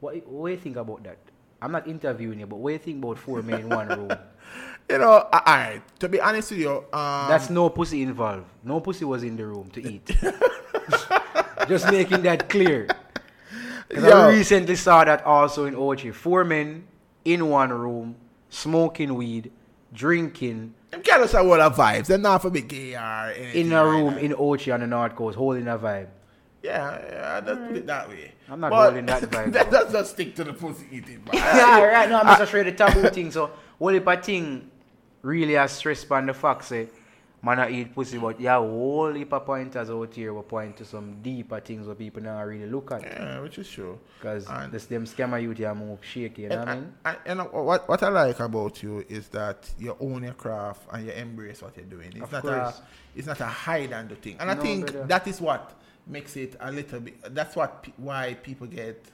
What 0.00 0.26
what 0.26 0.48
do 0.48 0.52
you 0.54 0.60
think 0.60 0.76
about 0.76 1.02
that? 1.04 1.18
I'm 1.60 1.72
not 1.72 1.88
interviewing 1.88 2.40
you, 2.40 2.46
but 2.46 2.56
what 2.58 2.68
do 2.70 2.72
you 2.74 2.78
think 2.78 3.02
about 3.02 3.18
four 3.18 3.42
men 3.42 3.60
in 3.60 3.68
one 3.70 3.88
room? 3.88 4.12
you 4.90 4.98
know, 4.98 5.08
all 5.32 5.42
right. 5.46 5.80
To 6.00 6.08
be 6.08 6.20
honest 6.20 6.50
with 6.50 6.60
you, 6.60 6.84
um, 6.92 7.28
That's 7.28 7.48
no 7.48 7.70
pussy 7.70 8.02
involved. 8.02 8.44
No 8.62 8.80
pussy 8.80 9.06
was 9.06 9.22
in 9.22 9.36
the 9.36 9.46
room 9.46 9.70
to 9.70 9.80
eat. 9.82 10.04
Just 11.68 11.90
making 11.90 12.22
that 12.22 12.48
clear. 12.48 12.86
I 13.94 14.28
recently 14.30 14.76
saw 14.76 15.04
that 15.04 15.24
also 15.24 15.64
in 15.66 15.74
Ochi. 15.74 16.12
Four 16.12 16.44
men 16.44 16.86
in 17.24 17.48
one 17.48 17.70
room, 17.70 18.16
smoking 18.50 19.14
weed, 19.14 19.50
drinking, 19.92 20.74
them 20.90 21.02
get 21.02 21.20
us 21.20 21.34
a 21.34 21.42
what 21.44 21.60
a 21.60 21.70
vibes. 21.70 22.06
They're 22.06 22.18
not 22.18 22.42
for 22.42 22.50
big 22.50 22.68
gay 22.68 22.94
or 22.94 23.30
in 23.30 23.72
a 23.72 23.84
right 23.84 23.90
room 23.90 24.14
now. 24.14 24.20
in 24.20 24.32
Ochi 24.32 24.72
on 24.72 24.80
the 24.80 24.86
North 24.86 25.14
Coast, 25.14 25.36
holding 25.36 25.68
a 25.68 25.78
vibe. 25.78 26.08
Yeah, 26.62 26.98
yeah, 27.10 27.40
let's 27.46 27.60
put 27.68 27.76
it 27.76 27.86
that 27.86 28.08
way. 28.08 28.32
I'm 28.48 28.58
not 28.60 28.70
But 28.70 28.84
holding 28.84 29.06
that 29.06 29.22
vibe, 29.30 29.52
though. 29.52 29.68
Let's 29.70 29.92
just 29.92 30.10
stick 30.12 30.34
to 30.36 30.44
the 30.44 30.52
pussy 30.52 30.86
eating. 30.90 31.22
man. 31.24 31.30
yeah, 31.34 31.82
right. 31.82 32.08
No, 32.08 32.18
I'm 32.20 32.26
just 32.26 32.42
afraid 32.42 32.66
the 32.66 32.72
taboo 32.72 33.08
thing. 33.10 33.30
So, 33.30 33.50
what 33.78 33.94
if 33.94 34.06
a 34.06 34.16
thing 34.16 34.70
really 35.22 35.54
has 35.54 35.72
stress 35.72 36.08
on 36.10 36.26
the 36.26 36.34
fact 36.34 36.64
say, 36.64 36.82
eh? 36.84 36.86
Man, 37.42 37.60
I 37.60 37.70
eat 37.70 37.94
pussy, 37.94 38.18
but 38.18 38.40
yeah, 38.40 38.56
whole 38.56 39.12
heap 39.12 39.32
of 39.32 39.44
pointers 39.46 39.88
out 39.90 40.12
here 40.14 40.32
will 40.32 40.42
point 40.42 40.76
to 40.78 40.84
some 40.84 41.22
deeper 41.22 41.60
things 41.60 41.86
where 41.86 41.94
people 41.94 42.22
not 42.22 42.40
really 42.42 42.66
look 42.66 42.90
at. 42.92 43.02
Yeah, 43.02 43.40
which 43.40 43.58
is 43.58 43.68
true. 43.70 43.98
Because 44.18 44.46
And- 44.48 44.72
this 44.72 44.86
them 44.86 45.04
scammer 45.04 45.40
youth 45.40 45.58
here 45.58 45.74
move 45.74 45.98
shaky, 46.04 46.42
you 46.42 46.48
know 46.48 46.58
what 46.58 46.68
I 46.68 46.74
mean? 46.74 46.92
And, 47.04 47.16
and, 47.26 47.40
and 47.40 47.52
what, 47.52 47.88
what 47.88 48.02
I 48.02 48.08
like 48.08 48.40
about 48.40 48.82
you 48.82 49.04
is 49.08 49.28
that 49.28 49.70
you 49.78 49.96
own 50.00 50.24
your 50.24 50.32
craft 50.34 50.82
and 50.92 51.06
you 51.06 51.12
embrace 51.12 51.62
what 51.62 51.76
you're 51.76 51.86
doing. 51.86 52.12
It's 52.14 52.22
Of 52.24 52.32
not 52.32 52.42
course. 52.42 52.78
a 52.78 52.82
it's 53.18 53.26
not 53.26 53.40
a 53.40 53.46
hide 53.46 53.92
under 53.92 54.14
thing. 54.16 54.36
And 54.40 54.50
I 54.50 54.54
think 54.56 54.90
brother. 54.92 55.06
that 55.06 55.26
is 55.26 55.40
what 55.40 55.72
makes 56.06 56.36
it 56.36 56.56
a 56.60 56.70
little 56.72 57.00
bit. 57.00 57.34
That's 57.34 57.54
what 57.56 57.86
why 57.96 58.34
people 58.42 58.66
get 58.66 59.04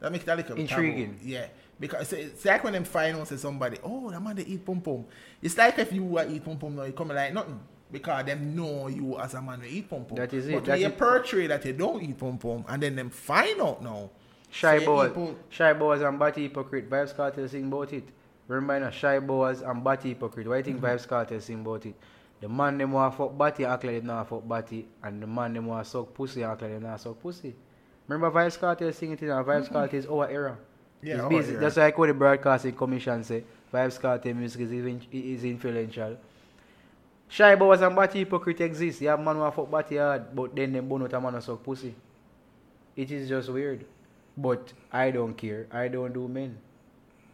that 0.00 0.10
makes 0.10 0.24
it 0.24 0.30
a 0.30 0.34
little 0.34 0.56
bit 0.56 0.68
taboo. 0.68 0.82
Intriguing. 0.82 1.20
Yeah, 1.22 1.46
because 1.78 2.12
it's, 2.12 2.44
like 2.44 2.62
when 2.64 2.72
them 2.72 2.84
find 2.84 3.16
out 3.16 3.28
say 3.28 3.36
somebody, 3.36 3.78
oh, 3.82 4.10
that 4.10 4.22
man 4.22 4.36
they 4.36 4.44
eat 4.44 4.64
pom 4.64 4.80
pom. 4.80 5.04
It's 5.42 5.56
like 5.56 5.78
if 5.78 5.92
you 5.92 6.18
uh, 6.18 6.26
eat 6.28 6.44
pom 6.44 6.56
pom 6.58 6.76
now, 6.76 6.84
you 6.84 6.92
come 6.92 7.08
like 7.08 7.32
nothing. 7.32 7.60
Because 7.90 8.24
them 8.24 8.56
know 8.56 8.88
you 8.88 9.18
as 9.18 9.34
a 9.34 9.42
man 9.42 9.60
who 9.60 9.66
eat 9.66 9.88
pom 9.88 10.04
pom. 10.04 10.16
That 10.16 10.32
is 10.32 10.48
it, 10.48 10.54
But 10.54 10.64
that 10.66 10.80
you 10.80 10.90
portray 10.90 11.46
that 11.46 11.64
you 11.64 11.72
don't 11.72 12.02
eat 12.02 12.18
pom 12.18 12.38
pom 12.38 12.64
and 12.68 12.82
then 12.82 12.96
them 12.96 13.10
find 13.10 13.60
out 13.60 13.82
now. 13.82 14.10
Shy 14.50 14.78
say 14.78 14.86
boys, 14.86 15.08
people- 15.08 15.36
shy 15.48 15.72
boys 15.72 16.00
and 16.00 16.18
batty 16.18 16.42
hypocrite. 16.44 16.88
Vybz 16.88 17.14
Kartel 17.16 17.48
sing 17.48 17.66
about 17.66 17.92
it. 17.92 18.04
Remember, 18.46 18.78
now, 18.78 18.90
shy 18.90 19.18
boys 19.18 19.62
and 19.62 19.82
batty 19.82 20.10
hypocrite. 20.10 20.46
Why 20.46 20.58
you 20.58 20.62
think 20.62 20.80
Vybz 20.80 21.08
Kartel 21.08 21.40
sing 21.40 21.60
about 21.60 21.86
it? 21.86 21.94
The 22.40 22.48
man 22.48 22.78
them 22.78 22.92
want 22.92 23.14
fuck 23.16 23.36
batty 23.38 23.64
act 23.64 23.84
like 23.84 23.96
them 23.96 24.06
not 24.06 24.28
fuck 24.28 24.46
batty, 24.46 24.86
and 25.02 25.22
the 25.22 25.26
man 25.26 25.54
them 25.54 25.66
want 25.66 25.86
suck 25.86 26.12
pussy 26.14 26.44
act 26.44 26.62
like 26.62 26.72
them 26.72 26.82
not 26.82 27.00
suck 27.00 27.20
pussy. 27.20 27.54
Remember, 28.06 28.30
Vybz 28.38 28.58
Kartel 28.58 28.92
sing 28.92 29.12
it 29.12 29.22
in 29.22 29.30
our 29.30 29.42
Vybz 29.42 29.70
Kartel 29.72 29.94
is 29.98 30.06
our 30.06 30.28
era. 30.28 30.56
Yeah, 31.04 31.14
It's 31.16 31.22
oh, 31.24 31.28
busy. 31.28 31.52
era. 31.52 31.60
That's 31.60 31.76
why 31.76 31.86
I 31.86 31.90
call 31.92 32.06
the 32.06 32.14
broadcasting 32.14 32.74
commission 32.74 33.22
say 33.24 33.44
Vybz 33.72 34.00
Kartel 34.00 34.34
music 34.34 34.62
is, 34.62 34.72
even, 34.72 35.00
is 35.12 35.44
influential. 35.44 36.16
Shy 37.28 37.54
boys 37.56 37.80
and 37.80 37.94
batty 37.94 38.20
hypocrite 38.20 38.60
exist. 38.60 39.00
You 39.00 39.08
have 39.08 39.20
man 39.20 39.38
want 39.38 39.54
fuck 39.54 39.70
batty 39.70 39.96
hard, 39.98 40.34
but 40.34 40.54
then 40.56 40.72
them 40.72 40.88
bone 40.88 41.02
out 41.02 41.12
a 41.12 41.20
man 41.20 41.34
who 41.34 41.40
suck 41.40 41.62
pussy. 41.62 41.94
It 42.96 43.10
is 43.10 43.28
just 43.28 43.48
weird. 43.50 43.84
But 44.36 44.72
I 44.92 45.10
don't 45.10 45.34
care. 45.34 45.66
I 45.70 45.88
don't 45.88 46.12
do 46.12 46.26
men. 46.28 46.56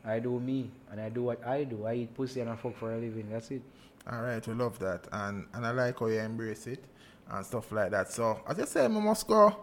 I 0.05 0.19
do 0.19 0.41
me. 0.41 0.71
And 0.91 1.01
I 1.01 1.09
do 1.09 1.25
what 1.25 1.47
I 1.47 1.65
do. 1.65 1.87
I 1.87 1.95
eat 1.95 2.15
pussy 2.15 2.41
and 2.41 2.51
I 2.51 2.57
fuck 2.57 2.77
for 2.77 2.93
a 2.93 2.99
living. 2.99 3.29
That's 3.31 3.51
it. 3.51 3.63
All 4.11 4.23
right, 4.23 4.45
we 4.47 4.55
love 4.55 4.79
that, 4.79 5.07
and 5.13 5.47
and 5.53 5.67
I 5.67 5.73
like 5.73 5.99
how 5.99 6.07
you 6.07 6.21
embrace 6.21 6.67
it 6.67 6.83
and 7.31 7.45
stuff 7.45 7.71
like 7.71 7.91
that. 7.91 8.11
So 8.11 8.41
as 8.49 8.59
I 8.59 8.65
said, 8.65 8.85
I 8.87 8.89
must 8.89 9.27
go 9.29 9.55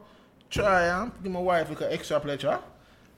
try 0.50 0.86
and 0.86 1.12
give 1.24 1.32
my 1.32 1.40
wife 1.40 1.70
like 1.70 1.82
an 1.82 1.92
extra 1.92 2.20
pleasure. 2.20 2.60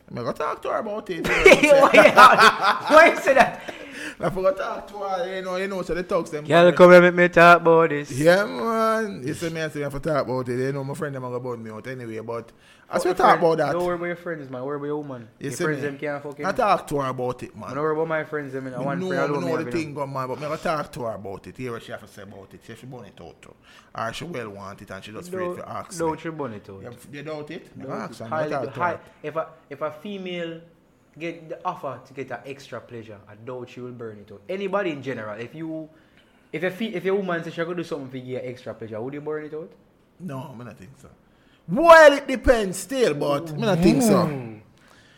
I'm 0.10 0.16
gonna 0.16 0.34
talk 0.34 0.62
to 0.64 0.70
her 0.70 0.80
about 0.80 1.10
it. 1.10 1.18
You 1.18 1.22
know? 1.24 1.82
Why 1.92 3.16
say 3.22 3.36
that? 3.36 3.74
I 4.20 4.30
forgot 4.30 4.58
to 4.58 4.64
talk 4.64 4.88
to 4.90 4.98
her. 4.98 5.36
You 5.36 5.42
know, 5.42 5.56
you 5.56 5.68
know, 5.68 5.82
so 5.82 5.94
the 5.94 6.04
talks 6.04 6.30
them. 6.30 6.46
Girl, 6.46 6.72
come 6.74 6.92
and 6.94 7.04
make 7.04 7.14
me 7.16 7.28
talk 7.30 7.62
about 7.62 7.90
this. 7.90 8.12
Yeah, 8.12 8.46
man. 8.46 9.22
You 9.26 9.34
see 9.34 9.50
me 9.50 9.62
and 9.62 9.72
say 9.72 9.84
I 9.84 9.90
for 9.90 10.00
talk 10.00 10.26
about 10.26 10.48
it. 10.50 10.58
You 10.60 10.72
know, 10.74 10.84
my 10.84 10.94
friend 10.94 11.14
them 11.16 11.24
about 11.24 11.60
me 11.60 11.72
out 11.72 11.88
anyway. 11.88 12.20
But 12.20 12.52
as 12.92 13.06
we 13.06 13.14
talk 13.14 13.38
about 13.40 13.58
that, 13.60 13.74
Don't 13.74 13.86
worry 13.86 13.96
about 13.96 14.06
your 14.06 14.16
friends, 14.16 14.50
man. 14.50 14.64
Worry 14.64 14.78
about 14.78 14.86
your 14.88 14.98
woman. 14.98 15.28
you 15.40 15.50
your 15.50 15.58
see 15.58 15.64
friends 15.64 15.82
me? 15.82 15.88
them 15.88 15.98
can't 16.00 16.24
fucking. 16.24 16.46
I 16.46 16.52
talk 16.52 16.88
to 16.88 17.00
her 17.00 17.10
about 17.10 17.44
it, 17.44 17.56
man. 17.56 17.66
I 17.70 17.74
don't 17.76 17.84
worry 17.84 17.94
about 17.96 18.08
my 18.08 18.24
friends 18.24 18.54
them. 18.54 18.68
I 18.68 18.70
Me 18.72 18.86
want 18.86 19.00
know, 19.00 19.08
friend 19.10 19.32
know 19.42 19.58
the 19.64 19.72
thing 19.72 19.94
going 19.94 20.12
man, 20.14 20.28
but 20.28 20.36
me 20.38 20.44
gonna 20.44 20.58
talk 20.58 20.92
to 20.94 21.02
her 21.02 21.12
about 21.16 21.46
it. 21.48 21.56
Hear 21.58 21.72
what 21.74 21.84
she 21.84 21.92
have 21.92 22.02
to 22.02 22.08
say 22.08 22.24
about 22.24 22.54
it. 22.54 22.62
She 22.80 22.86
burn 22.86 23.06
it 23.06 23.20
out 23.22 23.42
too. 23.42 23.54
Or 23.96 24.14
she 24.14 24.24
well 24.26 24.50
want 24.50 24.82
it 24.82 24.90
and 24.92 25.04
she 25.04 25.12
just 25.12 25.30
afraid 25.30 25.56
to 25.58 25.70
ask 25.70 25.98
don't 26.00 26.24
you 26.24 26.32
burn 26.32 26.54
it 26.54 26.70
out. 26.70 26.84
You, 27.12 27.24
doubt 27.24 27.52
it? 27.52 27.80
Don't- 27.80 27.92
ask 27.92 28.20
her. 28.20 28.26
me 28.26 28.30
highly- 28.32 28.50
talk 28.50 28.74
to 28.74 28.80
high- 28.80 29.00
if 29.24 29.36
a 29.36 29.48
if 29.70 29.82
a 29.82 29.92
female 29.92 30.62
get 31.18 31.50
the 31.50 31.60
offer 31.66 32.00
to 32.06 32.14
get 32.14 32.32
an 32.32 32.40
extra 32.46 32.80
pleasure, 32.82 33.18
I 33.28 33.36
doubt 33.36 33.70
she 33.70 33.80
will 33.82 33.92
burn 33.92 34.20
it 34.28 34.32
out. 34.32 34.42
Anybody 34.48 34.92
in 34.92 35.02
general, 35.02 35.40
if 35.40 35.56
you 35.56 35.90
if 36.52 36.64
a 36.64 36.72
fe- 36.72 36.94
if 36.94 37.06
a 37.06 37.12
woman 37.14 37.44
says 37.44 37.54
she 37.54 37.64
could 37.64 37.78
do 37.78 37.84
something 37.84 38.10
for 38.10 38.18
you 38.18 38.40
extra 38.42 38.74
pleasure, 38.74 39.02
would 39.02 39.14
you 39.14 39.22
burn 39.22 39.46
it 39.46 39.54
out? 39.54 39.72
No, 40.20 40.56
I 40.60 40.64
don't 40.64 40.78
think 40.78 40.92
so. 41.02 41.10
Well, 41.68 42.14
it 42.14 42.28
depends 42.28 42.78
still, 42.80 43.14
but 43.14 43.52
I 43.52 43.56
don't 43.56 43.82
think 43.82 44.02
so. 44.02 44.26
Mm. 44.26 44.60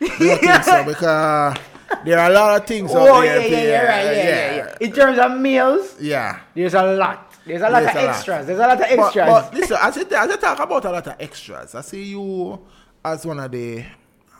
I 0.02 0.06
don't 0.06 0.40
think 0.40 0.64
so 0.64 0.84
because 0.86 1.56
there 2.04 2.18
are 2.18 2.30
a 2.30 2.34
lot 2.34 2.60
of 2.60 2.66
things 2.66 2.90
out 2.90 3.08
Oh 3.08 3.20
there. 3.22 3.40
yeah, 3.40 3.46
yeah, 3.46 3.62
yeah, 3.62 3.82
right, 3.82 4.04
yeah, 4.04 4.22
yeah, 4.24 4.56
yeah. 4.56 4.76
In 4.80 4.92
terms 4.92 5.18
of 5.18 5.38
meals, 5.40 5.96
Yeah. 6.00 6.40
there's 6.54 6.74
a 6.74 6.82
lot. 6.82 7.32
There's 7.46 7.62
a 7.62 7.68
lot 7.70 7.82
There's 7.82 7.96
of 7.96 8.02
a 8.02 8.06
lot. 8.06 8.14
extras. 8.16 8.46
There's 8.46 8.58
a 8.58 8.62
lot 8.62 8.72
of 8.72 8.78
But, 8.78 8.90
extras. 8.98 9.26
but 9.28 9.54
listen, 9.54 9.76
as 9.80 9.96
you, 9.96 10.06
as 10.14 10.30
you 10.30 10.36
talk 10.36 10.58
about 10.60 10.84
a 10.84 10.90
lot 10.90 11.06
of 11.06 11.16
extras, 11.18 11.74
I 11.74 11.80
see 11.80 12.02
you 12.04 12.60
as 13.04 13.26
one 13.26 13.40
of 13.40 13.50
the 13.50 13.84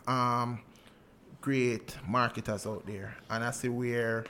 um, 0.06 0.60
great 1.52 1.96
marketers 2.08 2.66
out 2.66 2.86
there, 2.86 3.14
and 3.28 3.44
I 3.44 3.50
see 3.50 3.68
where 3.68 4.24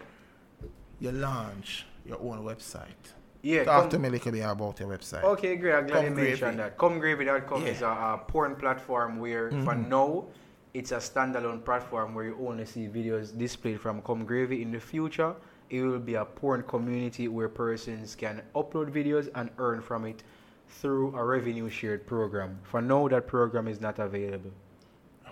you 0.98 1.12
launch 1.12 1.86
your 2.04 2.18
own 2.20 2.42
website. 2.44 3.04
yeah, 3.42 3.64
Talk 3.64 3.82
come- 3.82 3.90
to 3.90 3.98
me 4.00 4.08
a 4.08 4.12
little 4.12 4.32
bit 4.32 4.40
about 4.42 4.80
your 4.80 4.88
website. 4.88 5.22
Okay, 5.22 5.54
great. 5.56 5.74
I'm 5.74 5.86
glad 5.86 6.06
Come 6.06 6.18
you 6.18 6.24
mentioned 6.24 6.58
that. 6.58 6.76
ComeGravy.com 6.78 7.62
Yeah. 7.62 7.68
Mm-hmm. 7.68 7.76
is 7.76 7.82
a, 7.82 7.86
a 7.86 8.20
porn 8.26 8.56
platform 8.56 9.18
where, 9.20 9.50
for 9.64 9.74
now, 9.74 10.24
it's 10.74 10.90
a 10.92 10.96
standalone 10.96 11.62
platform 11.64 12.14
where 12.14 12.24
you 12.24 12.36
only 12.48 12.64
see 12.64 12.86
videos 12.88 13.36
displayed 13.36 13.78
from 13.80 14.00
Come 14.02 14.24
Gravy. 14.24 14.62
In 14.62 14.72
the 14.72 14.80
future, 14.80 15.34
it 15.70 15.82
will 15.82 15.98
be 15.98 16.14
a 16.14 16.24
porn 16.24 16.62
community 16.62 17.28
where 17.28 17.48
persons 17.48 18.14
can 18.14 18.42
upload 18.54 18.90
videos 18.90 19.28
and 19.34 19.50
earn 19.58 19.80
from 19.82 20.06
it 20.06 20.22
through 20.68 21.14
a 21.16 21.22
revenue 21.24 21.68
shared 21.68 22.06
program. 22.06 22.58
For 22.62 22.80
now, 22.80 23.06
that 23.08 23.26
program 23.26 23.68
is 23.68 23.80
not 23.80 23.98
available. 23.98 24.52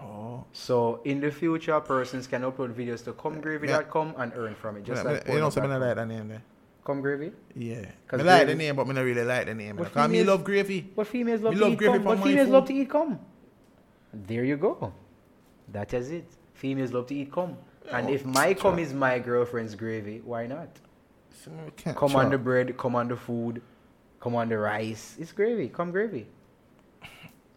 Oh. 0.00 0.44
So 0.52 1.00
in 1.04 1.20
the 1.20 1.30
future, 1.30 1.78
persons 1.80 2.26
can 2.26 2.42
upload 2.42 2.72
videos 2.74 3.04
to 3.04 3.12
comegravy.com 3.12 4.14
and 4.18 4.32
earn 4.34 4.54
from 4.54 4.76
it. 4.78 4.84
Just 4.84 5.04
Me- 5.04 5.12
like 5.12 5.26
me- 5.28 5.34
you 5.34 5.38
know, 5.40 5.44
porn 5.46 5.52
so 5.52 5.60
I 5.60 5.66
platform. 5.66 5.88
like 5.88 5.96
that 5.96 6.08
name 6.08 6.28
there. 6.28 6.42
Come 6.82 7.02
Gravy? 7.02 7.30
Yeah. 7.54 7.84
I 8.10 8.16
like 8.16 8.46
the 8.46 8.54
name, 8.54 8.74
but 8.74 8.88
I 8.88 8.92
don't 8.92 9.04
really 9.04 9.22
like 9.22 9.46
the 9.46 9.54
name. 9.54 9.76
Because 9.76 10.10
me 10.10 10.24
love 10.24 10.42
gravy. 10.42 10.90
What 10.94 11.06
females 11.06 11.42
love 11.42 11.52
Me 11.52 11.58
to 11.58 11.64
love 11.64 11.72
eat 11.72 11.78
gravy? 11.78 11.98
What 11.98 12.18
females 12.22 12.46
food. 12.46 12.52
love 12.52 12.66
to 12.68 12.72
eat 12.74 12.90
cum? 12.90 13.18
There 14.14 14.44
you 14.44 14.56
go. 14.56 14.92
That 15.68 15.92
is 15.94 16.10
it. 16.10 16.24
Females 16.54 16.92
love 16.92 17.06
to 17.08 17.14
eat 17.14 17.30
cum. 17.30 17.56
And 17.92 18.08
Yeah, 18.08 18.14
if 18.14 18.24
my 18.24 18.54
cum 18.54 18.78
is 18.78 18.92
my 18.94 19.18
girlfriend's 19.18 19.74
gravy, 19.74 20.20
why 20.24 20.46
not? 20.46 20.68
Come 21.94 22.16
on 22.16 22.30
the 22.30 22.38
bread, 22.38 22.76
come 22.76 22.94
on 22.96 23.08
the 23.08 23.16
food, 23.16 23.62
come 24.20 24.34
on 24.34 24.48
the 24.48 24.58
rice. 24.58 25.16
It's 25.18 25.32
gravy. 25.32 25.68
Come 25.68 25.90
gravy. 25.90 26.26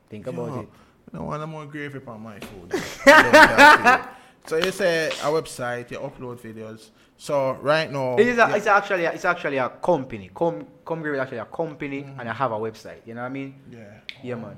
Think 0.09 0.27
about 0.27 0.63
it. 0.63 0.69
I 1.13 1.17
don't 1.17 1.27
want 1.27 1.41
no 1.41 1.47
more 1.47 1.65
gravy 1.65 1.99
on 2.07 2.21
my 2.21 2.39
food. 2.39 2.73
I 3.05 3.21
love 3.21 3.31
that 3.31 4.03
food. 4.43 4.49
so 4.49 4.57
you 4.57 4.71
say 4.71 5.07
a 5.07 5.11
website, 5.29 5.91
you 5.91 5.99
upload 5.99 6.39
videos. 6.39 6.89
So 7.17 7.53
right 7.61 7.89
now, 7.91 8.15
It 8.17 8.27
is 8.27 8.35
a, 8.37 8.41
yeah, 8.49 8.55
it's 8.55 8.67
actually 8.67 9.05
a, 9.05 9.11
it's 9.11 9.25
actually 9.25 9.57
a 9.57 9.69
company. 9.69 10.29
Com 10.33 10.65
come 10.85 11.01
gravy 11.01 11.17
is 11.17 11.21
actually 11.21 11.37
a 11.37 11.45
company 11.45 12.03
Mm-hmm. 12.03 12.19
and 12.19 12.29
I 12.29 12.33
have 12.33 12.51
a 12.51 12.57
website. 12.57 13.05
You 13.05 13.13
know 13.13 13.21
what 13.21 13.27
I 13.27 13.29
mean? 13.29 13.55
yeah. 13.71 13.99
Yeah 14.23 14.35
man. 14.35 14.55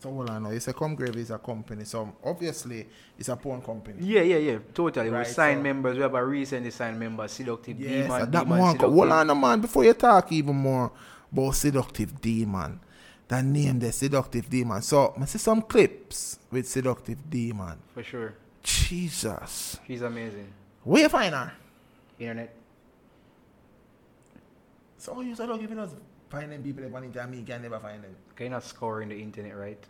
So 0.00 0.10
hold 0.10 0.28
I 0.28 0.38
know, 0.38 0.50
You 0.50 0.60
say 0.60 0.72
Come 0.74 0.94
Gravy 0.94 1.20
is 1.22 1.30
a 1.30 1.38
company. 1.38 1.84
So 1.84 2.14
obviously 2.22 2.86
it's 3.18 3.28
a 3.30 3.36
porn 3.36 3.62
company. 3.62 3.96
Yeah, 4.00 4.20
yeah, 4.20 4.36
yeah. 4.36 4.58
Totally. 4.74 5.08
Right, 5.08 5.26
we 5.26 5.32
sign 5.32 5.56
so- 5.58 5.62
members. 5.62 5.96
We 5.96 6.02
have 6.02 6.14
a 6.14 6.22
recently 6.24 6.70
signed 6.70 6.98
member, 7.00 7.26
Seductive 7.28 7.80
Yes, 7.80 8.04
Demon. 8.04 8.30
that 8.30 8.30
Demon 8.30 8.58
man. 8.58 8.72
Seductive. 8.72 8.92
Hold 8.94 9.12
on, 9.12 9.40
man. 9.40 9.60
Before 9.62 9.82
you 9.84 9.94
talk 9.94 10.30
even 10.32 10.56
more 10.56 10.92
about 11.32 11.54
seductive 11.54 12.20
demon, 12.20 12.80
that 13.28 13.44
name 13.44 13.78
the 13.78 13.92
seductive 13.92 14.48
demon. 14.48 14.82
So 14.82 15.14
I 15.20 15.24
see 15.24 15.38
some 15.38 15.62
clips 15.62 16.38
with 16.50 16.68
seductive 16.68 17.18
demon. 17.28 17.78
For 17.92 18.02
sure. 18.02 18.34
Jesus, 18.62 19.78
She's 19.86 20.02
amazing. 20.02 20.48
where 20.82 21.02
you 21.02 21.08
find 21.08 21.34
her? 21.34 21.52
Internet. 22.18 22.54
So 24.98 25.20
you 25.20 25.34
start 25.34 25.60
giving 25.60 25.78
us 25.78 25.90
finding 26.30 26.62
people 26.62 26.82
that 26.82 26.90
want 26.90 27.12
to 27.12 27.26
me 27.26 27.42
can 27.42 27.62
never 27.62 27.78
find 27.78 28.02
them. 28.02 28.16
Can 28.34 28.46
you 28.46 28.50
not 28.50 28.64
score 28.64 29.02
in 29.02 29.10
the 29.10 29.20
internet, 29.20 29.56
right? 29.56 29.84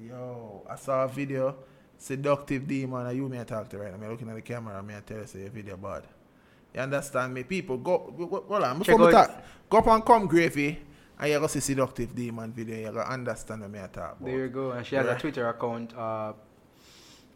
Yo, 0.00 0.62
I 0.68 0.76
saw 0.76 1.04
a 1.04 1.08
video, 1.08 1.56
seductive 1.96 2.68
demon, 2.68 3.06
and 3.06 3.16
you 3.16 3.28
may 3.28 3.42
talk 3.44 3.68
to 3.70 3.78
right. 3.78 3.92
I'm 3.92 4.08
looking 4.08 4.28
at 4.28 4.34
the 4.34 4.42
camera, 4.42 4.84
I 4.86 5.00
tell 5.00 5.18
you 5.18 5.26
say 5.26 5.40
your 5.40 5.50
video 5.50 5.76
bad. 5.76 6.04
You 6.74 6.80
understand 6.82 7.34
me? 7.34 7.42
People 7.44 7.78
go, 7.78 8.14
go, 8.16 8.26
go 8.26 8.44
hold 8.46 8.62
on, 8.62 8.78
before 8.78 8.98
Check 8.98 9.06
we 9.06 9.12
talk, 9.12 9.44
go 9.70 9.78
up 9.78 9.86
and 9.86 10.04
come 10.04 10.26
gravy, 10.26 10.78
and 11.18 11.30
you 11.32 11.38
go 11.40 11.46
see 11.46 11.60
seductive 11.60 12.14
demon 12.14 12.52
video, 12.52 12.76
you 12.78 12.92
go 12.92 13.00
understand 13.00 13.62
what 13.62 13.70
me 13.70 13.78
I 13.80 13.86
talk 13.86 14.16
about. 14.20 14.24
There 14.24 14.38
you 14.38 14.48
go. 14.48 14.72
And 14.72 14.86
she 14.86 14.96
has 14.96 15.06
Right. 15.06 15.16
a 15.16 15.20
Twitter 15.20 15.48
account, 15.48 15.96
uh, 15.96 16.32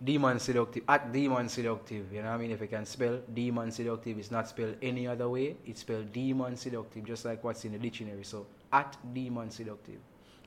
Demon 0.02 0.40
Seductive, 0.40 0.82
at 0.88 1.12
Demon 1.12 1.48
Seductive. 1.48 2.12
You 2.12 2.22
know 2.22 2.30
what 2.30 2.34
I 2.34 2.38
mean? 2.38 2.50
If 2.50 2.60
you 2.60 2.66
can 2.66 2.84
spell 2.84 3.20
Demon 3.32 3.70
Seductive, 3.70 4.18
it's 4.18 4.32
not 4.32 4.48
spelled 4.48 4.74
any 4.82 5.06
other 5.06 5.28
way. 5.28 5.56
It's 5.64 5.80
spelled 5.82 6.12
Demon 6.12 6.56
Seductive, 6.56 7.04
just 7.04 7.24
like 7.24 7.44
what's 7.44 7.64
in 7.64 7.72
the 7.72 7.78
dictionary. 7.78 8.24
So, 8.24 8.46
at 8.72 8.96
Demon 9.14 9.50
Seductive. 9.50 10.00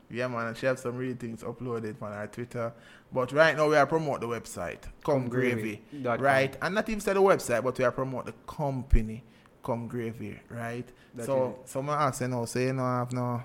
Yeah, 0.09 0.27
man, 0.27 0.47
and 0.47 0.57
she 0.57 0.65
have 0.65 0.77
some 0.77 0.97
really 0.97 1.13
things 1.15 1.41
uploaded 1.41 1.99
on 2.01 2.11
her 2.11 2.27
Twitter. 2.27 2.73
But 3.13 3.31
right 3.31 3.55
now, 3.55 3.69
we 3.69 3.75
are 3.77 3.87
promote 3.87 4.19
the 4.21 4.27
website, 4.27 4.81
Come 5.03 5.29
Gravy, 5.29 5.81
com. 6.03 6.19
right? 6.21 6.55
And 6.61 6.75
not 6.75 6.87
even 6.89 6.99
say 6.99 7.13
the 7.13 7.21
website, 7.21 7.63
but 7.63 7.77
we 7.77 7.85
are 7.85 7.91
promote 7.91 8.25
the 8.25 8.33
company, 8.45 9.23
Come 9.65 9.87
Gravy, 9.87 10.39
right? 10.49 10.87
That 11.15 11.25
so, 11.25 11.57
is 11.65 11.69
it. 11.69 11.69
so 11.69 11.81
I 11.81 12.07
ask 12.07 12.21
you 12.21 12.27
now, 12.27 12.45
say 12.45 12.67
you 12.67 12.73
know 12.73 12.83
have 12.83 13.11
no, 13.11 13.43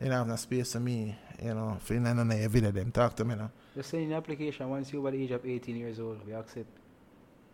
you 0.00 0.08
know, 0.08 0.16
have 0.16 0.26
no 0.26 0.36
space 0.36 0.72
for 0.72 0.80
me, 0.80 1.14
you 1.42 1.52
know, 1.54 1.76
for 1.80 1.94
none 1.94 2.18
of 2.18 2.28
the 2.28 2.48
video 2.48 2.70
them 2.70 2.90
talk 2.90 3.14
to 3.16 3.24
me 3.24 3.34
now. 3.34 3.50
Just 3.76 3.90
send 3.90 4.10
the 4.10 4.14
application 4.14 4.68
once 4.70 4.92
you're 4.92 5.00
over 5.00 5.10
the 5.10 5.22
age 5.22 5.30
of 5.30 5.44
18 5.44 5.76
years 5.76 6.00
old. 6.00 6.26
We 6.26 6.32
accept. 6.32 6.66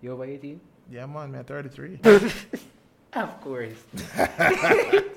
You 0.00 0.12
over 0.12 0.24
18? 0.24 0.60
Yeah, 0.90 1.06
man, 1.06 1.32
me 1.32 1.38
33. 1.42 2.00
Of 3.14 3.40
course. 3.40 3.84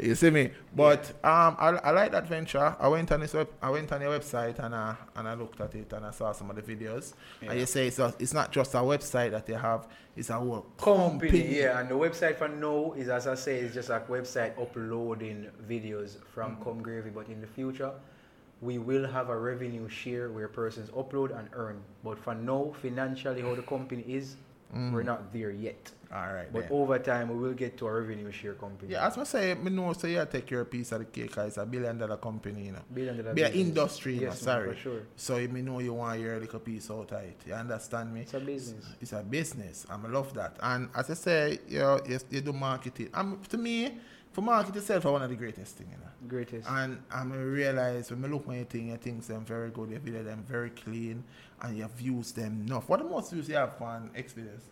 you 0.00 0.14
see 0.14 0.30
me? 0.30 0.50
But 0.74 1.10
um, 1.22 1.56
I, 1.58 1.78
I 1.84 1.90
like 1.90 2.12
that 2.12 2.26
venture. 2.26 2.76
I 2.78 2.88
went 2.88 3.12
on 3.12 3.20
this 3.20 3.34
web, 3.34 3.48
I 3.62 3.70
went 3.70 3.92
on 3.92 4.00
your 4.00 4.18
website 4.18 4.58
and 4.58 4.74
I 4.74 4.96
and 5.16 5.28
I 5.28 5.34
looked 5.34 5.60
at 5.60 5.74
it 5.74 5.92
and 5.92 6.04
I 6.04 6.10
saw 6.10 6.32
some 6.32 6.50
of 6.50 6.56
the 6.56 6.62
videos. 6.62 7.14
And 7.40 7.58
you 7.58 7.66
say 7.66 7.86
it's, 7.88 7.98
a, 7.98 8.14
it's 8.18 8.34
not 8.34 8.50
just 8.50 8.74
a 8.74 8.78
website 8.78 9.30
that 9.30 9.46
they 9.46 9.54
have; 9.54 9.86
it's 10.16 10.30
a 10.30 10.34
whole 10.34 10.66
company, 10.78 11.58
yeah. 11.58 11.78
And 11.78 11.88
the 11.88 11.94
website 11.94 12.36
for 12.36 12.48
now 12.48 12.94
is, 12.96 13.08
as 13.08 13.26
I 13.26 13.34
say, 13.34 13.58
it's 13.58 13.74
just 13.74 13.90
a 13.90 14.00
website 14.08 14.60
uploading 14.60 15.48
videos 15.68 16.16
from 16.34 16.56
Come 16.62 16.82
Gravy. 16.82 17.10
But 17.10 17.28
in 17.28 17.40
the 17.40 17.46
future, 17.46 17.92
we 18.60 18.78
will 18.78 19.06
have 19.06 19.28
a 19.28 19.36
revenue 19.36 19.88
share 19.88 20.30
where 20.30 20.48
persons 20.48 20.90
upload 20.90 21.38
and 21.38 21.48
earn. 21.52 21.80
But 22.02 22.18
for 22.18 22.34
now, 22.34 22.72
financially, 22.80 23.42
how 23.42 23.54
the 23.54 23.62
company 23.62 24.04
is, 24.08 24.36
we're 24.92 25.04
not 25.04 25.32
there 25.32 25.52
yet. 25.52 25.90
All 26.14 26.32
right. 26.32 26.52
But 26.52 26.68
then. 26.68 26.78
over 26.78 26.98
time, 27.00 27.28
we 27.28 27.36
will 27.36 27.54
get 27.54 27.76
to 27.78 27.86
a 27.88 27.92
revenue 27.92 28.30
share 28.30 28.54
company. 28.54 28.92
Yeah, 28.92 29.06
as 29.06 29.18
I 29.18 29.24
say, 29.24 29.54
me 29.54 29.70
know 29.70 29.92
so 29.94 30.06
you 30.06 30.24
take 30.30 30.48
your 30.50 30.64
piece 30.64 30.92
of 30.92 31.00
the 31.00 31.04
cake 31.06 31.36
it's 31.38 31.56
a 31.56 31.66
billion 31.66 31.98
dollar 31.98 32.16
company, 32.18 32.66
you 32.66 32.72
know. 32.72 32.82
Billion 32.92 33.16
dollar 33.16 33.34
Be 33.34 33.42
a 33.42 33.48
business. 33.48 33.66
industry, 33.66 34.14
you 34.14 34.20
know, 34.20 34.26
Yes, 34.28 34.40
sorry. 34.40 34.68
for 34.74 34.76
sure. 34.80 35.00
So 35.16 35.38
you 35.38 35.48
me 35.48 35.62
know 35.62 35.80
you 35.80 35.92
want 35.94 36.20
your 36.20 36.38
little 36.38 36.60
piece 36.60 36.88
out 36.90 37.10
of 37.10 37.20
it. 37.24 37.40
You 37.46 37.54
understand 37.54 38.14
me? 38.14 38.20
It's 38.20 38.34
a 38.34 38.38
business. 38.40 38.86
It's 39.00 39.12
a 39.12 39.22
business. 39.22 39.86
and 39.90 40.06
I 40.06 40.08
love 40.10 40.32
that. 40.34 40.56
And 40.62 40.88
as 40.94 41.10
I 41.10 41.14
say, 41.14 41.58
you 41.68 41.80
know, 41.80 42.00
you, 42.08 42.18
you 42.30 42.40
do 42.40 42.52
marketing. 42.52 43.08
Um, 43.12 43.40
to 43.48 43.58
me, 43.58 43.98
for 44.30 44.42
market 44.42 44.76
itself, 44.76 45.06
are 45.06 45.12
one 45.12 45.22
of 45.22 45.30
the 45.30 45.36
greatest 45.36 45.76
thing, 45.76 45.88
you 45.90 45.96
know. 45.98 46.10
Greatest. 46.28 46.68
And 46.68 47.02
I'm 47.10 47.32
realize 47.32 48.10
when 48.10 48.24
I 48.24 48.28
look 48.28 48.48
at 48.48 48.54
your 48.54 48.64
thing, 48.64 48.88
your 48.88 48.96
things 48.98 49.26
them 49.26 49.44
very 49.44 49.70
good, 49.70 49.90
your 49.90 50.00
video 50.00 50.22
them 50.22 50.44
very 50.46 50.70
clean, 50.70 51.24
and 51.62 51.76
your 51.76 51.88
views 51.88 52.32
them 52.32 52.64
enough. 52.66 52.88
What 52.88 53.00
the 53.00 53.04
most 53.08 53.32
views 53.32 53.48
you 53.48 53.56
have 53.56 53.80
on 53.82 54.10
X 54.14 54.32
videos? 54.32 54.62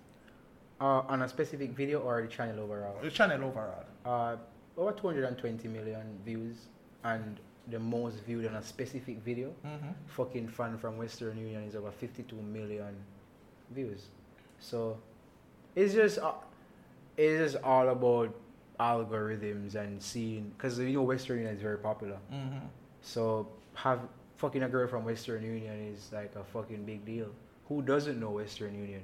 Uh, 0.83 1.05
on 1.09 1.23
a 1.23 1.29
specific 1.29 1.71
video 1.71 2.01
or 2.01 2.21
the 2.23 2.27
channel 2.27 2.59
overall? 2.65 2.97
The 3.01 3.09
channel 3.09 3.45
overall. 3.45 3.85
Uh, 4.05 4.35
over 4.77 4.91
220 4.91 5.69
million 5.69 6.19
views 6.25 6.57
and 7.05 7.39
the 7.69 7.79
most 7.79 8.17
viewed 8.25 8.49
on 8.49 8.57
a 8.57 8.63
specific 8.65 9.19
video. 9.19 9.55
Mm-hmm. 9.65 9.91
Fucking 10.09 10.49
fan 10.49 10.77
from 10.79 10.99
Western 10.99 11.39
Union 11.39 11.63
is 11.63 11.77
over 11.77 11.93
52 11.93 12.35
million 12.35 12.97
views. 13.71 14.07
So 14.59 14.99
it's 15.77 15.95
just 15.95 16.19
uh, 16.19 16.33
it's 17.17 17.53
just 17.53 17.65
all 17.65 17.89
about 17.91 18.35
algorithms 18.81 19.77
and 19.77 20.03
seeing 20.03 20.53
because 20.57 20.81
you 20.81 20.95
know 20.95 21.03
Western 21.03 21.39
Union 21.39 21.55
is 21.55 21.63
very 21.63 21.79
popular. 21.79 22.19
Mm-hmm. 22.33 22.67
So 23.03 23.47
have 23.75 24.01
fucking 24.37 24.65
a 24.65 24.69
girl 24.69 24.89
from 24.89 25.05
Western 25.05 25.45
Union 25.45 25.95
is 25.95 26.11
like 26.13 26.35
a 26.35 26.43
fucking 26.43 26.85
big 26.85 27.05
deal. 27.07 27.29
Who 27.69 27.83
doesn't 27.83 28.19
know 28.19 28.31
Western 28.31 28.75
Union? 28.75 29.03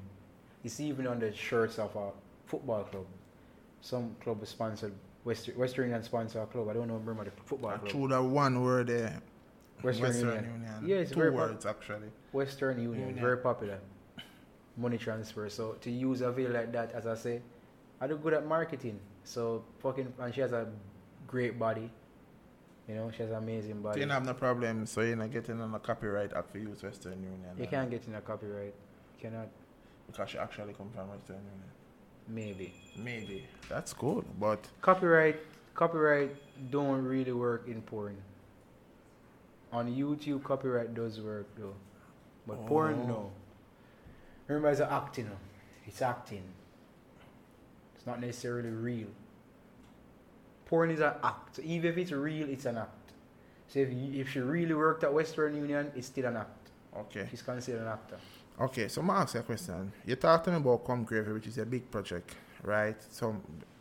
It's 0.65 0.81
even 0.81 1.07
on 1.07 1.19
the 1.21 1.33
shirts 1.33 1.79
of 1.79 1.95
a 1.97 2.11
football 2.47 2.85
club. 2.85 3.07
Some 3.81 4.17
club 4.21 4.43
is 4.43 4.49
sponsored 4.49 4.93
Western 5.25 5.57
Western 5.57 5.85
Union 5.87 6.03
sponsor 6.03 6.43
a 6.43 6.47
club. 6.47 6.69
I 6.69 6.73
don't 6.73 6.89
know 6.89 6.97
remember 6.97 7.25
the 7.25 7.31
football 7.45 7.77
club. 7.79 7.89
Through 7.89 8.09
the 8.09 8.23
one 8.23 8.63
word 8.63 8.89
there. 8.89 9.21
Western, 9.83 10.11
Union. 10.13 10.65
Yeah, 10.85 10.97
it's 10.97 11.11
Two 11.13 11.17
very 11.21 11.31
pop- 11.31 11.41
words 11.41 11.67
actually. 11.67 12.09
Western 12.33 12.81
Union, 12.81 13.01
Union. 13.09 13.21
very 13.21 13.39
popular. 13.39 13.79
Money 14.77 14.99
transfer. 14.99 15.49
So 15.49 15.73
to 15.81 15.91
use 15.91 16.21
a 16.21 16.33
video 16.33 16.53
like 16.53 16.73
that, 16.73 16.93
as 16.93 17.07
I 17.07 17.15
say, 17.15 17.43
I 18.01 18.07
do 18.09 18.17
good 18.17 18.35
at 18.35 18.47
marketing. 18.47 18.99
So 19.25 19.65
fucking 19.81 20.13
and 20.19 20.35
she 20.35 20.41
has 20.41 20.53
a 20.53 20.67
great 21.29 21.59
body. 21.59 21.91
You 22.89 22.95
know, 22.95 23.11
she 23.11 23.23
has 23.23 23.31
an 23.31 23.37
amazing 23.37 23.77
So 23.77 23.83
body. 23.83 24.01
you 24.01 24.07
don't 24.07 24.15
have 24.15 24.25
no 24.25 24.35
problem, 24.35 24.87
so 24.87 25.03
you're 25.03 25.15
not 25.15 25.31
getting 25.31 25.61
on 25.61 25.75
a 25.75 25.79
copyright 25.79 26.33
act 26.33 26.51
for 26.51 26.59
use 26.59 26.83
Western 26.83 27.23
Union. 27.23 27.45
You 27.59 27.67
can't 27.67 27.91
get 27.91 28.07
in 28.09 28.15
a 28.15 28.21
copyright. 28.21 28.75
You 28.75 29.21
Cannot 29.31 29.49
Because 30.09 30.31
she 30.31 30.39
actually 30.39 30.73
come 30.73 30.91
from 30.95 31.09
Western 31.11 31.37
Union. 31.37 31.71
maybe. 32.27 32.75
Maybe. 32.97 33.47
That's 33.69 33.93
good, 33.93 34.25
but 34.41 34.67
Copyright 34.81 35.39
copyright 35.75 36.35
don't 36.73 37.05
really 37.05 37.33
work 37.33 37.69
in 37.69 37.81
porn. 37.83 38.17
On 39.73 39.87
YouTube 39.87 40.43
copyright 40.43 40.93
does 40.95 41.21
work 41.21 41.47
though. 41.57 41.75
But 42.47 42.67
porn 42.67 42.95
Oh. 43.05 43.07
no. 43.07 43.31
Remember 44.49 44.71
it's 44.71 44.81
acting. 44.81 45.31
It's 45.87 46.03
acting. 46.03 46.43
It's 47.95 48.07
not 48.07 48.21
necessarily 48.21 48.71
real. 48.71 49.09
Porn 50.67 50.91
is 50.91 51.01
an 51.01 51.13
act. 51.23 51.57
So 51.57 51.63
even 51.65 51.93
if 51.93 51.99
it's 51.99 52.13
real, 52.13 52.49
it's 52.49 52.65
an 52.67 52.79
act. 52.79 53.13
So 53.69 53.81
if, 53.81 53.93
you, 53.93 54.21
if 54.21 54.31
she 54.31 54.41
really 54.41 54.75
worked 54.75 55.05
at 55.05 55.13
Western 55.13 55.55
Union, 55.55 55.93
it's 55.95 56.07
still 56.09 56.27
an 56.27 56.37
act. 56.39 56.71
okay. 56.97 57.27
She's 57.31 57.43
considered 57.43 57.83
an 57.83 57.89
actor. 57.89 58.19
Okay, 58.61 58.89
so 58.89 59.01
I'm 59.03 59.11
ask 59.11 59.35
you 59.35 59.41
a 59.41 59.43
question. 59.45 59.93
You 60.05 60.17
talked 60.17 60.45
to 60.47 60.51
me 60.51 60.57
about 60.57 60.85
Come 60.85 61.05
Gravy, 61.05 61.33
which 61.33 61.47
is 61.47 61.59
a 61.59 61.67
big 61.67 61.89
project, 61.91 62.35
right? 62.63 62.97
So, 63.11 63.37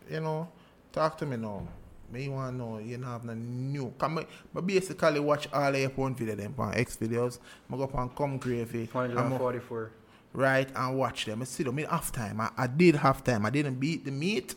you 0.09 0.19
know, 0.19 0.47
talk 0.91 1.17
to 1.17 1.25
me 1.25 1.35
now. 1.37 1.67
Me 2.11 2.29
want 2.29 2.53
to 2.53 2.57
know, 2.57 2.77
you 2.77 2.97
know, 2.97 3.07
have 3.07 3.25
no 3.25 3.33
new. 3.33 3.91
Come, 3.97 4.23
but 4.53 4.65
basically 4.65 5.19
watch 5.19 5.47
all 5.51 5.67
of 5.73 5.75
your 5.75 5.89
porn 5.89 6.15
video 6.15 6.35
them 6.35 6.53
on 6.57 6.75
X 6.75 6.95
videos. 6.95 7.39
I 7.71 7.75
go 7.75 7.83
up 7.83 7.95
on 7.95 8.09
Come 8.09 8.37
Gravy, 8.37 8.87
I'm 8.93 9.11
a- 9.11 9.15
144. 9.15 9.91
right, 10.33 10.69
and 10.75 10.97
watch 10.97 11.25
them. 11.25 11.41
I 11.41 11.45
see 11.45 11.63
them 11.63 11.79
in 11.79 11.85
half 11.87 12.11
time. 12.11 12.39
I, 12.39 12.51
I 12.55 12.67
did 12.67 12.95
half 12.95 13.23
time. 13.23 13.45
I 13.45 13.49
didn't 13.49 13.75
beat 13.79 14.05
the 14.05 14.11
meat, 14.11 14.53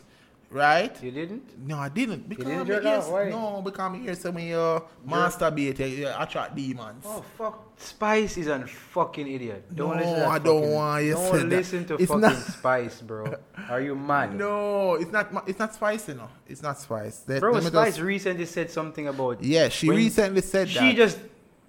right? 0.51 1.03
You 1.03 1.11
didn't? 1.11 1.67
No, 1.67 1.77
I 1.79 1.89
didn't. 1.89 2.27
Because 2.29 2.45
didn't 2.45 2.61
I'm 2.61 2.67
jerk 2.67 2.83
here, 2.83 2.95
off? 2.97 3.09
Why? 3.09 3.29
No, 3.29 3.61
because 3.63 3.79
I'm 3.79 4.01
here 4.01 4.15
some 4.15 4.35
uh, 4.37 4.39
you 4.39 4.81
masturbate, 5.07 5.79
you, 5.79 5.85
you 5.85 6.09
attract 6.17 6.55
demons. 6.55 7.03
Oh 7.07 7.23
fuck! 7.37 7.71
Spice 7.77 8.37
is 8.37 8.47
a 8.47 8.67
fucking 8.67 9.27
idiot. 9.27 9.73
Don't 9.73 9.95
No, 9.95 9.95
listen 9.95 10.13
to 10.13 10.19
that 10.19 10.29
I 10.29 10.39
don't 10.39 10.61
fucking- 10.61 10.75
want 10.75 11.03
you 11.05 11.13
Don't 11.13 11.31
said 11.31 11.49
that. 11.49 11.55
listen 11.55 11.85
to 11.85 11.93
It's 11.95 12.05
fucking 12.05 12.21
not- 12.21 12.35
Spice, 12.37 13.01
bro. 13.01 13.35
Are 13.69 13.81
you 13.81 13.95
mad? 13.95 14.35
No, 14.35 14.95
it's 14.95 15.11
not. 15.11 15.47
It's 15.47 15.59
not 15.59 15.73
spicy, 15.73 16.13
no. 16.13 16.29
It's 16.47 16.61
not 16.61 16.79
spice. 16.79 17.23
Bro, 17.25 17.59
Spice 17.61 17.95
just- 17.95 18.01
recently 18.01 18.45
said 18.45 18.69
something 18.69 19.07
about. 19.07 19.43
yeah, 19.43 19.69
she 19.69 19.87
when 19.87 19.97
recently 19.97 20.41
said 20.41 20.69
She 20.69 20.79
that. 20.79 20.95
just 20.95 21.19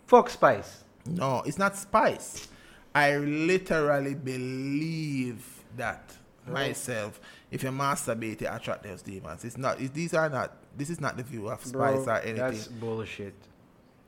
fuck 0.07 0.29
Spice. 0.29 0.85
no, 1.07 1.43
it's 1.47 1.59
not 1.59 1.77
spice. 1.77 2.49
I 2.95 3.17
literally 3.17 4.15
believe 4.15 5.45
that 5.77 6.13
oh. 6.49 6.53
myself. 6.53 7.21
If 7.53 7.63
you 7.63 7.71
masturbate, 7.71 8.41
you 8.41 8.49
attract 8.51 8.83
those 8.83 9.03
demons. 9.03 9.45
It's 9.45 9.59
not. 9.59 9.81
It, 9.81 9.93
these 9.93 10.15
are 10.15 10.29
not. 10.29 10.57
This 10.77 10.89
is 10.91 11.01
not 11.01 11.17
the 11.19 11.23
view 11.23 11.49
of 11.49 11.61
spice 11.63 12.05
Bro, 12.05 12.15
or 12.15 12.19
anything. 12.21 12.37
that's 12.37 12.67
bullshit. 12.67 13.35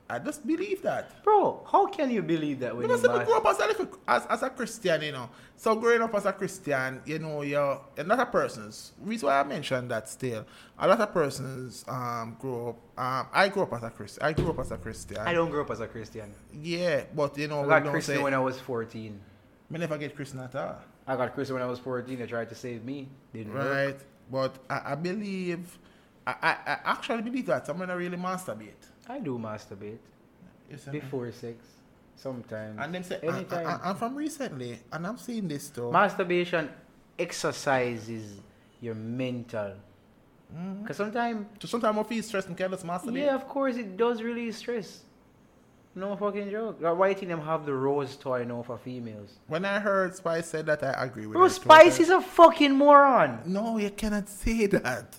I 0.09 0.19
just 0.19 0.45
believe 0.45 0.81
that. 0.83 1.23
Bro, 1.23 1.65
how 1.71 1.87
can 1.87 2.11
you 2.11 2.21
believe 2.21 2.59
that 2.59 2.75
when 2.75 2.87
you 2.87 2.95
Because 2.95 3.05
I 3.05 3.23
grew 3.23 3.37
up 3.37 3.45
as 3.47 3.59
a, 3.59 3.65
little, 3.65 3.87
as, 4.07 4.25
as 4.27 4.43
a 4.43 4.49
Christian, 4.51 5.01
you 5.01 5.11
know. 5.11 5.29
So 5.57 5.75
growing 5.75 6.01
up 6.01 6.13
as 6.13 6.25
a 6.25 6.33
Christian, 6.33 7.01
you 7.05 7.17
know, 7.17 7.41
you're 7.41 7.81
a 7.97 8.03
lot 8.03 8.19
of 8.19 8.31
persons. 8.31 8.91
Reason 9.01 9.27
why 9.27 9.39
I 9.39 9.43
mentioned 9.43 9.89
that 9.89 10.07
still, 10.07 10.45
a 10.77 10.87
lot 10.87 11.01
of 11.01 11.11
persons 11.11 11.85
um 11.87 12.37
grow 12.39 12.69
up. 12.69 12.99
Um, 12.99 13.27
I 13.33 13.49
grew 13.49 13.63
up 13.63 13.73
as 13.73 13.83
a 13.83 13.89
Christian. 13.89 14.23
I 14.23 14.33
grew 14.33 14.49
up 14.49 14.59
as 14.59 14.71
a 14.71 14.77
Christian. 14.77 15.17
I 15.17 15.33
don't 15.33 15.49
grow 15.49 15.61
up 15.61 15.71
as 15.71 15.79
a 15.79 15.87
Christian. 15.87 16.33
Yeah, 16.53 17.05
but 17.15 17.37
you 17.37 17.47
know, 17.47 17.63
I 17.63 17.79
got 17.79 17.91
Christian 17.91 18.17
say. 18.17 18.23
when 18.23 18.33
I 18.33 18.39
was 18.39 18.59
14. 18.59 19.19
Me 19.71 19.79
never 19.79 19.97
get 19.97 20.15
Christian 20.15 20.39
at 20.39 20.55
all. 20.55 20.77
I 21.07 21.15
got 21.15 21.33
Christian 21.33 21.55
when 21.55 21.63
I 21.63 21.67
was 21.67 21.79
14. 21.79 22.17
They 22.17 22.25
tried 22.25 22.49
to 22.49 22.55
save 22.55 22.83
me. 22.83 23.07
Didn't 23.33 23.53
work. 23.53 23.71
Right, 23.71 23.99
but 24.31 24.55
I, 24.69 24.93
I 24.93 24.95
believe, 24.95 25.77
I, 26.25 26.35
I, 26.41 26.51
I 26.67 26.77
actually 26.91 27.21
believe 27.21 27.45
that 27.47 27.69
I'm 27.69 27.77
gonna 27.77 27.95
really 27.95 28.17
masturbate. 28.17 28.81
I 29.07 29.19
do 29.19 29.37
masturbate 29.37 29.99
me? 30.91 30.99
before 30.99 31.31
sex. 31.31 31.57
Sometimes. 32.15 32.79
And 32.81 32.95
then 32.95 33.03
say, 33.03 33.19
Anytime. 33.21 33.67
and, 33.67 33.81
and 33.83 33.97
from 33.99 34.15
recently, 34.15 34.79
and 34.91 35.05
I'm 35.05 35.17
seeing 35.17 35.47
this 35.47 35.69
too. 35.69 35.91
Masturbation 35.91 36.69
exercises 37.19 38.39
your 38.81 38.95
mental. 38.95 39.73
Mm-hmm. 40.55 40.81
Because 40.81 40.97
sometimes, 40.97 41.45
So 41.59 41.67
sometimes 41.67 41.97
I 41.97 42.03
feel 42.03 42.23
stressed 42.23 42.47
and 42.47 42.57
careless 42.57 42.83
masturbate. 42.83 43.17
yeah, 43.17 43.35
of 43.35 43.47
course, 43.47 43.75
it 43.75 43.97
does 43.97 44.21
release 44.21 44.57
stress. 44.57 45.01
No 45.97 46.15
fucking 46.17 46.51
joke. 46.51 46.77
Like, 46.81 46.97
why 46.97 47.13
think 47.13 47.29
them 47.29 47.39
have 47.41 47.65
the 47.65 47.73
rose 47.73 48.17
toy 48.17 48.43
now 48.43 48.63
for 48.63 48.77
females? 48.77 49.39
When 49.47 49.63
I 49.63 49.79
heard 49.79 50.13
Spice 50.13 50.45
said 50.47 50.65
that, 50.65 50.83
I 50.83 51.05
agree 51.05 51.25
with 51.25 51.35
Bro, 51.35 51.47
Spice 51.47 51.99
is 52.01 52.09
a 52.09 52.19
fucking 52.19 52.75
moron. 52.75 53.39
No, 53.45 53.77
you 53.77 53.89
cannot 53.91 54.27
say 54.27 54.65
that. 54.67 55.17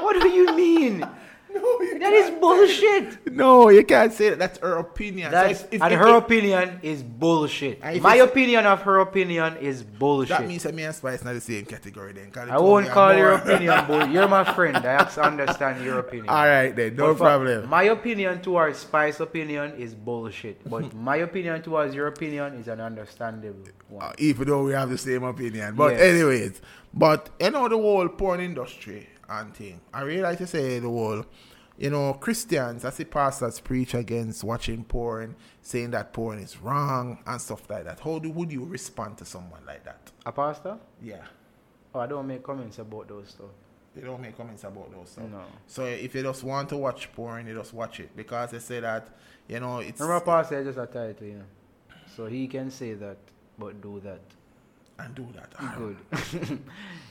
What 0.00 0.20
do 0.20 0.28
you 0.28 0.56
mean? 0.56 1.06
No, 1.62 1.80
you 1.80 1.98
That 1.98 2.12
is 2.12 2.30
bullshit. 2.40 3.32
No, 3.32 3.68
you 3.68 3.84
can't 3.84 4.12
say 4.12 4.30
that. 4.30 4.38
That's 4.38 4.58
her 4.58 4.76
opinion. 4.78 5.30
So 5.30 5.44
if- 5.44 5.72
if- 5.72 5.82
and 5.82 5.92
if- 5.92 5.98
her 6.00 6.16
opinion 6.16 6.80
is 6.82 7.02
bullshit. 7.02 7.80
My 8.00 8.16
opinion 8.16 8.66
of 8.66 8.82
her 8.82 9.00
opinion 9.00 9.56
is 9.58 9.82
bullshit. 9.82 10.38
That 10.38 10.48
means 10.48 10.62
that 10.64 10.74
me 10.74 10.84
and 10.84 10.94
Spice 10.94 11.22
not 11.24 11.34
the 11.34 11.40
same 11.40 11.64
category 11.64 12.12
then. 12.12 12.30
I 12.50 12.58
won't 12.58 12.88
call 12.88 13.14
your 13.14 13.32
opinion 13.32 13.84
bull. 13.86 14.06
You're 14.08 14.28
my 14.28 14.44
friend. 14.54 14.76
I 14.76 14.92
have 14.92 15.14
to 15.14 15.22
understand 15.22 15.84
your 15.84 15.98
opinion. 16.00 16.28
All 16.28 16.44
right 16.46 16.74
then, 16.74 16.96
no 16.96 17.14
But 17.14 17.18
problem. 17.18 17.68
My 17.68 17.84
opinion 17.84 18.40
towards 18.40 18.78
Spice 18.78 19.20
opinion 19.20 19.74
is 19.78 19.94
bullshit. 19.94 20.68
But 20.68 20.94
my 21.10 21.16
opinion 21.16 21.62
towards 21.62 21.94
your 21.94 22.06
opinion 22.08 22.54
is 22.54 22.68
an 22.68 22.80
understandable 22.80 23.68
one. 23.88 24.02
Uh, 24.04 24.12
even 24.18 24.48
though 24.48 24.64
we 24.64 24.72
have 24.72 24.88
the 24.90 24.98
same 24.98 25.22
opinion. 25.24 25.74
But 25.74 25.92
Yes. 25.92 26.00
anyways, 26.02 26.60
but 26.94 27.28
you 27.40 27.50
know 27.50 27.68
the 27.68 27.76
whole 27.76 28.08
porn 28.08 28.40
industry 28.40 29.08
and 29.40 29.54
thing. 29.54 29.80
I 29.92 30.02
really 30.02 30.22
like 30.22 30.38
to 30.38 30.46
say 30.46 30.78
the 30.78 30.88
whole 30.88 31.24
you 31.78 31.90
know, 31.90 32.12
Christians, 32.14 32.84
I 32.84 32.90
see 32.90 33.04
pastors 33.04 33.58
preach 33.58 33.94
against 33.94 34.44
watching 34.44 34.84
porn, 34.84 35.34
saying 35.62 35.90
that 35.92 36.12
porn 36.12 36.38
is 36.38 36.58
wrong 36.58 37.18
and 37.26 37.40
stuff 37.40 37.68
like 37.68 37.84
that. 37.84 38.00
How 38.00 38.18
do, 38.18 38.30
would 38.30 38.52
you 38.52 38.64
respond 38.64 39.18
to 39.18 39.24
someone 39.24 39.64
like 39.66 39.84
that? 39.84 40.12
A 40.26 40.32
pastor? 40.32 40.78
Yeah. 41.02 41.24
Oh, 41.94 42.00
I 42.00 42.06
don't 42.06 42.26
make 42.26 42.42
comments 42.42 42.78
about 42.78 43.08
those 43.08 43.30
stuff. 43.30 43.50
They 43.94 44.02
don't 44.02 44.20
make 44.20 44.36
comments 44.36 44.64
about 44.64 44.92
those 44.92 45.10
stuff. 45.10 45.24
No. 45.30 45.42
So 45.66 45.84
if 45.84 46.14
you 46.14 46.22
just 46.22 46.44
want 46.44 46.68
to 46.70 46.76
watch 46.76 47.12
porn, 47.12 47.46
you 47.46 47.54
just 47.54 47.74
watch 47.74 48.00
it 48.00 48.16
because 48.16 48.50
they 48.50 48.58
say 48.58 48.80
that, 48.80 49.08
you 49.48 49.60
know, 49.60 49.78
it's 49.78 50.00
Remember, 50.00 50.24
pastor 50.24 50.62
just 50.64 50.78
a 50.78 50.86
title, 50.86 51.26
you 51.26 51.34
know. 51.34 51.44
So 52.16 52.26
he 52.26 52.46
can 52.46 52.70
say 52.70 52.94
that, 52.94 53.18
but 53.58 53.80
do 53.80 54.00
that. 54.04 54.20
And 54.98 55.14
do 55.14 55.26
that. 55.34 55.52
Ah. 55.58 55.74
Good. 55.78 55.96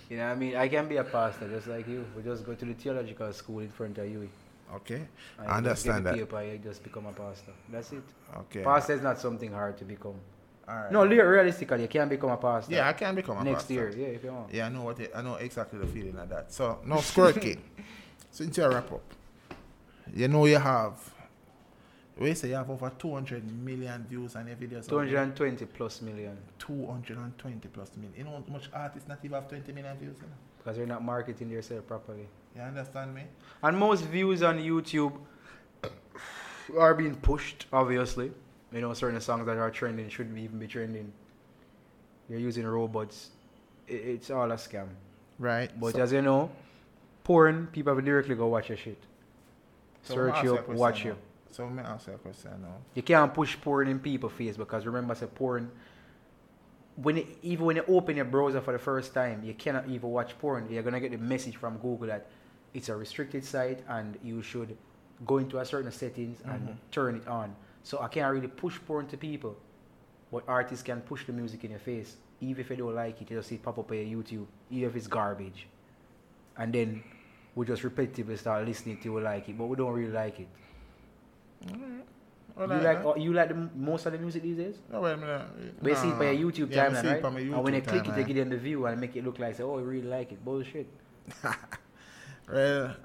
you 0.09 0.17
know 0.17 0.27
what 0.27 0.31
I 0.31 0.35
mean? 0.35 0.55
I 0.55 0.67
can 0.67 0.87
be 0.87 0.97
a 0.97 1.03
pastor 1.03 1.47
just 1.49 1.67
like 1.67 1.87
you. 1.87 2.05
We 2.15 2.23
just 2.23 2.45
go 2.45 2.53
to 2.53 2.65
the 2.65 2.73
theological 2.73 3.31
school 3.33 3.59
in 3.59 3.69
front 3.69 3.97
of 3.97 4.09
you. 4.09 4.29
Okay. 4.75 5.01
I 5.37 5.43
get 5.43 5.51
understand 5.51 6.05
that. 6.05 6.15
Paper, 6.15 6.43
you 6.43 6.57
just 6.57 6.83
become 6.83 7.05
a 7.05 7.11
pastor. 7.11 7.51
That's 7.69 7.91
it. 7.91 8.03
Okay. 8.37 8.63
Pastor 8.63 8.93
is 8.93 9.01
not 9.01 9.19
something 9.19 9.51
hard 9.51 9.77
to 9.79 9.85
become. 9.85 10.15
All 10.67 10.75
right. 10.75 10.91
No, 10.91 11.05
realistically, 11.05 11.81
you 11.81 11.87
can 11.87 12.07
become 12.07 12.29
a 12.29 12.37
pastor. 12.37 12.73
Yeah, 12.73 12.87
I 12.87 12.93
can 12.93 13.15
become 13.15 13.39
a 13.39 13.43
next 13.43 13.63
pastor. 13.63 13.73
year. 13.73 13.89
Yeah, 13.89 14.07
if 14.07 14.23
you 14.23 14.31
want. 14.31 14.53
Yeah, 14.53 14.67
I 14.67 14.69
know 14.69 14.83
what 14.83 14.99
it, 14.99 15.11
I 15.13 15.21
know 15.21 15.35
exactly 15.35 15.79
the 15.79 15.87
feeling 15.87 16.17
of 16.17 16.29
that. 16.29 16.53
So 16.53 16.79
now 16.85 16.97
Squirt 16.97 17.41
King. 17.41 17.61
Since 18.31 18.57
you 18.57 18.65
wrap 18.65 18.89
up, 18.93 19.03
you 20.13 20.29
know 20.29 20.45
you 20.45 20.57
have 20.57 20.93
we 22.21 22.33
say 22.35 22.49
you 22.49 22.55
have 22.55 22.69
over 22.69 22.91
200 22.97 23.43
million 23.63 24.05
views 24.07 24.35
on 24.35 24.47
your 24.47 24.55
videos. 24.55 24.87
220 24.87 25.65
plus 25.65 26.01
million. 26.01 26.37
220 26.59 27.67
plus 27.69 27.91
million. 27.97 28.13
You 28.17 28.23
know 28.25 28.43
how 28.47 28.53
much 28.53 28.69
artists 28.73 29.09
not 29.09 29.19
even 29.23 29.35
have 29.35 29.49
20 29.49 29.71
million 29.71 29.97
views? 29.97 30.15
You, 30.17 30.27
know? 30.27 30.33
Because 30.57 30.77
you're 30.77 30.87
not 30.87 31.03
marketing 31.03 31.49
yourself 31.49 31.87
properly. 31.87 32.27
you 32.55 32.61
understand 32.61 33.15
me? 33.15 33.23
And 33.63 33.77
most 33.77 34.03
views 34.05 34.43
on 34.43 34.59
YouTube 34.59 35.13
are 36.79 36.93
being 36.93 37.15
pushed, 37.15 37.65
obviously. 37.73 38.31
You 38.71 38.81
know, 38.81 38.93
certain 38.93 39.19
songs 39.19 39.45
that 39.47 39.57
are 39.57 39.71
trending 39.71 40.07
shouldn't 40.09 40.37
even 40.37 40.59
be 40.59 40.67
trending. 40.67 41.11
You're 42.29 42.39
using 42.39 42.65
robots. 42.65 43.31
It's 43.87 44.29
all 44.29 44.51
a 44.51 44.55
scam. 44.55 44.87
Right. 45.39 45.71
But 45.79 45.93
so, 45.93 46.01
as 46.03 46.13
you 46.13 46.21
know, 46.21 46.51
porn, 47.23 47.67
people 47.71 47.95
have 47.95 48.05
directly 48.05 48.35
go 48.35 48.47
watch 48.47 48.69
your 48.69 48.77
shit. 48.77 48.97
so 50.03 50.13
Search 50.13 50.43
you 50.43 50.55
up, 50.55 50.69
watch 50.69 51.03
you. 51.03 51.17
So 51.51 51.65
let 51.65 51.73
me 51.73 51.83
ask 51.83 52.07
you 52.07 52.13
a 52.13 52.17
question 52.17 52.51
now. 52.61 52.77
You 52.95 53.03
can't 53.03 53.33
push 53.33 53.59
porn 53.59 53.87
in 53.89 53.99
people's 53.99 54.31
face 54.33 54.55
because 54.57 54.85
remember, 54.85 55.13
said 55.15 55.35
porn. 55.35 55.69
When 56.95 57.17
it, 57.17 57.27
even 57.41 57.65
when 57.65 57.75
you 57.77 57.83
open 57.87 58.15
your 58.15 58.25
browser 58.25 58.61
for 58.61 58.73
the 58.73 58.79
first 58.79 59.13
time, 59.13 59.43
you 59.43 59.53
cannot 59.53 59.87
even 59.87 60.09
watch 60.09 60.37
porn. 60.39 60.67
You're 60.69 60.83
gonna 60.83 60.99
get 60.99 61.11
the 61.11 61.17
message 61.17 61.57
from 61.57 61.77
Google 61.77 62.07
that 62.07 62.27
it's 62.73 62.89
a 62.89 62.95
restricted 62.95 63.43
site 63.43 63.83
and 63.87 64.17
you 64.23 64.41
should 64.41 64.77
go 65.25 65.37
into 65.37 65.59
a 65.59 65.65
certain 65.65 65.91
settings 65.91 66.41
and 66.45 66.69
Mhm. 66.69 66.77
turn 66.89 67.15
it 67.15 67.27
on. 67.27 67.55
So 67.83 67.99
I 68.01 68.07
can't 68.07 68.33
really 68.33 68.47
push 68.47 68.79
porn 68.85 69.07
to 69.07 69.17
people, 69.17 69.55
but 70.31 70.43
artists 70.47 70.83
can 70.83 71.01
push 71.01 71.25
the 71.25 71.33
music 71.33 71.63
in 71.63 71.71
your 71.71 71.79
face. 71.79 72.17
Even 72.39 72.61
if 72.61 72.69
you 72.69 72.75
don't 72.77 72.95
like 72.95 73.21
it, 73.21 73.29
you 73.29 73.37
just 73.37 73.49
see 73.49 73.55
it 73.55 73.63
pop 73.63 73.77
up 73.77 73.91
on 73.91 73.97
your 73.97 74.21
YouTube, 74.23 74.45
even 74.69 74.89
if 74.89 74.95
it's 74.95 75.07
garbage. 75.07 75.67
And 76.57 76.73
then 76.73 77.03
we 77.55 77.65
just 77.65 77.83
repetitively 77.83 78.37
start 78.37 78.65
listening 78.65 78.97
to 79.01 79.17
it 79.17 79.21
like 79.21 79.49
it, 79.49 79.57
but 79.57 79.65
we 79.65 79.75
don't 79.75 79.93
really 79.93 80.11
like 80.11 80.39
it. 80.39 80.47
You 81.67 82.03
I- 82.57 82.65
like 82.65 83.05
I- 83.05 83.15
you 83.15 83.33
like 83.33 83.49
the, 83.49 83.69
most 83.75 84.05
of 84.05 84.11
the 84.11 84.19
music 84.19 84.43
these 84.43 84.57
days? 84.57 84.75
No, 84.91 85.01
wait 85.01 85.13
a 85.13 85.17
minute. 85.17 85.81
But 85.81 85.89
you 85.89 85.95
see 85.95 86.09
it 86.09 86.19
by 86.19 86.31
your 86.31 86.51
YouTube 86.51 86.71
yeah, 86.71 86.89
timeline, 86.89 87.23
right? 87.23 87.23
my 87.23 87.39
and 87.39 87.63
when 87.63 87.73
you 87.73 87.81
YouTube 87.81 87.87
click 87.87 88.07
it, 88.07 88.15
they 88.15 88.21
eh? 88.21 88.25
get 88.25 88.37
in 88.37 88.49
the 88.49 88.57
view 88.57 88.85
and 88.85 88.99
make 88.99 89.15
it 89.15 89.23
look 89.23 89.39
like, 89.39 89.55
say, 89.55 89.63
oh, 89.63 89.79
you 89.79 89.85
really 89.85 90.07
like 90.07 90.31
it. 90.31 90.43
Bullshit. 90.43 90.87
Well, 92.51 92.95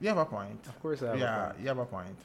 you 0.00 0.08
have 0.08 0.18
a 0.18 0.24
point. 0.24 0.66
Of 0.66 0.80
course 0.80 1.02
I 1.02 1.08
have 1.08 1.18
yeah, 1.18 1.42
a 1.42 1.46
point. 1.48 1.60
you 1.60 1.68
have 1.68 1.78
a 1.78 1.84
point. 1.84 2.16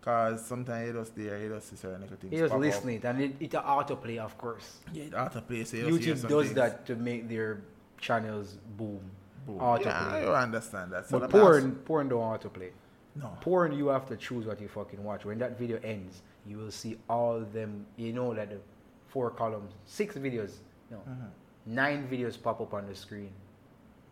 Because 0.00 0.46
sometimes 0.46 0.86
you 0.86 0.92
just 0.94 1.16
there, 1.16 1.38
you 1.42 1.48
just 1.50 1.70
see 1.70 1.76
certain 1.76 2.00
little 2.02 2.16
things. 2.16 2.32
You 2.32 2.38
just 2.38 2.50
pop 2.50 2.56
up. 2.58 2.62
listen 2.62 2.88
it, 2.90 3.04
and 3.04 3.20
it, 3.20 3.54
an 3.54 3.62
autoplay, 3.62 4.18
of 4.18 4.38
course. 4.38 4.78
Yeah, 4.92 5.04
it 5.04 5.12
autoplay. 5.12 5.66
So 5.66 5.76
you 5.76 5.86
YouTube 5.86 6.26
does 6.28 6.46
things. 6.46 6.54
that 6.54 6.86
to 6.86 6.94
make 6.94 7.28
their 7.28 7.60
channels 7.98 8.56
boom. 8.78 9.00
Boom. 9.46 9.58
autoplay. 9.58 10.22
Yeah, 10.22 10.30
I 10.30 10.42
understand 10.42 10.92
that. 10.92 11.08
So 11.08 11.18
but 11.18 11.30
porn, 11.30 11.74
porn 11.84 12.08
don't 12.08 12.20
autoplay. 12.20 12.70
Ask- 13.16 13.22
No. 13.24 13.36
Porn, 13.40 13.72
you 13.72 13.88
have 13.88 14.06
to 14.08 14.16
choose 14.16 14.46
what 14.46 14.60
you 14.60 14.68
fucking 14.68 15.02
watch. 15.02 15.24
When 15.24 15.38
that 15.38 15.58
video 15.58 15.78
ends, 15.82 16.22
you 16.46 16.56
will 16.58 16.70
see 16.70 16.98
all 17.08 17.40
them. 17.40 17.86
You 17.96 18.12
know 18.12 18.34
that 18.34 18.50
the 18.50 18.60
four 19.08 19.30
columns, 19.30 19.72
six 19.84 20.14
videos, 20.16 20.58
no, 20.90 20.98
Mhm. 20.98 21.30
nine 21.66 22.08
videos 22.08 22.40
pop 22.40 22.60
up 22.60 22.72
on 22.74 22.86
the 22.86 22.94
screen, 22.94 23.32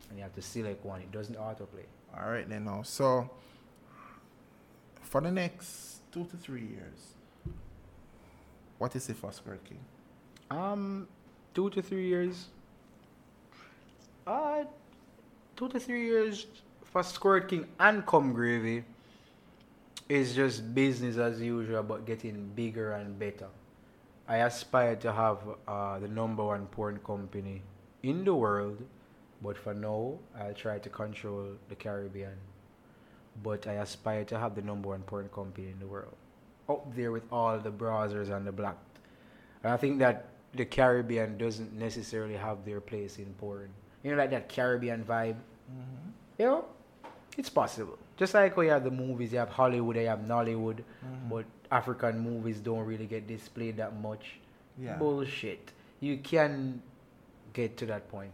and 0.08 0.18
you 0.18 0.22
have 0.24 0.34
to 0.34 0.42
select 0.42 0.84
one. 0.84 1.00
It 1.00 1.12
doesn't 1.12 1.36
autoplay. 1.36 1.86
All 2.16 2.28
right, 2.30 2.48
then 2.48 2.64
now. 2.64 2.82
So, 2.82 3.30
for 5.02 5.20
the 5.20 5.30
next 5.30 6.00
two 6.12 6.24
to 6.24 6.36
three 6.36 6.66
years, 6.66 7.14
what 8.78 8.94
is 8.96 9.08
it 9.08 9.16
for 9.16 9.30
Squirt 9.32 9.62
King? 9.64 9.80
Um, 10.50 11.08
two 11.54 11.70
to 11.70 11.82
three 11.82 12.08
years. 12.08 12.48
Uh, 14.26 14.64
two 15.56 15.68
to 15.68 15.80
three 15.80 16.04
years 16.04 16.46
for 16.92 17.02
Squirt 17.02 17.48
King 17.48 17.66
and 17.78 18.04
Come 18.06 18.32
Gravy 18.32 18.84
is 20.08 20.34
just 20.34 20.74
business 20.74 21.16
as 21.16 21.40
usual, 21.40 21.82
but 21.82 22.06
getting 22.06 22.50
bigger 22.54 22.92
and 22.92 23.18
better. 23.18 23.48
I 24.26 24.38
aspire 24.38 24.96
to 24.96 25.12
have 25.12 25.38
uh, 25.66 25.98
the 25.98 26.08
number 26.08 26.44
one 26.44 26.66
porn 26.66 26.98
company 26.98 27.62
in 28.02 28.24
the 28.24 28.34
world, 28.34 28.82
but 29.42 29.56
for 29.56 29.74
now, 29.74 30.18
I'll 30.38 30.54
try 30.54 30.78
to 30.78 30.88
control 30.88 31.46
the 31.68 31.74
Caribbean. 31.74 32.36
But 33.42 33.66
I 33.66 33.74
aspire 33.74 34.24
to 34.24 34.38
have 34.38 34.54
the 34.54 34.62
number 34.62 34.88
one 34.88 35.02
porn 35.02 35.28
company 35.28 35.68
in 35.68 35.78
the 35.78 35.86
world, 35.86 36.16
up 36.68 36.94
there 36.94 37.12
with 37.12 37.24
all 37.30 37.58
the 37.58 37.70
browsers 37.70 38.30
and 38.30 38.46
the 38.46 38.52
black 38.52 38.76
and 39.62 39.72
I 39.72 39.76
think 39.76 39.98
that 39.98 40.26
the 40.54 40.64
Caribbean 40.64 41.36
doesn't 41.36 41.72
necessarily 41.72 42.36
have 42.36 42.64
their 42.64 42.80
place 42.80 43.18
in 43.18 43.26
porn. 43.34 43.68
You 44.02 44.12
know, 44.12 44.16
like 44.16 44.30
that 44.30 44.48
Caribbean 44.48 45.04
vibe. 45.04 45.36
Mm-hmm. 45.70 46.10
You 46.38 46.44
know, 46.46 46.64
it's 47.38 47.48
possible. 47.48 47.96
Just 48.16 48.34
like 48.34 48.56
you 48.56 48.68
have 48.68 48.84
the 48.84 48.90
movies, 48.90 49.32
you 49.32 49.38
have 49.38 49.48
Hollywood, 49.48 49.96
you 49.96 50.06
have 50.06 50.20
Nollywood, 50.20 50.80
Mhm. 50.82 51.28
but 51.30 51.44
African 51.70 52.18
movies 52.18 52.58
don't 52.60 52.84
really 52.84 53.06
get 53.06 53.26
displayed 53.26 53.76
that 53.76 53.94
much. 54.00 54.40
Yeah. 54.76 54.96
Bullshit. 54.96 55.72
You 56.00 56.18
can 56.18 56.82
get 57.52 57.76
to 57.78 57.86
that 57.86 58.08
point 58.10 58.32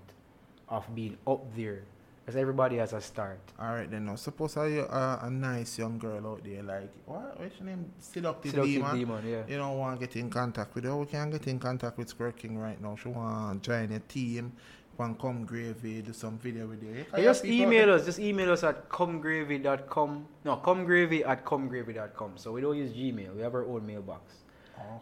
of 0.69 0.93
being 0.95 1.17
up 1.27 1.43
there. 1.55 1.83
Because 2.25 2.41
everybody 2.41 2.79
has 2.79 2.95
a 2.95 3.03
start. 3.03 3.39
All 3.59 3.75
right, 3.75 3.91
then 3.91 4.07
now. 4.07 4.15
Suppose 4.17 4.57
I 4.57 4.79
uh, 4.79 5.19
a 5.27 5.31
nice 5.31 5.79
young 5.79 5.99
girl 5.99 6.27
out 6.27 6.43
there, 6.43 6.63
like, 6.63 6.89
what? 7.05 7.39
What's 7.39 7.59
your 7.59 7.67
name? 7.67 7.93
Seductive, 7.99 8.51
Seductive 8.53 8.75
Demon. 8.77 8.97
Demon, 8.97 9.27
yeah. 9.29 9.43
You 9.47 9.59
don't 9.59 9.77
want 9.77 10.01
to 10.01 10.07
get 10.07 10.17
in 10.17 10.31
contact 10.31 10.75
with 10.75 10.85
her. 10.85 10.97
We 10.97 11.05
can't 11.05 11.31
get 11.31 11.47
in 11.49 11.59
contact 11.59 11.99
with 11.99 12.09
Squirt 12.09 12.39
King 12.39 12.57
right 12.57 12.81
now. 12.81 12.97
She 12.97 13.09
want 13.11 13.63
to 13.63 13.69
join 13.71 13.93
a 13.93 13.99
team. 14.01 14.53
Want 14.97 15.19
come 15.19 15.45
gravy, 15.45 16.03
do 16.03 16.13
some 16.13 16.39
video 16.39 16.69
with 16.69 16.83
you. 16.83 17.01
Eh? 17.01 17.17
Hey, 17.17 17.25
just 17.25 17.45
email 17.45 17.93
us. 17.93 18.05
Just 18.05 18.21
email 18.21 18.53
us 18.53 18.63
at 18.63 18.89
comegravy.com. 18.89 20.27
No, 20.45 20.57
comegravy 20.59 21.27
at 21.27 21.45
comegravy.com. 21.45 22.37
So 22.37 22.53
we 22.53 22.61
don't 22.61 22.77
use 22.77 22.93
Gmail. 22.93 23.35
We 23.35 23.43
have 23.43 23.55
our 23.55 23.65
own 23.67 23.85
mailbox. 23.87 24.35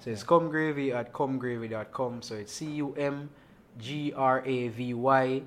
So 0.01 0.11
it's 0.11 0.25
comegravy 0.25 0.95
at 0.95 1.13
comegravy.com. 1.13 2.23
So 2.23 2.37
it's 2.37 2.53
C 2.53 2.67
U 2.67 2.95
M 2.95 3.29
G 3.79 4.13
R 4.15 4.43
A 4.47 4.69
V 4.69 4.95
Y 4.95 5.43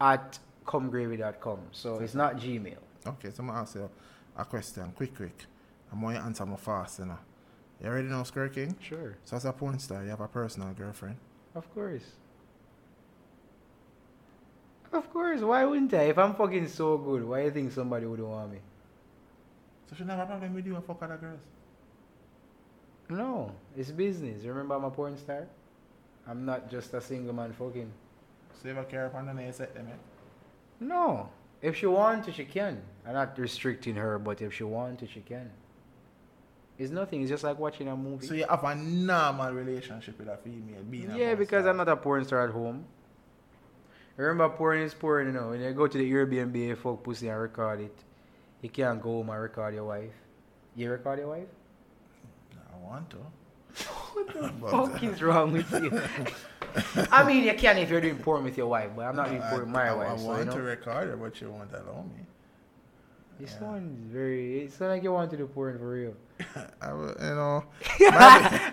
at 0.00 0.38
comegravy.com. 0.66 1.58
So 1.72 1.98
it's 2.00 2.14
not 2.14 2.36
Gmail. 2.36 2.76
Okay, 3.06 3.30
so 3.30 3.40
I'm 3.40 3.46
going 3.46 3.56
to 3.56 3.62
ask 3.62 3.74
you 3.74 3.90
a 4.36 4.44
question, 4.44 4.92
quick, 4.94 5.16
quick. 5.16 5.46
I'm 5.90 6.00
going 6.00 6.16
to 6.16 6.22
answer 6.22 6.46
more 6.46 6.58
fast, 6.58 6.98
you 6.98 7.06
know. 7.06 7.18
You 7.82 7.90
ready 7.90 8.06
now, 8.06 8.22
Squirt 8.22 8.54
King? 8.54 8.76
Sure. 8.80 9.16
So 9.24 9.36
as 9.36 9.44
a 9.44 9.52
porn 9.52 9.78
star, 9.78 10.04
you 10.04 10.10
have 10.10 10.20
a 10.20 10.28
personal 10.28 10.72
girlfriend. 10.72 11.16
Of 11.54 11.72
course. 11.74 12.04
Of 14.92 15.10
course. 15.12 15.40
Why 15.40 15.64
wouldn't 15.64 15.94
I? 15.94 16.02
If 16.02 16.18
I'm 16.18 16.34
fucking 16.34 16.68
so 16.68 16.98
good, 16.98 17.24
why 17.24 17.40
do 17.40 17.44
you 17.46 17.50
think 17.50 17.72
somebody 17.72 18.06
wouldn't 18.06 18.28
want 18.28 18.52
me? 18.52 18.58
So 19.88 19.96
she 19.96 20.04
never 20.04 20.26
problem 20.26 20.54
with 20.54 20.66
you 20.66 20.76
and 20.76 20.84
fuck 20.84 21.02
other 21.02 21.16
girls. 21.16 21.40
No, 23.08 23.52
it's 23.76 23.90
business. 23.90 24.44
Remember, 24.44 24.74
I'm 24.74 24.84
a 24.84 24.90
porn 24.90 25.16
star. 25.16 25.46
I'm 26.26 26.44
not 26.44 26.70
just 26.70 26.94
a 26.94 27.00
single 27.00 27.34
man 27.34 27.52
fucking. 27.52 27.90
So 28.54 28.68
you 28.68 28.70
ever 28.70 28.84
care 28.84 29.06
upon 29.06 29.26
the 29.26 29.34
name 29.34 29.52
set 29.52 29.74
them, 29.74 29.88
eh? 29.90 29.96
No. 30.80 31.28
If 31.60 31.76
she 31.76 31.86
wants 31.86 32.26
to, 32.26 32.32
she 32.32 32.44
can. 32.44 32.80
I'm 33.06 33.14
not 33.14 33.38
restricting 33.38 33.96
her, 33.96 34.18
but 34.18 34.40
if 34.42 34.52
she 34.54 34.64
wants 34.64 35.00
to, 35.00 35.08
she 35.08 35.20
can. 35.20 35.50
It's 36.78 36.90
nothing. 36.90 37.22
It's 37.22 37.30
just 37.30 37.44
like 37.44 37.58
watching 37.58 37.88
a 37.88 37.96
movie. 37.96 38.26
So 38.26 38.34
you 38.34 38.46
have 38.48 38.64
a 38.64 38.74
normal 38.74 39.52
relationship 39.52 40.18
with 40.18 40.28
a 40.28 40.36
female 40.38 40.82
being 40.90 41.10
a 41.10 41.18
yeah, 41.18 41.26
porn 41.26 41.38
because 41.38 41.62
star. 41.62 41.70
I'm 41.70 41.76
not 41.76 41.88
a 41.88 41.96
porn 41.96 42.24
star 42.24 42.48
at 42.48 42.50
home. 42.50 42.84
Remember, 44.16 44.48
porn 44.50 44.80
is 44.80 44.94
porn, 44.94 45.26
you 45.26 45.32
know. 45.32 45.48
When 45.50 45.60
you 45.60 45.72
go 45.72 45.86
to 45.86 45.98
the 45.98 46.10
Airbnb, 46.10 46.76
fuck 46.78 47.02
pussy 47.02 47.28
and 47.28 47.40
record 47.40 47.80
it. 47.80 47.96
You 48.60 48.68
can't 48.68 49.00
go 49.02 49.10
home 49.10 49.30
and 49.30 49.40
record 49.40 49.74
your 49.74 49.84
wife. 49.84 50.12
You 50.76 50.90
record 50.90 51.18
your 51.18 51.28
wife? 51.28 51.48
I 52.72 52.76
want 52.86 53.10
to. 53.10 53.16
What 54.12 54.34
the 54.34 54.48
fuck 54.70 55.02
is 55.02 55.22
uh, 55.22 55.26
wrong 55.26 55.52
with 55.52 55.70
you? 55.72 56.02
I 57.10 57.24
mean, 57.24 57.44
you 57.44 57.54
can 57.54 57.78
if 57.78 57.88
you're 57.88 58.00
doing 58.00 58.18
porn 58.18 58.44
with 58.44 58.58
your 58.58 58.66
wife, 58.66 58.90
but 58.94 59.06
I'm 59.06 59.16
not 59.16 59.28
doing 59.30 59.40
porn 59.42 59.60
with 59.60 59.68
my 59.70 59.88
I, 59.88 59.94
wife. 59.94 60.10
I 60.10 60.16
so, 60.16 60.24
want 60.26 60.38
you 60.40 60.44
know, 60.44 60.52
to 60.52 60.62
record 60.62 61.08
her, 61.08 61.16
but 61.16 61.40
you 61.40 61.50
won't 61.50 61.72
allow 61.72 62.02
me. 62.02 62.26
You 63.40 63.46
Yeah. 63.46 63.58
sound 63.58 63.96
very. 64.12 64.60
It's 64.60 64.76
sound 64.76 64.90
like 64.92 65.02
you 65.02 65.12
want 65.12 65.30
to 65.30 65.36
do 65.38 65.46
porn 65.46 65.78
for 65.78 65.88
real. 65.88 66.14
I 66.80 66.92
will, 66.92 67.14
you 67.18 67.34
know, 67.34 67.64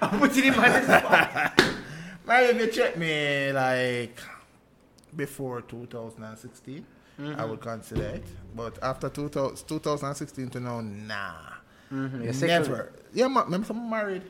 I'm 0.02 0.20
putting 0.20 0.44
him 0.44 0.56
on 0.56 0.72
the 0.72 1.00
spot. 1.00 1.64
maybe 2.28 2.58
if 2.60 2.66
you 2.66 2.72
check 2.72 2.98
me 2.98 3.52
like 3.54 4.20
before 5.16 5.62
2016, 5.62 6.86
I 7.18 7.22
Mm-hmm. 7.22 7.50
would 7.50 7.60
consider 7.62 8.04
it. 8.04 8.24
But 8.56 8.80
after 8.82 9.10
2000, 9.10 9.68
2016 9.68 10.50
to 10.52 10.60
now, 10.62 10.80
nah. 10.82 11.34
Mhm, 11.92 12.24
you're 12.24 12.34
sexual- 12.34 12.76
Never. 12.78 12.92
Yeah, 13.14 13.28
ma- 13.28 13.44
remember 13.44 13.68
I'm 13.72 13.90
married. 13.90 14.24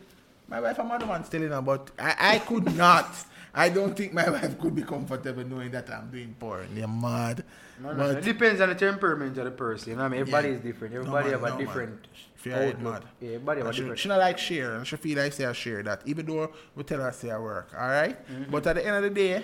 My 0.47 0.59
wife 0.59 0.79
and 0.79 0.87
my 0.89 0.97
man 1.05 1.23
still 1.23 1.43
in 1.43 1.51
her, 1.51 1.61
but 1.61 1.91
I, 1.99 2.15
I 2.35 2.39
could 2.39 2.75
not. 2.77 3.13
I 3.53 3.69
don't 3.69 3.95
think 3.95 4.13
my 4.13 4.27
wife 4.29 4.57
could 4.59 4.73
be 4.75 4.81
comfortable 4.83 5.43
knowing 5.43 5.69
that 5.71 5.89
I'm 5.91 6.09
doing 6.09 6.35
porn. 6.39 6.69
You're 6.75 6.87
mad. 6.87 7.43
No, 7.81 7.93
no, 7.93 8.11
no. 8.11 8.17
It 8.17 8.23
depends 8.23 8.59
on 8.61 8.69
the 8.69 8.75
temperament 8.75 9.37
of 9.37 9.45
the 9.45 9.51
person. 9.51 9.91
You 9.91 9.95
know 9.97 10.05
I 10.05 10.07
mean? 10.09 10.21
Everybody 10.21 10.49
Yeah. 10.49 10.53
is 10.55 10.61
different. 10.61 10.93
No, 10.95 10.99
Everybody 11.01 11.29
man, 11.29 11.33
have 11.33 11.43
a 11.43 11.49
no, 11.49 11.55
man. 11.57 11.65
different. 11.65 12.07
She 12.41 12.51
outlook. 12.53 12.79
mad. 12.79 13.03
Yeah, 13.19 13.27
everybody 13.29 13.59
have 13.61 13.69
a 13.69 13.73
she, 13.73 13.79
different. 13.81 13.99
she 13.99 14.09
not 14.09 14.19
like 14.19 14.37
share, 14.39 14.75
and 14.75 14.87
she 14.87 14.95
feel 14.95 15.17
like 15.19 15.33
say 15.33 15.45
I 15.45 15.53
share 15.53 15.83
that, 15.83 16.01
even 16.05 16.25
though 16.25 16.51
we 16.75 16.83
tell 16.83 17.01
her 17.01 17.11
say 17.11 17.29
I 17.29 17.37
work, 17.37 17.69
all 17.77 17.87
right? 17.87 18.17
Mm-hmm. 18.31 18.49
But 18.51 18.65
at 18.67 18.75
the 18.77 18.85
end 18.87 18.95
of 18.95 19.03
the 19.03 19.09
day, 19.11 19.43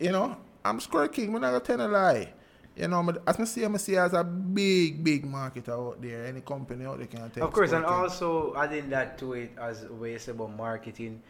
you 0.00 0.12
know, 0.12 0.36
I'm 0.64 0.80
Squirt 0.80 1.12
King. 1.12 1.32
We're 1.32 1.40
not 1.40 1.50
gonna 1.52 1.60
tell 1.60 1.86
a 1.86 1.88
lie. 1.88 2.32
You 2.76 2.88
know, 2.88 3.06
as 3.26 3.38
I 3.38 3.44
see, 3.44 3.64
I 3.64 3.76
see 3.76 3.96
as 3.96 4.14
a 4.14 4.24
big, 4.24 5.04
big 5.04 5.24
market 5.24 5.68
out 5.68 6.00
there. 6.02 6.24
Any 6.26 6.40
company 6.40 6.84
out 6.86 6.98
there 6.98 7.06
can 7.06 7.30
take. 7.30 7.44
Of 7.44 7.52
course, 7.52 7.72
and 7.72 7.84
King. 7.84 7.94
also 7.94 8.54
adding 8.56 8.90
that 8.90 9.16
to 9.18 9.34
it 9.34 9.52
as 9.58 9.84
a 9.84 9.92
way 9.92 10.18
say 10.18 10.32
about 10.32 10.56
marketing. 10.56 11.22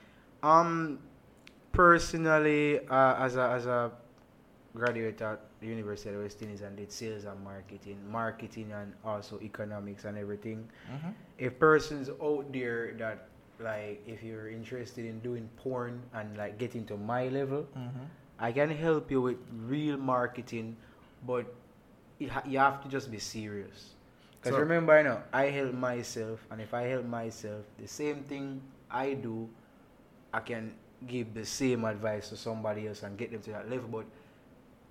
Um, 0.43 1.01
personally, 1.73 2.81
uh, 2.89 3.17
as 3.19 3.37
a 3.37 3.43
as 3.51 3.67
a 3.67 3.91
graduate 4.75 5.21
at 5.21 5.41
the 5.61 5.67
University 5.67 6.15
of 6.15 6.23
West 6.23 6.41
Indies 6.43 6.63
and 6.63 6.77
did 6.77 6.91
sales 6.91 7.25
and 7.25 7.43
marketing, 7.45 7.99
marketing 8.11 8.73
and 8.73 8.93
also 9.05 9.39
economics 9.41 10.05
and 10.05 10.17
everything. 10.19 10.67
Mhm. 10.91 11.13
If 11.39 11.59
persons 11.59 12.09
out 12.23 12.51
there 12.53 12.93
that 12.99 13.29
like, 13.61 14.03
if 14.07 14.23
you're 14.25 14.49
interested 14.49 15.05
in 15.05 15.21
doing 15.21 15.49
porn 15.57 16.03
and 16.13 16.37
like 16.37 16.59
getting 16.59 16.85
to 16.87 16.97
my 16.97 17.29
level, 17.29 17.67
Mhm. 17.77 18.07
I 18.39 18.53
can 18.53 18.71
help 18.71 19.11
you 19.11 19.21
with 19.23 19.37
real 19.67 19.97
marketing, 19.97 20.77
but 21.27 21.47
it 22.19 22.31
ha- 22.31 22.43
you 22.47 22.59
have 22.59 22.83
to 22.83 22.89
just 22.89 23.11
be 23.11 23.19
serious. 23.19 23.95
Because 24.41 24.57
So- 24.57 24.61
remember, 24.61 24.97
you 24.99 25.05
know, 25.05 25.23
I 25.33 25.45
help 25.47 25.73
myself, 25.75 26.47
and 26.51 26.61
if 26.61 26.75
I 26.75 26.83
help 26.83 27.07
myself, 27.07 27.65
the 27.79 27.89
same 27.89 28.25
thing 28.25 28.61
I 28.91 29.15
do, 29.15 29.49
I 30.33 30.41
can 30.41 30.75
give 31.07 31.35
the 31.35 31.45
same 31.45 31.85
advice 31.85 32.29
to 32.31 32.37
somebody 32.37 32.89
else 32.89 33.03
and 33.03 33.17
get 33.17 33.31
them 33.31 33.41
to 33.43 33.51
that 33.53 33.71
level. 33.71 33.89
But 33.89 34.07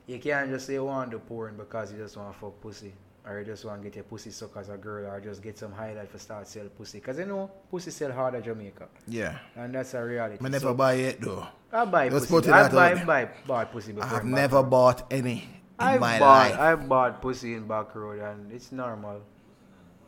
you 0.07 0.19
can't 0.19 0.49
just 0.49 0.65
say 0.67 0.73
oh, 0.77 0.83
you 0.83 0.85
want 0.85 1.11
to 1.11 1.19
porn 1.19 1.57
because 1.57 1.91
you 1.91 1.97
just 1.97 2.17
want 2.17 2.33
to 2.33 2.39
fuck 2.39 2.59
pussy. 2.61 2.93
Or 3.25 3.39
you 3.39 3.45
just 3.45 3.63
want 3.63 3.81
to 3.81 3.87
get 3.89 3.95
your 3.95 4.03
pussy 4.03 4.31
sucked 4.31 4.57
as 4.57 4.67
a 4.67 4.75
girl, 4.77 5.09
or 5.09 5.21
just 5.21 5.41
get 5.41 5.57
some 5.57 5.71
highlight 5.71 6.09
for 6.11 6.17
start 6.19 6.45
sell 6.45 6.65
pussy. 6.77 6.99
Because 6.99 7.17
you 7.19 7.25
know, 7.25 7.49
pussy 7.71 7.89
sell 7.91 8.11
hard 8.11 8.35
at 8.35 8.43
Jamaica. 8.43 8.87
Yeah. 9.07 9.37
And 9.55 9.73
that's 9.73 9.93
a 9.93 10.03
reality. 10.03 10.43
I 10.43 10.49
never 10.49 10.67
So, 10.67 10.73
buy 10.73 10.93
it 10.95 11.21
though. 11.21 11.47
I 11.71 11.85
buy 11.85 12.09
Let's 12.09 12.25
pussy. 12.25 12.31
put 12.33 12.47
it 12.47 12.51
I 12.53 12.67
buy, 12.69 12.93
there. 12.95 13.05
buy, 13.05 13.29
bought 13.47 13.71
pussy 13.71 13.91
I've 13.93 14.09
back 14.11 14.25
never 14.25 14.57
road. 14.57 14.69
bought 14.69 15.07
any 15.11 15.31
in 15.33 15.39
I 15.79 15.97
my 15.97 16.19
bought, 16.19 16.51
life. 16.51 16.59
I 16.59 16.75
bought 16.75 17.21
pussy 17.21 17.53
in 17.53 17.65
back 17.65 17.95
road 17.95 18.19
and 18.19 18.51
it's 18.51 18.71
normal. 18.73 19.21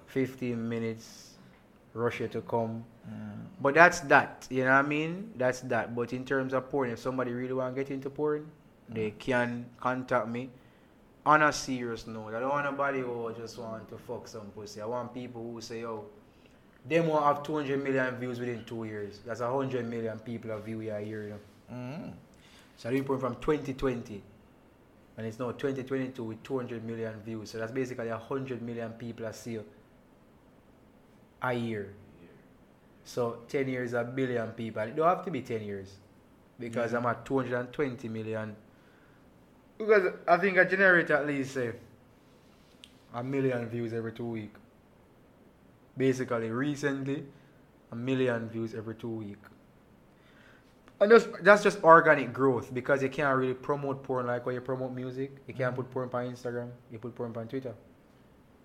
15 0.08 0.68
minutes, 0.70 1.36
rush 1.94 2.22
it 2.22 2.32
to 2.34 2.42
come. 2.42 2.84
Mm. 3.10 3.46
But 3.62 3.74
that's 3.76 4.02
that, 4.02 4.46
you 4.50 4.64
know 4.66 4.72
what 4.72 4.86
I 4.86 4.88
mean? 4.88 5.32
That's 5.38 5.62
that. 5.62 5.96
But 5.96 6.14
in 6.14 6.26
terms 6.26 6.54
of 6.54 6.70
porn, 6.70 6.90
if 6.90 7.00
somebody 7.00 7.32
really 7.32 7.54
want 7.54 7.76
to 7.76 7.82
get 7.84 7.92
into 7.92 8.10
porn, 8.10 8.48
they 8.90 9.12
Mm. 9.12 9.20
can 9.20 9.66
contact 9.80 10.28
me. 10.28 10.50
On 11.26 11.42
a 11.42 11.52
serious 11.52 12.06
note, 12.06 12.36
I 12.36 12.40
don't 12.40 12.50
want 12.50 12.66
nobody 12.66 13.00
who 13.00 13.34
just 13.36 13.58
want 13.58 13.90
to 13.90 13.98
fuck 13.98 14.28
some 14.28 14.52
pussy. 14.56 14.82
I 14.82 14.86
want 14.86 15.14
people 15.14 15.42
who 15.42 15.60
say, 15.60 15.82
yo, 15.82 16.06
them 16.88 17.08
will 17.08 17.22
have 17.22 17.42
200 17.42 17.84
million 17.84 18.16
views 18.18 18.40
within 18.40 18.64
two 18.66 18.84
years. 18.84 19.20
That's 19.26 19.40
100 19.40 19.90
million 19.90 20.20
people 20.20 20.52
that 20.52 20.64
view 20.64 20.82
a 20.82 21.02
year, 21.02 21.24
you 21.24 21.30
know. 21.30 21.40
Mm. 21.74 22.14
So 22.78 22.90
I'm 22.90 23.04
porn 23.04 23.20
from 23.20 23.36
2020. 23.36 24.22
And 25.18 25.26
it's 25.26 25.40
now 25.40 25.52
2022 25.52 26.24
with 26.24 26.44
200 26.44 26.84
million 26.84 27.14
views. 27.26 27.52
So 27.52 27.58
that's 27.58 27.72
basically 27.72 28.10
100 28.10 28.62
million 28.62 28.92
people 28.92 29.26
I 29.26 29.32
see 29.32 29.60
a 31.42 31.54
year. 31.54 31.94
So 33.04 33.40
10 33.48 33.68
years, 33.68 33.94
a 33.94 34.04
billion 34.04 34.50
people. 34.50 34.84
It 34.84 34.96
don't 34.96 35.08
have 35.08 35.24
to 35.26 35.32
be 35.32 35.42
10 35.42 35.62
years. 35.62 35.96
Because 36.60 36.94
I'm 36.94 37.06
at 37.06 37.26
220 37.26 38.10
million. 38.10 38.56
Because 39.78 40.14
I 40.28 40.38
think 40.38 40.58
I 40.58 40.64
generate 40.64 41.10
at 41.12 41.28
least 41.28 41.54
say, 41.54 41.74
a 43.14 43.24
million 43.24 43.68
views 43.68 43.94
every 43.94 44.12
two 44.14 44.26
weeks. 44.26 44.60
Basically, 45.98 46.50
recently, 46.50 47.26
a 47.92 47.96
million 47.96 48.50
views 48.50 48.74
every 48.74 48.96
two 48.96 49.10
weeks. 49.10 49.50
And 51.00 51.12
that's, 51.12 51.28
that's 51.42 51.64
just 51.64 51.84
organic 51.84 52.32
growth 52.32 52.74
because 52.74 53.04
you 53.04 53.10
can't 53.10 53.38
really 53.38 53.54
promote 53.54 54.02
porn 54.04 54.28
like 54.28 54.46
when 54.46 54.56
you 54.56 54.62
promote 54.62 54.94
music. 54.94 55.32
You 55.48 55.54
can't 55.54 55.76
put 55.76 55.92
porn 55.92 56.10
on 56.14 56.34
Instagram. 56.34 56.70
You 56.92 57.00
put 57.00 57.16
porn 57.16 57.36
on 57.36 57.48
Twitter. 57.48 57.74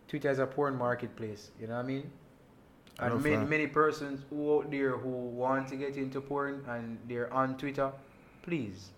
Twitter 0.06 0.30
is 0.30 0.38
a 0.38 0.46
porn 0.46 0.76
marketplace. 0.76 1.50
You 1.60 1.66
know 1.66 1.74
what 1.74 1.84
I 1.84 1.88
mean? 1.88 2.10
And 3.00 3.14
know 3.14 3.20
many, 3.20 3.44
many 3.44 3.66
persons 3.66 4.22
who 4.30 4.58
out 4.58 4.70
there 4.70 4.96
who 4.96 5.08
want 5.08 5.68
to 5.68 5.76
get 5.76 5.96
into 5.96 6.20
porn 6.20 6.64
and 6.68 6.98
they're 7.08 7.32
on 7.32 7.56
Twitter, 7.56 7.90
please 8.42 8.90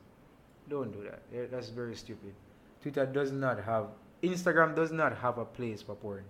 don't 0.69 0.93
do 0.93 1.05
that. 1.05 1.51
That's 1.51 1.69
very 1.69 1.97
stupid. 1.97 2.33
Twitter 2.81 3.07
does 3.07 3.33
not 3.33 3.63
have, 3.63 3.87
Instagram 4.23 4.75
does 4.75 4.93
not 4.93 5.17
have 5.19 5.39
a 5.39 5.45
place 5.45 5.83
for 5.83 5.95
porn. 5.95 6.25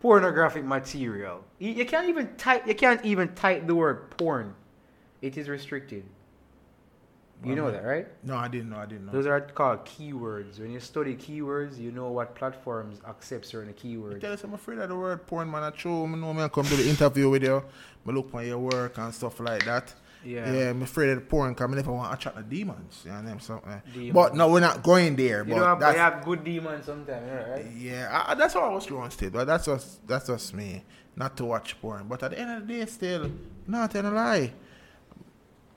Pornographic 0.00 0.64
material. 0.64 1.42
You, 1.58 1.70
you 1.70 1.86
can't 1.86 2.08
even 2.08 2.36
type. 2.36 2.66
You 2.66 2.74
can't 2.74 3.02
even 3.04 3.34
type 3.34 3.66
the 3.66 3.74
word 3.74 4.10
porn. 4.16 4.54
It 5.22 5.38
is 5.38 5.48
restricted. 5.48 6.04
You 7.42 7.54
know 7.54 7.70
that, 7.70 7.84
right? 7.84 8.06
No, 8.22 8.36
I 8.36 8.48
didn't 8.48 8.70
know. 8.70 8.78
I 8.78 8.86
didn't 8.86 9.06
know. 9.06 9.12
Those 9.12 9.26
are 9.26 9.40
called 9.40 9.84
keywords. 9.84 10.60
When 10.60 10.70
you 10.70 10.80
study 10.80 11.14
keywords, 11.14 11.78
you 11.78 11.90
know 11.90 12.10
what 12.10 12.34
platforms 12.34 13.00
accept 13.06 13.46
certain 13.46 13.74
keywords. 13.74 14.20
tell 14.20 14.32
us, 14.32 14.44
I'm 14.44 14.54
afraid 14.54 14.78
of 14.78 14.88
the 14.88 14.96
word 14.96 15.26
porn, 15.26 15.50
man. 15.50 15.62
I 15.62 15.70
true. 15.70 16.04
I 16.04 16.08
know 16.08 16.32
me 16.32 16.42
I 16.42 16.48
come 16.48 16.64
to 16.64 16.76
the 16.76 16.88
interview 16.88 17.28
with 17.28 17.42
you. 17.42 17.62
I 18.06 18.10
look 18.10 18.32
on 18.32 18.46
your 18.46 18.58
work 18.58 18.96
and 18.98 19.12
stuff 19.12 19.40
like 19.40 19.64
that. 19.64 19.92
Yeah. 20.24 20.52
Yeah, 20.52 20.70
I'm 20.70 20.82
afraid 20.82 21.10
of 21.10 21.16
the 21.16 21.20
porn 21.22 21.52
because 21.52 21.70
I 21.70 21.74
never 21.74 21.92
want 21.92 22.10
to 22.10 22.16
attract 22.16 22.36
the 22.36 22.56
demons. 22.56 23.02
You 23.04 23.10
know 23.10 23.16
what 23.16 23.24
I 23.24 23.28
mean? 23.28 23.40
So, 23.40 23.62
uh, 23.66 23.78
Demons. 23.92 24.12
But 24.12 24.34
no, 24.34 24.48
we're 24.48 24.60
not 24.60 24.82
going 24.82 25.16
there. 25.16 25.44
You 25.44 25.54
but 25.54 25.60
know, 25.60 25.64
have, 25.64 25.80
that's, 25.80 25.98
have 25.98 26.24
good 26.24 26.44
demons 26.44 26.86
sometimes, 26.86 27.48
right? 27.48 27.66
yeah, 27.76 28.24
I, 28.26 28.34
that's 28.34 28.54
how 28.54 28.60
I 28.60 28.72
was 28.72 28.86
growing 28.86 29.10
still. 29.10 29.30
But 29.30 29.46
that's 29.46 29.66
just 29.66 30.06
that's 30.06 30.26
just 30.26 30.54
me, 30.54 30.84
not 31.16 31.36
to 31.36 31.44
watch 31.44 31.80
porn. 31.80 32.06
But 32.08 32.22
at 32.22 32.30
the 32.32 32.38
end 32.38 32.50
of 32.50 32.66
the 32.66 32.74
day, 32.74 32.86
still, 32.86 33.30
not 33.66 33.90
telling 33.90 34.12
a 34.12 34.14
lie. 34.14 34.52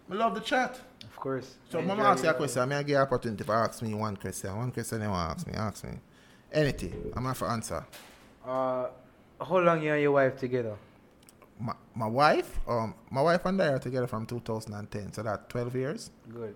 I 0.09 0.13
love 0.15 0.35
the 0.35 0.41
chat. 0.41 0.79
Of 1.03 1.15
course. 1.17 1.55
So, 1.69 1.81
mama 1.81 2.03
I'm 2.03 2.13
ask 2.13 2.23
you 2.23 2.29
a 2.29 2.33
question. 2.33 2.61
I'm 2.61 2.69
going 2.69 2.81
to 2.81 2.83
give 2.85 2.91
you 2.91 2.97
an 2.97 3.01
opportunity 3.01 3.43
to 3.43 3.51
ask 3.51 3.81
me 3.81 3.93
one 3.93 4.15
question. 4.15 4.55
One 4.55 4.71
question 4.71 5.01
you 5.01 5.09
want 5.09 5.29
to 5.29 5.35
ask 5.35 5.47
me. 5.47 5.53
Ask 5.53 5.83
me. 5.83 5.99
Anything. 6.53 7.11
I'm 7.15 7.23
going 7.23 7.35
to 7.35 7.45
answer. 7.45 7.85
Uh, 8.45 8.87
how 9.41 9.57
long 9.57 9.81
you 9.83 9.91
and 9.91 10.01
your 10.01 10.11
wife 10.11 10.37
together? 10.37 10.77
My, 11.97 12.05
wife, 12.05 12.59
um, 12.67 12.93
my 13.09 13.23
wife 13.23 13.43
and 13.45 13.59
I 13.59 13.69
are 13.69 13.79
together 13.79 14.05
from 14.05 14.27
2010, 14.27 15.13
so 15.13 15.23
that's 15.23 15.41
12 15.49 15.75
years. 15.75 16.11
Good. 16.31 16.53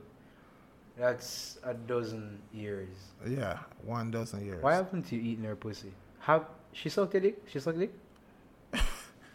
That's 0.95 1.57
a 1.63 1.73
dozen 1.73 2.39
years. 2.53 2.89
Yeah, 3.27 3.57
one 3.83 4.11
dozen 4.11 4.45
years. 4.45 4.61
Why 4.61 4.75
haven't 4.75 5.11
you 5.11 5.19
eaten 5.19 5.43
her 5.45 5.55
pussy? 5.55 5.91
Have 6.19 6.45
she 6.73 6.89
sucked 6.89 7.15
your 7.15 7.21
dick? 7.21 7.41
She 7.47 7.59
sucked 7.59 7.79
dick? 7.79 7.91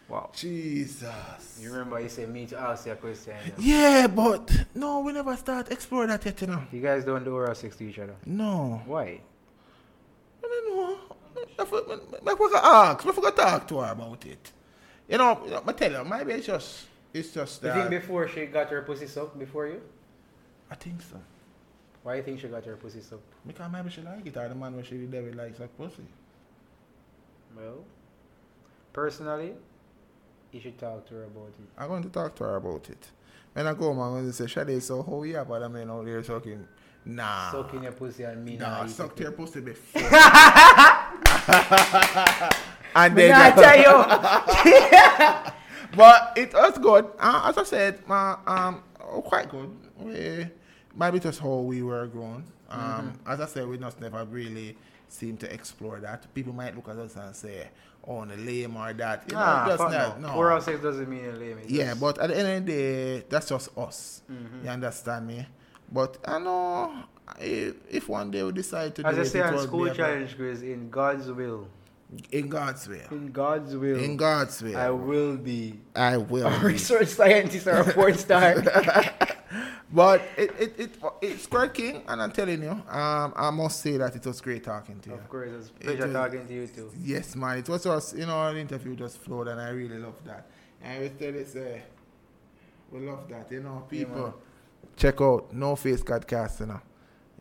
wow. 0.07 0.29
Jesus. 0.33 1.59
You 1.61 1.71
remember 1.71 1.99
you 1.99 2.07
said 2.07 2.29
me 2.29 2.45
to 2.45 2.57
ask 2.57 2.85
you 2.85 2.93
a 2.93 2.95
question. 2.95 3.35
Yeah, 3.57 4.07
but 4.07 4.49
no, 4.75 5.01
we 5.01 5.11
never 5.11 5.35
start 5.35 5.69
explore 5.71 6.07
that 6.07 6.23
yet, 6.23 6.39
you 6.39 6.47
know. 6.47 6.63
You 6.71 6.81
guys 6.81 7.03
don't 7.03 7.25
do 7.25 7.33
oral 7.33 7.53
sex 7.53 7.75
to 7.75 7.83
each 7.83 7.99
other. 7.99 8.15
No. 8.25 8.81
Why? 8.85 9.19
I 10.41 10.47
don't 10.47 10.77
know. 10.77 10.97
I 11.59 11.65
forgot 11.65 11.99
I 12.25 12.35
forgot 12.35 12.61
to 12.61 12.65
ask. 12.65 13.05
I 13.05 13.11
forgot 13.11 13.35
to 13.35 13.41
talk 13.41 13.67
to 13.67 13.79
her 13.79 13.91
about 13.91 14.25
it. 14.25 14.53
You 15.07 15.17
know, 15.17 15.61
I 15.65 15.71
tell 15.71 15.91
you, 15.91 16.03
maybe 16.03 16.33
it's 16.33 16.47
just, 16.47 16.85
it's 17.13 17.31
just 17.31 17.63
You 17.63 17.71
think 17.71 17.89
before 17.89 18.27
she 18.27 18.45
got 18.45 18.69
her 18.69 18.81
pussy 18.81 19.07
sucked 19.07 19.39
before 19.39 19.67
you? 19.67 19.81
I 20.69 20.75
think 20.75 21.01
so. 21.01 21.17
Why 22.03 22.15
you 22.15 22.23
think 22.23 22.39
she 22.39 22.47
got 22.47 22.65
her 22.65 22.75
pussy 22.75 23.01
sucked? 23.01 23.23
Because 23.45 23.71
maybe 23.71 23.89
she 23.89 24.01
like 24.01 24.25
it, 24.25 24.35
or 24.35 24.49
the 24.49 24.55
man 24.55 24.75
where 24.75 24.83
she 24.83 24.97
did 24.97 25.13
it 25.13 25.35
likes 25.35 25.59
like 25.59 25.75
pussy. 25.77 26.03
Well, 27.55 27.85
personally, 28.93 29.53
you 30.51 30.59
should 30.59 30.77
talk 30.77 31.07
to 31.07 31.15
her 31.15 31.23
about 31.23 31.47
it. 31.47 31.67
I'm 31.77 31.87
going 31.87 32.03
to 32.03 32.09
talk 32.09 32.35
to 32.35 32.43
her 32.43 32.55
about 32.57 32.89
it. 32.89 33.07
When 33.53 33.65
I 33.65 33.73
go 33.73 33.85
home, 33.85 33.99
I'm 33.99 34.11
going 34.11 34.27
to 34.27 34.33
say, 34.33 34.45
Shade, 34.47 34.83
so 34.83 35.01
how 35.03 35.23
you 35.23 35.37
have 35.37 35.49
other 35.49 35.69
men 35.69 35.89
out 35.89 36.05
there 36.05 36.21
sucking? 36.21 36.67
Nah. 37.05 37.51
Sucking 37.51 37.83
your 37.83 37.93
pussy 37.93 38.23
and 38.23 38.43
me 38.43 38.57
Nah, 38.57 38.81
nah, 38.83 38.87
sucked 38.87 39.19
your 39.19 39.31
pussy 39.31 39.61
before. 39.71 40.01
and 42.97 43.15
then, 43.17 43.29
nah 43.31 43.51
tell 43.55 43.77
you. 43.77 43.93
but 45.95 46.33
it 46.35 46.53
was 46.53 46.77
good. 46.77 47.05
Uh, 47.19 47.43
as 47.49 47.57
I 47.57 47.63
said, 47.63 47.99
uh, 48.09 48.35
um, 48.45 48.83
oh, 49.01 49.21
quite 49.21 49.49
good. 49.49 49.69
We, 49.99 50.47
maybe 50.95 51.19
just 51.19 51.39
how 51.39 51.57
we 51.59 51.81
were 51.83 52.07
grown. 52.07 52.43
Um, 52.69 52.79
Mm-hmm. 52.79 53.31
As 53.31 53.39
I 53.41 53.45
said, 53.45 53.67
we 53.67 53.77
just 53.77 53.99
never 54.01 54.25
really 54.25 54.75
seem 55.07 55.37
to 55.37 55.53
explore 55.53 55.99
that. 56.01 56.33
People 56.33 56.53
might 56.53 56.75
look 56.75 56.89
at 56.89 56.97
us 56.97 57.15
and 57.15 57.33
say, 57.35 57.69
oh, 58.05 58.25
the 58.25 58.35
lame 58.35 58.75
or 58.75 58.91
that. 58.93 59.23
You 59.27 59.35
know, 59.35 59.39
Nah, 59.39 59.67
just 59.67 59.79
not- 59.83 60.19
no. 60.21 60.27
no. 60.27 60.33
406 60.33 60.81
doesn't 60.83 61.09
mean 61.09 61.23
you're 61.23 61.33
lame. 61.33 61.59
Yeah, 61.67 61.89
just- 61.89 62.01
but 62.01 62.17
at 62.19 62.27
the 62.29 62.37
end 62.37 62.47
of 62.49 62.65
the 62.65 62.71
day, 62.73 63.23
that's 63.29 63.47
just 63.49 63.77
us. 63.77 64.21
Mhm. 64.29 64.63
You 64.65 64.69
understand 64.69 65.27
me? 65.27 65.47
But 65.89 66.17
I 66.25 66.39
know 66.39 66.91
if, 67.39 67.75
if 67.89 68.09
one 68.09 68.29
day 68.31 68.43
we 68.43 68.51
decide 68.51 68.93
to 68.95 69.07
As 69.07 69.15
do 69.15 69.21
I 69.21 69.23
it, 69.23 69.27
say 69.27 69.39
it 69.39 69.45
on 69.45 69.59
school 69.59 69.89
challenge 69.93 70.35
quiz, 70.35 70.61
in 70.61 70.89
God's 70.89 71.31
will. 71.31 71.69
In 72.31 72.47
God's 72.49 72.87
will. 72.87 73.07
In 73.11 73.31
God's 73.31 73.75
will. 73.75 73.97
In 73.99 74.15
God's 74.17 74.61
will. 74.61 74.77
I 74.77 74.89
will 74.89 75.35
be 75.37 75.79
I 75.95 76.17
will. 76.17 76.47
a 76.53 76.59
research 76.59 77.09
scientist 77.09 77.67
or 77.67 77.77
a 77.81 77.93
porn 77.93 78.17
star. 78.17 78.55
But 79.89 80.21
it, 80.37 80.51
it, 80.59 80.79
it, 80.79 80.97
it's 81.21 81.43
Squirt 81.43 81.73
King, 81.73 82.03
and 82.09 82.21
I'm 82.21 82.31
telling 82.31 82.61
you, 82.61 82.71
um, 82.71 83.33
I 83.35 83.49
must 83.51 83.79
say 83.79 83.95
that 83.95 84.13
it 84.17 84.25
was 84.25 84.41
great 84.41 84.61
talking 84.65 84.99
to 84.99 85.09
you. 85.11 85.15
of 85.15 85.29
course, 85.29 85.49
It 85.79 85.79
pleasure 85.79 86.03
was- 86.07 86.13
talking 86.13 86.45
to 86.45 86.53
you 86.53 86.67
too. 86.67 86.91
Yes, 87.01 87.37
man. 87.37 87.59
It 87.59 87.69
was 87.69 87.83
just, 87.83 88.17
you 88.17 88.25
know, 88.25 88.53
the 88.53 88.59
interview 88.59 88.97
just 88.97 89.17
flowed, 89.19 89.47
and 89.47 89.61
I 89.61 89.69
really 89.69 89.97
love 89.97 90.21
that. 90.25 90.45
And 90.83 91.01
we 91.03 91.09
tell 91.09 91.33
it, 91.33 91.47
say, 91.47 91.83
we 92.91 92.99
love 92.99 93.29
that, 93.29 93.49
you 93.49 93.61
know, 93.61 93.85
people. 93.89 94.21
man. 94.23 94.33
check 94.97 95.21
out 95.21 95.53
No 95.53 95.77
Face 95.77 96.03
Godcast, 96.03 96.59
you 96.59 96.65
know. 96.65 96.81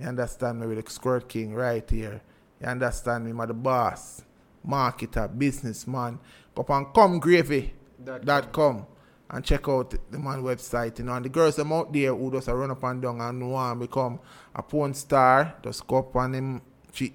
You 0.00 0.06
understand 0.06 0.60
me 0.60 0.68
with 0.68 0.84
the 0.84 0.88
Squirt 0.90 1.28
King 1.28 1.52
right 1.52 1.88
here. 1.90 2.20
You 2.60 2.68
understand 2.68 3.24
me, 3.24 3.32
I'm 3.32 3.48
the 3.48 3.54
boss, 3.54 4.22
marketer, 4.68 5.28
businessman. 5.38 6.18
Go 6.54 6.62
up 6.62 6.70
on 6.70 6.86
comegravy.com 6.92 8.20
Dot 8.24 8.52
com. 8.52 8.86
and 9.30 9.44
check 9.44 9.68
out 9.68 9.90
the 10.10 10.18
man 10.18 10.42
website, 10.42 10.98
you 10.98 11.04
know. 11.04 11.14
And 11.14 11.24
the 11.24 11.28
girls 11.28 11.56
them 11.56 11.72
out 11.72 11.92
there 11.92 12.14
who 12.14 12.30
just 12.30 12.48
a 12.48 12.54
run 12.54 12.70
up 12.70 12.82
and 12.84 13.02
down 13.02 13.20
and 13.20 13.50
want 13.50 13.80
to 13.80 13.86
become 13.86 14.20
a 14.54 14.62
porn 14.62 14.94
star, 14.94 15.54
just 15.62 15.86
go 15.86 15.98
up 15.98 16.14
on 16.16 16.34
him, 16.34 16.62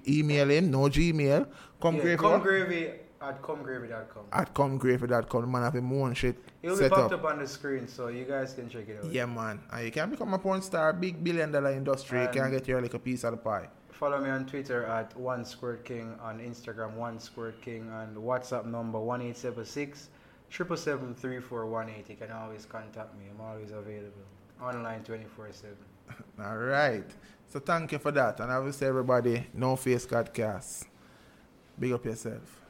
email 0.06 0.50
him, 0.50 0.70
no 0.70 0.80
Gmail, 0.80 1.46
come 1.80 1.96
Yeah, 1.96 2.02
gravy 2.02 2.16
come 2.18 2.40
gravy 2.42 2.90
at 3.20 3.40
comegravy.com. 3.40 4.24
at 4.32 4.52
comegravy.com. 4.54 5.40
The 5.42 5.46
man 5.46 5.62
have 5.62 5.74
him 5.76 5.92
own 5.92 6.12
shit 6.14 6.36
It'll 6.62 6.76
be 6.76 6.82
set 6.82 6.90
popped 6.90 7.12
up. 7.12 7.24
up 7.24 7.30
on 7.32 7.38
the 7.38 7.46
screen, 7.46 7.86
so 7.88 8.08
you 8.08 8.24
guys 8.24 8.52
can 8.52 8.68
check 8.68 8.88
it 8.88 8.98
out. 9.04 9.10
Yeah, 9.12 9.26
man. 9.26 9.60
And 9.72 9.84
you 9.86 9.92
can 9.92 10.10
become 10.10 10.34
a 10.34 10.38
porn 10.38 10.60
star, 10.62 10.92
big 10.92 11.22
billion 11.24 11.50
dollar 11.52 11.70
industry. 11.72 12.20
you 12.22 12.28
can 12.28 12.42
And- 12.42 12.52
get 12.52 12.68
your 12.68 12.82
like 12.82 12.94
a 12.94 12.98
piece 12.98 13.24
of 13.24 13.30
the 13.32 13.36
pie. 13.38 13.68
Follow 14.02 14.18
me 14.18 14.30
on 14.30 14.44
Twitter 14.46 14.84
at 14.86 15.16
one 15.16 15.44
squirt 15.44 15.84
king, 15.84 16.18
on 16.20 16.40
Instagram 16.40 16.94
one 16.94 17.20
squirt 17.20 17.62
king, 17.62 17.88
and 18.00 18.16
WhatsApp 18.16 18.66
number 18.66 18.98
one 18.98 19.22
eight 19.22 19.36
seven 19.36 19.64
six 19.64 20.08
triple 20.50 20.76
seven 20.76 21.14
three 21.14 21.38
four 21.38 21.66
one 21.66 21.88
eight. 21.88 22.10
You 22.10 22.16
can 22.16 22.32
always 22.32 22.66
contact 22.66 23.16
me. 23.16 23.26
I'm 23.30 23.40
always 23.40 23.70
available. 23.70 24.26
Online 24.60 25.04
twenty 25.04 25.26
four 25.36 25.52
seven. 25.52 25.76
All 26.44 26.56
right. 26.56 27.08
So 27.46 27.60
thank 27.60 27.92
you 27.92 28.00
for 28.00 28.10
that. 28.10 28.40
And 28.40 28.50
I 28.50 28.58
will 28.58 28.72
say 28.72 28.86
everybody, 28.86 29.46
no 29.54 29.76
face 29.76 30.04
Godcast. 30.04 30.84
Big 31.78 31.92
up 31.92 32.04
yourself. 32.04 32.61